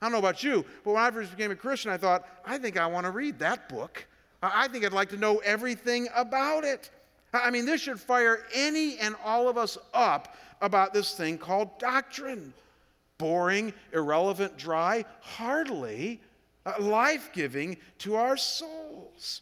I 0.00 0.06
don't 0.06 0.12
know 0.12 0.18
about 0.18 0.42
you, 0.42 0.64
but 0.84 0.92
when 0.92 1.02
I 1.02 1.10
first 1.10 1.30
became 1.34 1.50
a 1.50 1.56
Christian, 1.56 1.90
I 1.90 1.96
thought, 1.96 2.28
I 2.44 2.58
think 2.58 2.78
I 2.78 2.86
want 2.86 3.06
to 3.06 3.10
read 3.10 3.38
that 3.38 3.68
book. 3.68 4.06
I 4.42 4.68
think 4.68 4.84
I'd 4.84 4.92
like 4.92 5.08
to 5.10 5.16
know 5.16 5.38
everything 5.38 6.08
about 6.14 6.64
it. 6.64 6.90
I 7.32 7.50
mean, 7.50 7.64
this 7.64 7.80
should 7.80 7.98
fire 7.98 8.44
any 8.54 8.98
and 8.98 9.14
all 9.24 9.48
of 9.48 9.56
us 9.56 9.78
up 9.94 10.36
about 10.60 10.92
this 10.92 11.14
thing 11.14 11.38
called 11.38 11.78
doctrine. 11.78 12.52
Boring, 13.18 13.72
irrelevant, 13.92 14.58
dry? 14.58 15.04
Hardly. 15.20 16.20
Uh, 16.66 16.74
Life 16.78 17.30
giving 17.32 17.78
to 17.98 18.16
our 18.16 18.36
souls. 18.36 19.40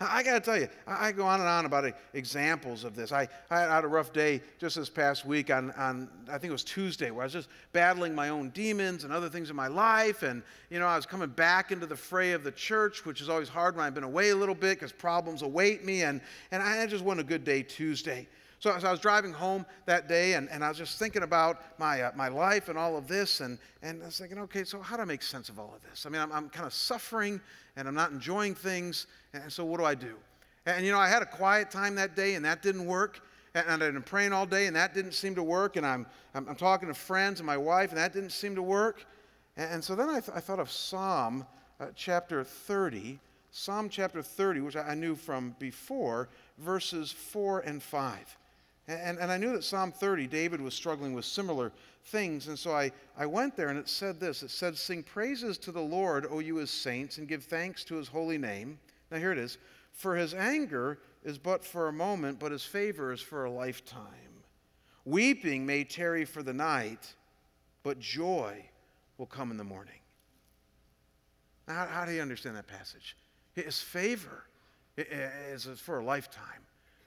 I 0.00 0.22
got 0.22 0.34
to 0.34 0.40
tell 0.40 0.56
you, 0.56 0.68
I 0.86 1.10
go 1.10 1.26
on 1.26 1.40
and 1.40 1.48
on 1.48 1.64
about 1.64 1.92
examples 2.14 2.84
of 2.84 2.94
this. 2.94 3.10
I, 3.10 3.26
I, 3.50 3.62
had 3.62 3.82
a 3.82 3.88
rough 3.88 4.12
day 4.12 4.40
just 4.58 4.76
this 4.76 4.88
past 4.88 5.26
week 5.26 5.50
on, 5.50 5.72
on, 5.72 6.08
I 6.28 6.38
think 6.38 6.50
it 6.50 6.52
was 6.52 6.62
Tuesday, 6.62 7.10
where 7.10 7.22
I 7.22 7.26
was 7.26 7.32
just 7.32 7.48
battling 7.72 8.14
my 8.14 8.28
own 8.28 8.50
demons 8.50 9.02
and 9.02 9.12
other 9.12 9.28
things 9.28 9.50
in 9.50 9.56
my 9.56 9.66
life. 9.66 10.22
And, 10.22 10.44
you 10.70 10.78
know, 10.78 10.86
I 10.86 10.94
was 10.94 11.04
coming 11.04 11.30
back 11.30 11.72
into 11.72 11.84
the 11.84 11.96
fray 11.96 12.30
of 12.30 12.44
the 12.44 12.52
church, 12.52 13.04
which 13.04 13.20
is 13.20 13.28
always 13.28 13.48
hard 13.48 13.74
when 13.74 13.84
I've 13.84 13.94
been 13.94 14.04
away 14.04 14.30
a 14.30 14.36
little 14.36 14.54
bit 14.54 14.78
because 14.78 14.92
problems 14.92 15.42
await 15.42 15.84
me. 15.84 16.02
And, 16.02 16.20
and 16.52 16.62
I 16.62 16.86
just 16.86 17.02
wasn't 17.02 17.22
a 17.22 17.28
good 17.28 17.42
day 17.42 17.64
Tuesday. 17.64 18.28
So, 18.60 18.72
as 18.72 18.82
I 18.82 18.90
was 18.90 18.98
driving 18.98 19.32
home 19.32 19.64
that 19.86 20.08
day 20.08 20.34
and, 20.34 20.48
and 20.50 20.64
I 20.64 20.68
was 20.68 20.78
just 20.78 20.98
thinking 20.98 21.22
about 21.22 21.78
my, 21.78 22.02
uh, 22.02 22.10
my 22.16 22.26
life 22.26 22.68
and 22.68 22.76
all 22.76 22.96
of 22.96 23.06
this. 23.06 23.40
And, 23.40 23.56
and 23.82 24.02
I 24.02 24.06
was 24.06 24.18
thinking, 24.18 24.38
okay, 24.40 24.64
so 24.64 24.80
how 24.80 24.96
do 24.96 25.02
I 25.02 25.04
make 25.04 25.22
sense 25.22 25.48
of 25.48 25.60
all 25.60 25.72
of 25.76 25.88
this? 25.88 26.06
I 26.06 26.08
mean, 26.08 26.20
I'm, 26.20 26.32
I'm 26.32 26.48
kind 26.48 26.66
of 26.66 26.72
suffering 26.72 27.40
and 27.76 27.86
I'm 27.86 27.94
not 27.94 28.10
enjoying 28.10 28.56
things. 28.56 29.06
And 29.32 29.52
so 29.52 29.64
what 29.64 29.78
do 29.78 29.84
I 29.84 29.94
do? 29.94 30.16
And, 30.66 30.84
you 30.84 30.90
know, 30.90 30.98
I 30.98 31.08
had 31.08 31.22
a 31.22 31.26
quiet 31.26 31.70
time 31.70 31.94
that 31.94 32.16
day 32.16 32.34
and 32.34 32.44
that 32.44 32.60
didn't 32.60 32.84
work. 32.84 33.20
And, 33.54 33.64
and 33.68 33.82
I'd 33.84 33.92
been 33.92 34.02
praying 34.02 34.32
all 34.32 34.44
day 34.44 34.66
and 34.66 34.74
that 34.74 34.92
didn't 34.92 35.12
seem 35.12 35.36
to 35.36 35.42
work. 35.42 35.76
And 35.76 35.86
I'm, 35.86 36.04
I'm, 36.34 36.48
I'm 36.48 36.56
talking 36.56 36.88
to 36.88 36.94
friends 36.94 37.38
and 37.38 37.46
my 37.46 37.56
wife 37.56 37.90
and 37.90 37.98
that 37.98 38.12
didn't 38.12 38.32
seem 38.32 38.56
to 38.56 38.62
work. 38.62 39.04
And, 39.56 39.74
and 39.74 39.84
so 39.84 39.94
then 39.94 40.08
I, 40.08 40.18
th- 40.18 40.32
I, 40.34 40.40
thought 40.40 40.58
of 40.58 40.68
Psalm 40.68 41.46
uh, 41.78 41.86
chapter 41.94 42.42
30. 42.42 43.20
Psalm 43.52 43.88
chapter 43.88 44.20
30, 44.20 44.62
which 44.62 44.76
I 44.76 44.94
knew 44.94 45.14
from 45.14 45.54
before, 45.60 46.28
verses 46.58 47.12
4 47.12 47.60
and 47.60 47.80
5. 47.80 48.36
And, 48.88 49.18
and 49.18 49.30
I 49.30 49.36
knew 49.36 49.52
that 49.52 49.64
Psalm 49.64 49.92
30, 49.92 50.26
David 50.26 50.62
was 50.62 50.72
struggling 50.72 51.12
with 51.12 51.26
similar 51.26 51.72
things. 52.06 52.48
And 52.48 52.58
so 52.58 52.72
I, 52.72 52.90
I 53.18 53.26
went 53.26 53.54
there 53.54 53.68
and 53.68 53.78
it 53.78 53.88
said 53.88 54.18
this 54.18 54.42
it 54.42 54.50
said, 54.50 54.76
Sing 54.78 55.02
praises 55.02 55.58
to 55.58 55.72
the 55.72 55.80
Lord, 55.80 56.26
O 56.30 56.38
you 56.38 56.56
his 56.56 56.70
saints, 56.70 57.18
and 57.18 57.28
give 57.28 57.44
thanks 57.44 57.84
to 57.84 57.96
his 57.96 58.08
holy 58.08 58.38
name. 58.38 58.78
Now 59.10 59.18
here 59.18 59.30
it 59.30 59.38
is. 59.38 59.58
For 59.92 60.16
his 60.16 60.32
anger 60.32 60.98
is 61.22 61.36
but 61.36 61.62
for 61.62 61.88
a 61.88 61.92
moment, 61.92 62.38
but 62.38 62.50
his 62.50 62.64
favor 62.64 63.12
is 63.12 63.20
for 63.20 63.44
a 63.44 63.50
lifetime. 63.50 64.04
Weeping 65.04 65.66
may 65.66 65.84
tarry 65.84 66.24
for 66.24 66.42
the 66.42 66.54
night, 66.54 67.14
but 67.82 67.98
joy 67.98 68.64
will 69.18 69.26
come 69.26 69.50
in 69.50 69.56
the 69.58 69.64
morning. 69.64 70.00
Now, 71.66 71.74
how, 71.74 71.86
how 71.86 72.04
do 72.06 72.12
you 72.12 72.22
understand 72.22 72.56
that 72.56 72.66
passage? 72.66 73.16
His 73.52 73.80
favor 73.80 74.44
is 74.96 75.66
for 75.78 75.98
a 75.98 76.04
lifetime. 76.04 76.62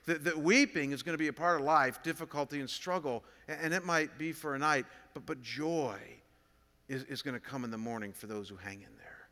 That, 0.06 0.24
that 0.24 0.38
weeping 0.38 0.92
is 0.92 1.02
going 1.02 1.14
to 1.14 1.18
be 1.18 1.28
a 1.28 1.32
part 1.32 1.60
of 1.60 1.66
life, 1.66 2.02
difficulty 2.02 2.60
and 2.60 2.68
struggle, 2.68 3.22
and, 3.46 3.58
and 3.62 3.74
it 3.74 3.84
might 3.84 4.18
be 4.18 4.32
for 4.32 4.54
a 4.54 4.58
night, 4.58 4.84
but, 5.14 5.26
but 5.26 5.40
joy 5.42 5.96
is, 6.88 7.04
is 7.04 7.22
going 7.22 7.34
to 7.34 7.40
come 7.40 7.64
in 7.64 7.70
the 7.70 7.78
morning 7.78 8.12
for 8.12 8.26
those 8.26 8.48
who 8.48 8.56
hang 8.56 8.82
in 8.82 8.96
there. 8.98 9.28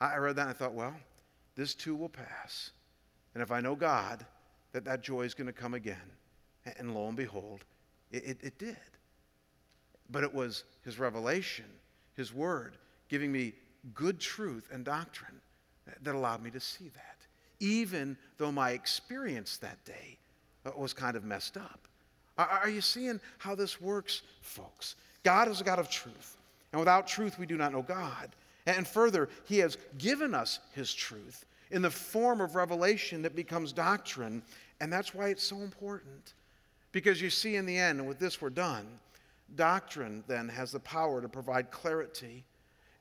I 0.00 0.16
read 0.16 0.36
that 0.36 0.42
and 0.42 0.50
I 0.50 0.52
thought, 0.52 0.74
well, 0.74 0.94
this 1.54 1.74
too 1.74 1.94
will 1.94 2.08
pass. 2.08 2.70
And 3.34 3.42
if 3.42 3.50
I 3.50 3.60
know 3.60 3.74
God, 3.74 4.24
that 4.72 4.84
that 4.84 5.02
joy 5.02 5.22
is 5.22 5.34
going 5.34 5.46
to 5.46 5.52
come 5.52 5.74
again. 5.74 5.96
And 6.78 6.94
lo 6.94 7.08
and 7.08 7.16
behold, 7.16 7.64
it, 8.10 8.24
it, 8.24 8.38
it 8.42 8.58
did. 8.58 8.76
But 10.10 10.24
it 10.24 10.32
was 10.32 10.64
His 10.84 10.98
revelation, 10.98 11.66
His 12.14 12.34
word, 12.34 12.76
giving 13.08 13.30
me 13.30 13.54
good 13.94 14.18
truth 14.20 14.68
and 14.72 14.84
doctrine 14.84 15.40
that 16.02 16.14
allowed 16.14 16.42
me 16.42 16.50
to 16.50 16.60
see 16.60 16.88
that, 16.88 17.15
even 17.60 18.16
though 18.38 18.52
my 18.52 18.70
experience 18.70 19.56
that 19.58 19.82
day 19.84 20.18
uh, 20.64 20.70
was 20.76 20.92
kind 20.92 21.16
of 21.16 21.24
messed 21.24 21.56
up. 21.56 21.80
Are 22.38 22.68
you 22.68 22.82
seeing 22.82 23.18
how 23.38 23.54
this 23.54 23.80
works, 23.80 24.22
folks? 24.42 24.96
God 25.22 25.48
is 25.48 25.60
a 25.60 25.64
God 25.64 25.78
of 25.78 25.88
truth, 25.88 26.36
and 26.72 26.78
without 26.78 27.06
truth, 27.06 27.38
we 27.38 27.46
do 27.46 27.56
not 27.56 27.72
know 27.72 27.82
God. 27.82 28.36
And 28.66 28.86
further, 28.86 29.28
He 29.44 29.58
has 29.58 29.78
given 29.96 30.34
us 30.34 30.58
His 30.74 30.92
truth 30.92 31.46
in 31.70 31.82
the 31.82 31.90
form 31.90 32.40
of 32.40 32.54
revelation 32.54 33.22
that 33.22 33.34
becomes 33.34 33.72
doctrine, 33.72 34.42
and 34.80 34.92
that's 34.92 35.14
why 35.14 35.28
it's 35.28 35.42
so 35.42 35.56
important. 35.62 36.34
Because 36.92 37.20
you 37.20 37.30
see, 37.30 37.56
in 37.56 37.66
the 37.66 37.76
end, 37.76 38.00
and 38.00 38.08
with 38.08 38.18
this 38.18 38.40
we're 38.40 38.50
done, 38.50 38.86
doctrine 39.54 40.22
then 40.26 40.48
has 40.48 40.72
the 40.72 40.80
power 40.80 41.20
to 41.20 41.28
provide 41.28 41.70
clarity 41.70 42.44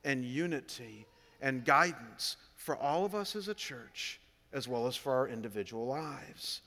and 0.03 0.23
unity 0.23 1.05
and 1.41 1.65
guidance 1.65 2.37
for 2.55 2.75
all 2.77 3.05
of 3.05 3.13
us 3.13 3.35
as 3.35 3.47
a 3.47 3.53
church, 3.53 4.19
as 4.53 4.67
well 4.67 4.87
as 4.87 4.95
for 4.95 5.13
our 5.13 5.27
individual 5.27 5.85
lives. 5.85 6.61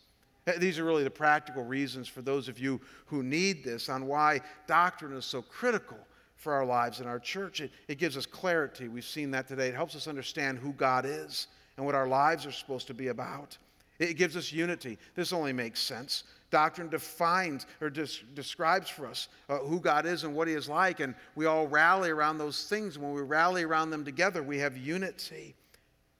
These 0.59 0.79
are 0.79 0.85
really 0.85 1.05
the 1.05 1.11
practical 1.11 1.65
reasons 1.65 2.09
for 2.09 2.23
those 2.23 2.49
of 2.49 2.59
you 2.59 2.81
who 3.07 3.23
need 3.23 3.63
this 3.65 3.89
on 3.89 4.07
why 4.07 4.41
doctrine 4.67 5.13
is 5.13 5.25
so 5.25 5.43
critical 5.43 5.99
for 6.37 6.53
our 6.55 6.65
lives 6.65 7.01
and 7.01 7.09
our 7.09 7.19
church. 7.19 7.61
It, 7.61 7.71
it 7.89 7.99
gives 7.99 8.17
us 8.17 8.25
clarity. 8.25 8.89
We've 8.89 9.05
seen 9.05 9.31
that 9.33 9.49
today. 9.49 9.69
It 9.69 9.75
helps 9.75 9.97
us 9.97 10.09
understand 10.09 10.59
who 10.59 10.73
God 10.73 11.05
is 11.05 11.49
and 11.77 11.85
what 11.85 11.95
our 11.95 12.09
lives 12.09 12.47
are 12.47 12.53
supposed 12.53 12.87
to 12.87 12.95
be 12.95 13.09
about. 13.09 13.59
It 13.99 14.15
gives 14.15 14.37
us 14.37 14.53
unity. 14.53 14.99
This 15.15 15.33
only 15.33 15.53
makes 15.53 15.81
sense. 15.81 16.25
Doctrine 16.51 16.89
defines 16.89 17.67
or 17.81 17.91
des- 17.91 18.25
describes 18.35 18.89
for 18.89 19.07
us 19.07 19.29
uh, 19.49 19.59
who 19.59 19.81
God 19.81 20.07
is 20.07 20.25
and 20.25 20.35
what 20.35 20.49
He 20.49 20.55
is 20.55 20.69
like, 20.69 21.01
and 21.01 21.15
we 21.35 21.47
all 21.47 21.67
rally 21.67 22.11
around 22.11 22.39
those 22.39 22.65
things. 22.69 22.99
When 22.99 23.13
we 23.13 23.23
rally 23.23 23.65
around 23.65 23.91
them 23.91 24.05
together, 24.05 24.43
we 24.43 24.59
have 24.59 24.77
unity. 24.77 25.55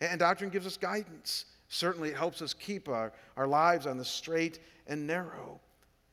And 0.01 0.19
doctrine 0.19 0.51
gives 0.51 0.67
us 0.67 0.77
guidance. 0.77 1.47
Certainly, 1.69 2.11
it 2.11 2.17
helps 2.17 2.41
us 2.41 2.55
keep 2.55 2.89
our, 2.89 3.13
our 3.37 3.47
lives 3.47 3.87
on 3.87 3.99
the 3.99 4.05
straight 4.05 4.61
and 4.87 5.07
narrow. 5.07 5.61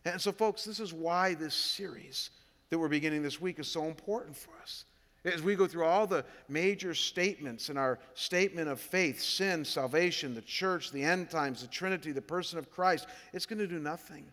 And 0.06 0.20
so, 0.20 0.32
folks, 0.32 0.64
this 0.64 0.80
is 0.80 0.94
why 0.94 1.34
this 1.34 1.56
series 1.56 2.30
that 2.70 2.78
we're 2.78 2.88
beginning 2.88 3.24
this 3.24 3.40
week 3.40 3.60
is 3.60 3.68
so 3.68 3.86
important 3.86 4.36
for 4.36 4.52
us. 4.62 4.86
As 5.24 5.42
we 5.42 5.56
go 5.56 5.66
through 5.66 5.86
all 5.86 6.06
the 6.06 6.24
major 6.48 6.94
statements 6.94 7.70
in 7.70 7.78
our 7.78 7.98
statement 8.14 8.70
of 8.70 8.80
faith 8.80 9.20
sin, 9.20 9.66
salvation, 9.66 10.36
the 10.36 10.42
church, 10.42 10.92
the 10.92 11.02
end 11.02 11.32
times, 11.32 11.62
the 11.62 11.68
Trinity, 11.68 12.12
the 12.12 12.22
person 12.22 12.60
of 12.60 12.70
Christ 12.70 13.08
it's 13.34 13.48
going 13.48 13.60
to 13.60 13.68
do 13.68 13.80
nothing 13.80 14.26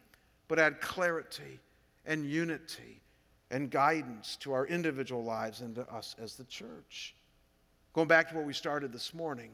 but 0.48 0.58
add 0.58 0.82
clarity 0.82 1.60
and 2.04 2.26
unity 2.26 3.00
and 3.50 3.70
guidance 3.70 4.36
to 4.36 4.52
our 4.52 4.66
individual 4.66 5.24
lives 5.24 5.62
and 5.62 5.74
to 5.76 5.90
us 5.90 6.14
as 6.20 6.34
the 6.34 6.44
church. 6.44 7.14
Going 7.94 8.08
back 8.08 8.30
to 8.30 8.34
what 8.34 8.46
we 8.46 8.54
started 8.54 8.90
this 8.90 9.12
morning, 9.12 9.50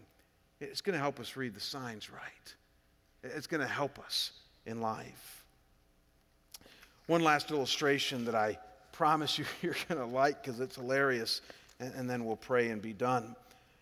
it's 0.61 0.81
going 0.81 0.95
to 0.95 1.01
help 1.01 1.19
us 1.19 1.37
read 1.37 1.55
the 1.55 1.61
signs 1.61 2.09
right. 2.11 2.55
It's 3.25 3.49
going 3.49 3.61
to 3.61 3.67
help 3.67 3.99
us 3.99 4.31
in 4.65 4.81
life. 4.81 5.45
One 7.09 7.25
last 7.25 7.51
illustration 7.51 8.25
that 8.27 8.37
I 8.37 8.59
promise 8.93 9.39
you 9.39 9.45
you're 9.63 9.77
going 9.89 10.01
to 10.01 10.07
like 10.07 10.43
because 10.43 10.61
it's 10.61 10.77
hilarious, 10.77 11.41
and, 11.81 11.93
and, 11.95 12.09
then 12.09 12.25
we'll 12.25 12.37
pray 12.37 12.69
and 12.69 12.81
be 12.81 12.93
done. 12.93 13.35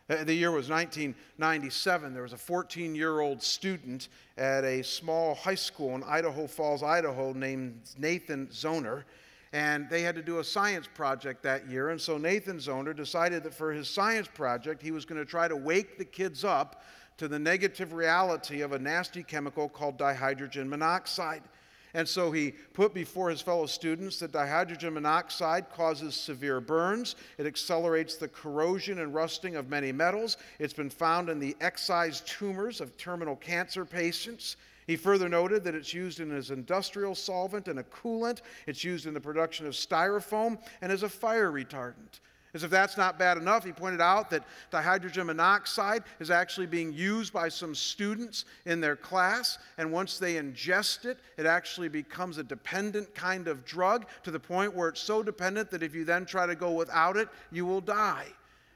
Uh, 0.08 0.24
the 0.24 0.32
year 0.32 0.50
was 0.50 0.70
1997. 0.70 2.14
There 2.14 2.22
was 2.22 2.32
a 2.32 2.38
14 2.38 2.94
year 2.94 3.20
old 3.20 3.42
student 3.42 4.08
at 4.38 4.64
a 4.64 4.82
small 4.82 5.34
high 5.34 5.54
school 5.54 5.94
in 5.96 6.02
Idaho 6.04 6.46
Falls, 6.46 6.82
Idaho, 6.82 7.34
named 7.34 7.80
Nathan 7.98 8.46
Zohner 8.46 9.02
and 9.52 9.88
they 9.88 10.02
had 10.02 10.14
to 10.16 10.22
do 10.22 10.38
a 10.38 10.44
science 10.44 10.88
project 10.92 11.42
that 11.42 11.68
year. 11.68 11.90
And 11.90 12.00
so 12.00 12.18
Nathan 12.18 12.58
Zohner 12.58 12.94
decided 12.94 13.42
that 13.44 13.54
for 13.54 13.72
his 13.72 13.88
science 13.88 14.28
project, 14.28 14.82
he 14.82 14.90
was 14.90 15.04
going 15.04 15.20
to 15.20 15.24
try 15.24 15.48
to 15.48 15.56
wake 15.56 15.98
the 15.98 16.04
kids 16.04 16.44
up 16.44 16.82
to 17.18 17.28
the 17.28 17.38
negative 17.38 17.92
reality 17.92 18.60
of 18.60 18.72
a 18.72 18.78
nasty 18.78 19.22
chemical 19.22 19.68
called 19.68 19.98
dihydrogen 19.98 20.68
monoxide. 20.68 21.42
And 21.94 22.06
so 22.06 22.30
he 22.30 22.52
put 22.74 22.92
before 22.92 23.30
his 23.30 23.40
fellow 23.40 23.64
students 23.64 24.18
that 24.18 24.30
dihydrogen 24.30 24.92
monoxide 24.92 25.70
causes 25.72 26.14
severe 26.14 26.60
burns. 26.60 27.16
It 27.38 27.46
accelerates 27.46 28.16
the 28.16 28.28
corrosion 28.28 28.98
and 28.98 29.14
rusting 29.14 29.56
of 29.56 29.70
many 29.70 29.92
metals. 29.92 30.36
It's 30.58 30.74
been 30.74 30.90
found 30.90 31.30
in 31.30 31.38
the 31.38 31.56
excised 31.62 32.26
tumors 32.26 32.82
of 32.82 32.94
terminal 32.98 33.36
cancer 33.36 33.86
patients. 33.86 34.56
He 34.86 34.96
further 34.96 35.28
noted 35.28 35.64
that 35.64 35.74
it's 35.74 35.92
used 35.92 36.20
in 36.20 36.30
as 36.30 36.50
industrial 36.50 37.14
solvent 37.14 37.68
and 37.68 37.78
a 37.78 37.84
coolant. 37.84 38.40
It's 38.66 38.84
used 38.84 39.06
in 39.06 39.14
the 39.14 39.20
production 39.20 39.66
of 39.66 39.72
styrofoam 39.72 40.58
and 40.80 40.92
as 40.92 41.02
a 41.02 41.08
fire 41.08 41.50
retardant. 41.50 42.20
As 42.54 42.62
if 42.62 42.70
that's 42.70 42.96
not 42.96 43.18
bad 43.18 43.36
enough, 43.36 43.64
he 43.64 43.72
pointed 43.72 44.00
out 44.00 44.30
that 44.30 44.44
dihydrogen 44.72 45.26
monoxide 45.26 46.04
is 46.20 46.30
actually 46.30 46.66
being 46.66 46.90
used 46.90 47.30
by 47.30 47.50
some 47.50 47.74
students 47.74 48.46
in 48.64 48.80
their 48.80 48.96
class, 48.96 49.58
and 49.76 49.92
once 49.92 50.18
they 50.18 50.36
ingest 50.36 51.04
it, 51.04 51.18
it 51.36 51.44
actually 51.44 51.90
becomes 51.90 52.38
a 52.38 52.42
dependent 52.42 53.14
kind 53.14 53.46
of 53.46 53.66
drug 53.66 54.06
to 54.22 54.30
the 54.30 54.40
point 54.40 54.74
where 54.74 54.88
it's 54.88 55.02
so 55.02 55.22
dependent 55.22 55.70
that 55.70 55.82
if 55.82 55.94
you 55.94 56.06
then 56.06 56.24
try 56.24 56.46
to 56.46 56.54
go 56.54 56.70
without 56.70 57.18
it, 57.18 57.28
you 57.52 57.66
will 57.66 57.82
die. 57.82 58.26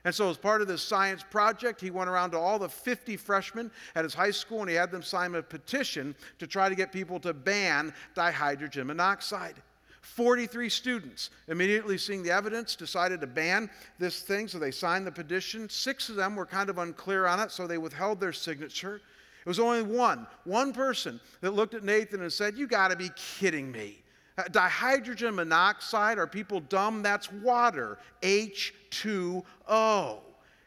And 0.05 0.15
so, 0.15 0.31
as 0.31 0.39
part 0.39 0.63
of 0.63 0.69
this 0.69 0.83
science 0.83 1.23
project, 1.31 1.81
he 1.81 1.91
went 1.91 2.09
around 2.09 2.31
to 2.31 2.39
all 2.39 2.59
the 2.59 2.69
50 2.69 3.17
freshmen 3.19 3.71
at 3.95 4.05
his 4.05 4.15
high 4.15 4.31
school 4.31 4.61
and 4.61 4.71
he 4.71 4.77
had 4.77 4.91
them 4.91 5.03
sign 5.03 5.35
a 5.35 5.43
petition 5.43 6.15
to 6.39 6.47
try 6.47 6.69
to 6.69 6.75
get 6.75 6.91
people 6.91 7.21
to 7.21 7.35
ban 7.35 7.93
dihydrogen 8.17 8.87
monoxide. 8.87 9.57
43 10.01 10.69
students, 10.71 11.31
immediately 11.49 11.99
seeing 11.99 12.23
the 12.23 12.31
evidence, 12.31 12.75
decided 12.75 13.21
to 13.21 13.27
ban 13.27 13.69
this 13.99 14.23
thing, 14.23 14.49
so 14.49 14.59
they 14.59 14.71
signed 14.71 15.07
the 15.07 15.13
petition. 15.13 15.69
Six 15.69 16.09
of 16.09 16.17
them 16.17 16.35
were 16.35 16.47
kind 16.47 16.71
of 16.71 16.79
unclear 16.79 17.27
on 17.27 17.39
it, 17.39 17.51
so 17.51 17.67
they 17.67 17.79
withheld 17.79 18.19
their 18.19 18.33
signature. 18.33 18.97
It 19.45 19.49
was 19.49 19.61
only 19.61 19.83
one, 19.83 20.27
one 20.45 20.73
person 20.73 21.21
that 21.43 21.53
looked 21.53 21.75
at 21.75 21.85
Nathan 21.85 22.23
and 22.23 22.33
said, 22.33 22.57
You 22.57 22.67
got 22.67 22.89
to 22.89 22.97
be 22.97 23.11
kidding 23.39 23.71
me. 23.71 24.03
Uh, 24.39 24.45
dihydrogen 24.45 25.35
monoxide, 25.35 26.19
are 26.19 26.27
people 26.27 26.61
dumb? 26.61 27.03
That's 27.03 27.31
water, 27.33 27.99
H2O. 28.91 30.19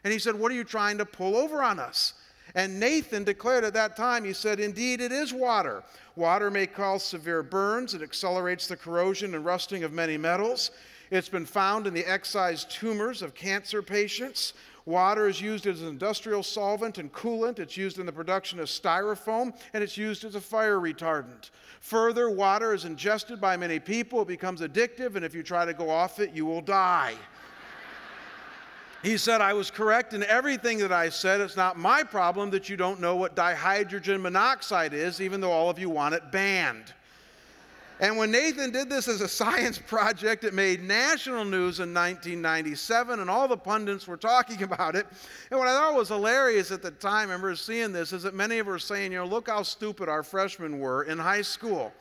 And 0.02 0.12
he 0.12 0.18
said, 0.18 0.34
What 0.34 0.52
are 0.52 0.54
you 0.54 0.64
trying 0.64 0.98
to 0.98 1.04
pull 1.04 1.36
over 1.36 1.62
on 1.62 1.78
us? 1.78 2.14
And 2.54 2.78
Nathan 2.78 3.24
declared 3.24 3.64
at 3.64 3.74
that 3.74 3.96
time, 3.96 4.24
he 4.24 4.32
said, 4.32 4.60
Indeed, 4.60 5.00
it 5.00 5.12
is 5.12 5.32
water. 5.32 5.82
Water 6.14 6.50
may 6.50 6.66
cause 6.66 7.02
severe 7.02 7.42
burns, 7.42 7.94
it 7.94 8.02
accelerates 8.02 8.66
the 8.68 8.76
corrosion 8.76 9.34
and 9.34 9.44
rusting 9.44 9.82
of 9.82 9.92
many 9.92 10.16
metals. 10.16 10.70
It's 11.10 11.28
been 11.28 11.46
found 11.46 11.86
in 11.86 11.94
the 11.94 12.08
excised 12.10 12.70
tumors 12.70 13.22
of 13.22 13.34
cancer 13.34 13.82
patients. 13.82 14.54
Water 14.86 15.28
is 15.28 15.40
used 15.40 15.66
as 15.66 15.80
an 15.80 15.88
industrial 15.88 16.42
solvent 16.42 16.98
and 16.98 17.12
coolant. 17.12 17.58
It's 17.58 17.76
used 17.76 17.98
in 17.98 18.06
the 18.06 18.12
production 18.12 18.60
of 18.60 18.66
styrofoam, 18.66 19.56
and 19.72 19.82
it's 19.82 19.96
used 19.96 20.24
as 20.24 20.34
a 20.34 20.40
fire 20.40 20.78
retardant. 20.78 21.50
Further, 21.80 22.30
water 22.30 22.74
is 22.74 22.84
ingested 22.84 23.40
by 23.40 23.56
many 23.56 23.78
people. 23.78 24.22
It 24.22 24.28
becomes 24.28 24.60
addictive, 24.60 25.16
and 25.16 25.24
if 25.24 25.34
you 25.34 25.42
try 25.42 25.64
to 25.64 25.72
go 25.72 25.88
off 25.88 26.20
it, 26.20 26.32
you 26.32 26.44
will 26.44 26.60
die. 26.60 27.14
He 29.04 29.18
said, 29.18 29.42
I 29.42 29.52
was 29.52 29.70
correct 29.70 30.14
in 30.14 30.22
everything 30.24 30.78
that 30.78 30.90
I 30.90 31.10
said. 31.10 31.42
It's 31.42 31.58
not 31.58 31.78
my 31.78 32.02
problem 32.02 32.48
that 32.50 32.70
you 32.70 32.76
don't 32.78 33.00
know 33.00 33.16
what 33.16 33.36
dihydrogen 33.36 34.22
monoxide 34.22 34.94
is, 34.94 35.20
even 35.20 35.42
though 35.42 35.52
all 35.52 35.68
of 35.68 35.78
you 35.78 35.90
want 35.90 36.14
it 36.14 36.32
banned. 36.32 36.94
And 38.00 38.16
when 38.16 38.30
Nathan 38.30 38.70
did 38.70 38.88
this 38.88 39.06
as 39.06 39.20
a 39.20 39.28
science 39.28 39.76
project, 39.86 40.44
it 40.44 40.54
made 40.54 40.82
national 40.82 41.44
news 41.44 41.80
in 41.80 41.92
1997, 41.92 43.20
and 43.20 43.28
all 43.28 43.46
the 43.46 43.58
pundits 43.58 44.08
were 44.08 44.16
talking 44.16 44.62
about 44.70 44.96
it. 44.96 45.06
And 45.50 45.60
what 45.60 45.68
I 45.68 45.76
thought 45.78 45.94
was 45.94 46.08
hilarious 46.08 46.70
at 46.70 46.80
the 46.80 46.90
time, 46.90 47.28
I 47.28 47.34
remember 47.34 47.54
seeing 47.56 47.92
this, 47.92 48.14
is 48.14 48.22
that 48.22 48.32
many 48.32 48.58
of 48.58 48.66
us 48.68 48.70
were 48.70 48.78
saying, 48.78 49.12
you 49.12 49.18
know, 49.18 49.26
look 49.26 49.50
how 49.50 49.64
stupid 49.64 50.08
our 50.08 50.22
freshmen 50.22 50.78
were 50.78 51.02
in 51.02 51.18
high 51.18 51.42
school. 51.42 51.92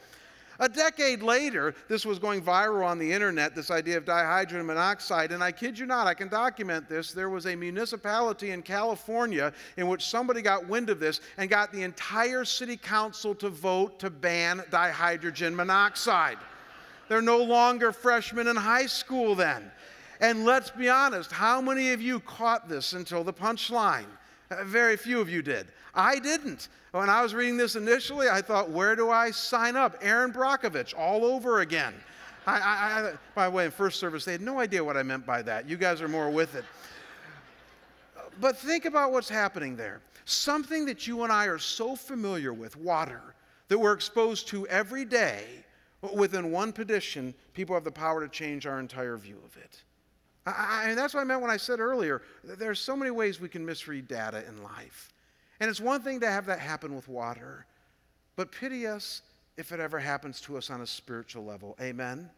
A 0.59 0.69
decade 0.69 1.23
later, 1.23 1.73
this 1.87 2.05
was 2.05 2.19
going 2.19 2.41
viral 2.41 2.85
on 2.85 2.99
the 2.99 3.11
internet, 3.11 3.55
this 3.55 3.71
idea 3.71 3.97
of 3.97 4.05
dihydrogen 4.05 4.65
monoxide. 4.65 5.31
And 5.31 5.43
I 5.43 5.51
kid 5.51 5.77
you 5.79 5.85
not, 5.85 6.05
I 6.05 6.13
can 6.13 6.27
document 6.27 6.87
this. 6.87 7.11
There 7.11 7.29
was 7.29 7.47
a 7.47 7.55
municipality 7.55 8.51
in 8.51 8.61
California 8.61 9.51
in 9.77 9.87
which 9.87 10.05
somebody 10.05 10.41
got 10.41 10.67
wind 10.67 10.89
of 10.89 10.99
this 10.99 11.21
and 11.37 11.49
got 11.49 11.71
the 11.71 11.83
entire 11.83 12.45
city 12.45 12.77
council 12.77 13.33
to 13.35 13.49
vote 13.49 13.99
to 13.99 14.09
ban 14.09 14.63
dihydrogen 14.69 15.55
monoxide. 15.55 16.37
They're 17.09 17.21
no 17.21 17.43
longer 17.43 17.91
freshmen 17.91 18.47
in 18.47 18.55
high 18.55 18.85
school 18.85 19.35
then. 19.35 19.71
And 20.21 20.45
let's 20.45 20.69
be 20.69 20.87
honest, 20.87 21.31
how 21.31 21.59
many 21.61 21.91
of 21.91 22.01
you 22.01 22.19
caught 22.19 22.69
this 22.69 22.93
until 22.93 23.23
the 23.23 23.33
punchline? 23.33 24.05
Very 24.63 24.97
few 24.97 25.19
of 25.19 25.29
you 25.29 25.41
did. 25.41 25.67
I 25.93 26.19
didn't. 26.19 26.69
When 26.91 27.09
I 27.09 27.21
was 27.21 27.33
reading 27.33 27.57
this 27.57 27.75
initially, 27.75 28.29
I 28.29 28.41
thought, 28.41 28.69
where 28.69 28.95
do 28.95 29.09
I 29.09 29.31
sign 29.31 29.75
up? 29.75 29.97
Erin 30.01 30.31
Brockovich, 30.31 30.93
all 30.97 31.25
over 31.25 31.61
again. 31.61 31.93
I, 32.45 32.59
I, 32.59 33.09
I, 33.09 33.13
by 33.35 33.45
the 33.45 33.51
way, 33.51 33.65
in 33.65 33.71
first 33.71 33.99
service, 33.99 34.25
they 34.25 34.33
had 34.33 34.41
no 34.41 34.59
idea 34.59 34.83
what 34.83 34.97
I 34.97 35.03
meant 35.03 35.25
by 35.25 35.41
that. 35.43 35.67
You 35.67 35.77
guys 35.77 36.01
are 36.01 36.07
more 36.07 36.29
with 36.29 36.55
it. 36.55 36.65
But 38.41 38.57
think 38.57 38.85
about 38.85 39.11
what's 39.11 39.29
happening 39.29 39.75
there. 39.75 40.01
Something 40.25 40.85
that 40.85 41.07
you 41.07 41.23
and 41.23 41.31
I 41.31 41.45
are 41.45 41.59
so 41.59 41.95
familiar 41.95 42.53
with, 42.53 42.75
water, 42.77 43.21
that 43.67 43.77
we're 43.77 43.93
exposed 43.93 44.47
to 44.49 44.67
every 44.67 45.05
day, 45.05 45.45
within 46.13 46.51
one 46.51 46.73
petition, 46.73 47.33
people 47.53 47.75
have 47.75 47.83
the 47.83 47.91
power 47.91 48.21
to 48.21 48.27
change 48.27 48.65
our 48.65 48.79
entire 48.79 49.17
view 49.17 49.37
of 49.45 49.55
it. 49.57 49.83
I, 50.45 50.85
and 50.89 50.97
that's 50.97 51.13
what 51.13 51.21
I 51.21 51.23
meant 51.23 51.41
when 51.41 51.51
I 51.51 51.57
said 51.57 51.79
earlier 51.79 52.21
there's 52.43 52.79
so 52.79 52.95
many 52.95 53.11
ways 53.11 53.39
we 53.39 53.47
can 53.47 53.65
misread 53.65 54.07
data 54.07 54.43
in 54.47 54.61
life. 54.61 55.11
And 55.59 55.69
it's 55.69 55.79
one 55.79 56.01
thing 56.01 56.19
to 56.19 56.27
have 56.27 56.45
that 56.47 56.59
happen 56.59 56.95
with 56.95 57.07
water, 57.07 57.65
but 58.35 58.51
pity 58.51 58.85
us 58.85 59.21
if 59.55 59.71
it 59.71 59.79
ever 59.79 59.99
happens 59.99 60.41
to 60.41 60.57
us 60.57 60.69
on 60.69 60.81
a 60.81 60.87
spiritual 60.87 61.45
level. 61.45 61.77
Amen? 61.79 62.29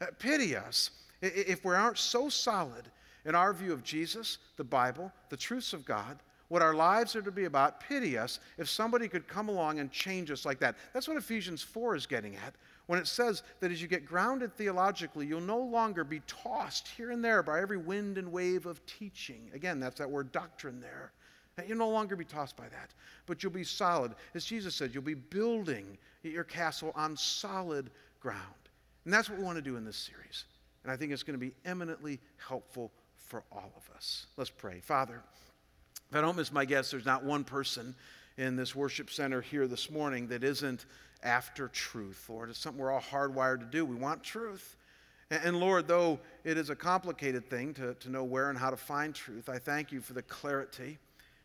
Uh, 0.00 0.06
pity 0.18 0.56
us 0.56 0.90
if 1.20 1.64
we 1.64 1.74
aren't 1.74 1.98
so 1.98 2.28
solid 2.28 2.90
in 3.24 3.34
our 3.34 3.52
view 3.52 3.72
of 3.72 3.82
Jesus, 3.82 4.38
the 4.56 4.64
Bible, 4.64 5.12
the 5.28 5.36
truths 5.36 5.72
of 5.72 5.84
God, 5.84 6.18
what 6.48 6.62
our 6.62 6.74
lives 6.74 7.16
are 7.16 7.22
to 7.22 7.30
be 7.30 7.44
about. 7.44 7.80
Pity 7.80 8.18
us 8.18 8.40
if 8.58 8.68
somebody 8.68 9.08
could 9.08 9.26
come 9.26 9.48
along 9.48 9.78
and 9.78 9.90
change 9.90 10.30
us 10.30 10.44
like 10.44 10.58
that. 10.60 10.76
That's 10.92 11.08
what 11.08 11.16
Ephesians 11.16 11.62
4 11.62 11.96
is 11.96 12.06
getting 12.06 12.36
at 12.36 12.54
when 12.86 12.98
it 12.98 13.06
says 13.06 13.42
that 13.60 13.70
as 13.70 13.80
you 13.80 13.88
get 13.88 14.04
grounded 14.04 14.54
theologically, 14.54 15.26
you'll 15.26 15.40
no 15.40 15.58
longer 15.58 16.04
be 16.04 16.20
tossed 16.26 16.88
here 16.88 17.10
and 17.10 17.24
there 17.24 17.42
by 17.42 17.60
every 17.60 17.78
wind 17.78 18.18
and 18.18 18.30
wave 18.30 18.66
of 18.66 18.84
teaching. 18.86 19.50
Again, 19.54 19.80
that's 19.80 19.98
that 19.98 20.10
word 20.10 20.32
doctrine 20.32 20.80
there. 20.80 21.12
You'll 21.66 21.78
no 21.78 21.88
longer 21.88 22.16
be 22.16 22.24
tossed 22.24 22.56
by 22.56 22.68
that, 22.68 22.90
but 23.26 23.42
you'll 23.42 23.52
be 23.52 23.64
solid. 23.64 24.14
As 24.34 24.44
Jesus 24.44 24.74
said, 24.74 24.92
you'll 24.92 25.04
be 25.04 25.14
building 25.14 25.98
your 26.22 26.44
castle 26.44 26.92
on 26.96 27.16
solid 27.16 27.90
ground. 28.20 28.40
And 29.04 29.14
that's 29.14 29.30
what 29.30 29.38
we 29.38 29.44
want 29.44 29.56
to 29.56 29.62
do 29.62 29.76
in 29.76 29.84
this 29.84 29.96
series. 29.96 30.44
And 30.82 30.90
I 30.90 30.96
think 30.96 31.12
it's 31.12 31.22
going 31.22 31.38
to 31.38 31.46
be 31.46 31.54
eminently 31.64 32.18
helpful 32.36 32.90
for 33.16 33.44
all 33.52 33.72
of 33.76 33.96
us. 33.96 34.26
Let's 34.36 34.50
pray. 34.50 34.80
Father, 34.80 35.20
if 36.10 36.16
I 36.16 36.20
don't 36.20 36.36
miss 36.36 36.52
my 36.52 36.64
guess, 36.64 36.90
there's 36.90 37.06
not 37.06 37.24
one 37.24 37.44
person 37.44 37.94
in 38.36 38.56
this 38.56 38.74
worship 38.74 39.10
center 39.10 39.40
here 39.40 39.66
this 39.68 39.90
morning 39.90 40.26
that 40.28 40.42
isn't 40.42 40.86
after 41.24 41.68
truth, 41.68 42.26
Lord. 42.28 42.50
It's 42.50 42.58
something 42.58 42.80
we're 42.80 42.92
all 42.92 43.00
hardwired 43.00 43.60
to 43.60 43.66
do. 43.66 43.84
We 43.84 43.96
want 43.96 44.22
truth. 44.22 44.76
And 45.30 45.58
Lord, 45.58 45.88
though 45.88 46.20
it 46.44 46.58
is 46.58 46.70
a 46.70 46.76
complicated 46.76 47.48
thing 47.48 47.74
to, 47.74 47.94
to 47.94 48.10
know 48.10 48.24
where 48.24 48.50
and 48.50 48.58
how 48.58 48.70
to 48.70 48.76
find 48.76 49.14
truth, 49.14 49.48
I 49.48 49.58
thank 49.58 49.90
you 49.90 50.00
for 50.00 50.12
the 50.12 50.22
clarity 50.22 50.98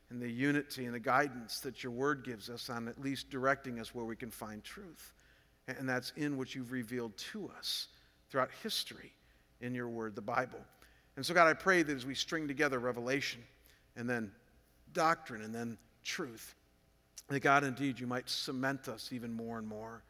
and 0.09 0.21
the 0.21 0.29
unity 0.29 0.85
and 0.85 0.93
the 0.93 0.99
guidance 0.99 1.59
that 1.61 1.83
your 1.83 1.91
word 1.91 2.23
gives 2.23 2.49
us 2.49 2.69
on 2.69 2.87
at 2.87 2.99
least 2.99 3.29
directing 3.29 3.79
us 3.79 3.95
where 3.95 4.05
we 4.05 4.15
can 4.15 4.29
find 4.29 4.63
truth. 4.63 5.13
And 5.67 5.87
that's 5.87 6.11
in 6.17 6.37
what 6.37 6.55
you've 6.55 6.71
revealed 6.71 7.15
to 7.31 7.49
us 7.57 7.87
throughout 8.29 8.49
history 8.63 9.13
in 9.61 9.73
your 9.73 9.87
word, 9.87 10.15
the 10.15 10.21
Bible. 10.21 10.59
And 11.15 11.25
so, 11.25 11.33
God, 11.33 11.47
I 11.47 11.53
pray 11.53 11.83
that 11.83 11.95
as 11.95 12.05
we 12.05 12.15
string 12.15 12.47
together 12.47 12.79
revelation 12.79 13.41
and 13.95 14.09
then 14.09 14.31
doctrine 14.93 15.41
and 15.41 15.53
then 15.53 15.77
truth, 16.03 16.55
that 17.29 17.39
God, 17.39 17.63
indeed, 17.63 17.99
you 17.99 18.07
might 18.07 18.29
cement 18.29 18.87
us 18.87 19.09
even 19.11 19.33
more 19.33 19.57
and 19.57 19.67
more. 19.67 20.03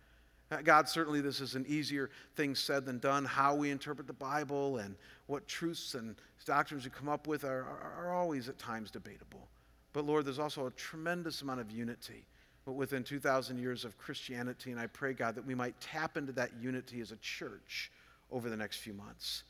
Uh, 0.51 0.57
God, 0.63 0.89
certainly 0.89 1.21
this 1.21 1.41
is 1.41 1.55
an 1.55 1.65
easier 1.67 2.09
thing 2.35 2.55
said 2.55 2.85
than 2.85 2.97
done. 2.99 3.23
How 3.23 3.53
we 3.53 3.69
interpret 3.69 4.07
the 4.07 4.13
Bible 4.13 4.77
and 4.77 4.95
what 5.27 5.47
truths 5.47 5.93
and 5.93 6.15
doctrines 6.45 6.85
we 6.85 6.89
come 6.89 7.09
up 7.09 7.27
with 7.27 7.43
are, 7.43 7.63
are, 7.63 7.93
are 7.97 8.15
always 8.15 8.49
at 8.49 8.57
times 8.57 8.89
debatable. 8.89 9.47
But 9.93 10.05
Lord, 10.05 10.25
there's 10.25 10.39
also 10.39 10.65
a 10.65 10.71
tremendous 10.71 11.41
amount 11.41 11.59
of 11.59 11.69
unity 11.71 12.25
within 12.65 13.03
2,000 13.03 13.57
years 13.57 13.85
of 13.85 13.97
Christianity. 13.97 14.71
And 14.71 14.79
I 14.79 14.87
pray, 14.87 15.13
God, 15.13 15.35
that 15.35 15.45
we 15.45 15.55
might 15.55 15.79
tap 15.81 16.17
into 16.17 16.31
that 16.33 16.51
unity 16.59 17.01
as 17.01 17.11
a 17.11 17.17
church 17.17 17.91
over 18.31 18.49
the 18.49 18.57
next 18.57 18.77
few 18.77 18.93
months. 18.93 19.43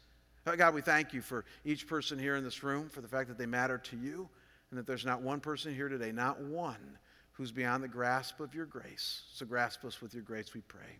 Uh, 0.45 0.55
God, 0.55 0.73
we 0.73 0.81
thank 0.81 1.13
you 1.13 1.21
for 1.21 1.45
each 1.65 1.87
person 1.87 2.17
here 2.17 2.35
in 2.35 2.43
this 2.43 2.63
room, 2.63 2.89
for 2.89 3.01
the 3.01 3.07
fact 3.07 3.27
that 3.27 3.37
they 3.37 3.45
matter 3.45 3.77
to 3.77 3.97
you, 3.97 4.29
and 4.71 4.79
that 4.79 4.87
there's 4.87 5.05
not 5.05 5.21
one 5.21 5.39
person 5.39 5.75
here 5.75 5.89
today, 5.89 6.11
not 6.11 6.41
one, 6.41 6.97
who's 7.39 7.53
beyond 7.53 7.81
the 7.81 7.87
grasp 7.87 8.41
of 8.41 8.53
your 8.53 8.65
grace. 8.65 9.21
So 9.33 9.45
grasp 9.45 9.85
us 9.85 10.01
with 10.01 10.13
your 10.13 10.23
grace, 10.23 10.53
we 10.53 10.59
pray. 10.59 10.99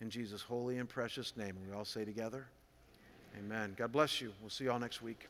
In 0.00 0.08
Jesus' 0.08 0.40
holy 0.40 0.78
and 0.78 0.88
precious 0.88 1.36
name. 1.36 1.56
We 1.66 1.76
all 1.76 1.84
say 1.84 2.04
together, 2.04 2.46
Amen. 3.36 3.74
God 3.76 3.90
bless 3.90 4.20
you. 4.20 4.32
We'll 4.40 4.50
see 4.50 4.64
you 4.64 4.70
all 4.70 4.78
next 4.78 5.02
week. 5.02 5.28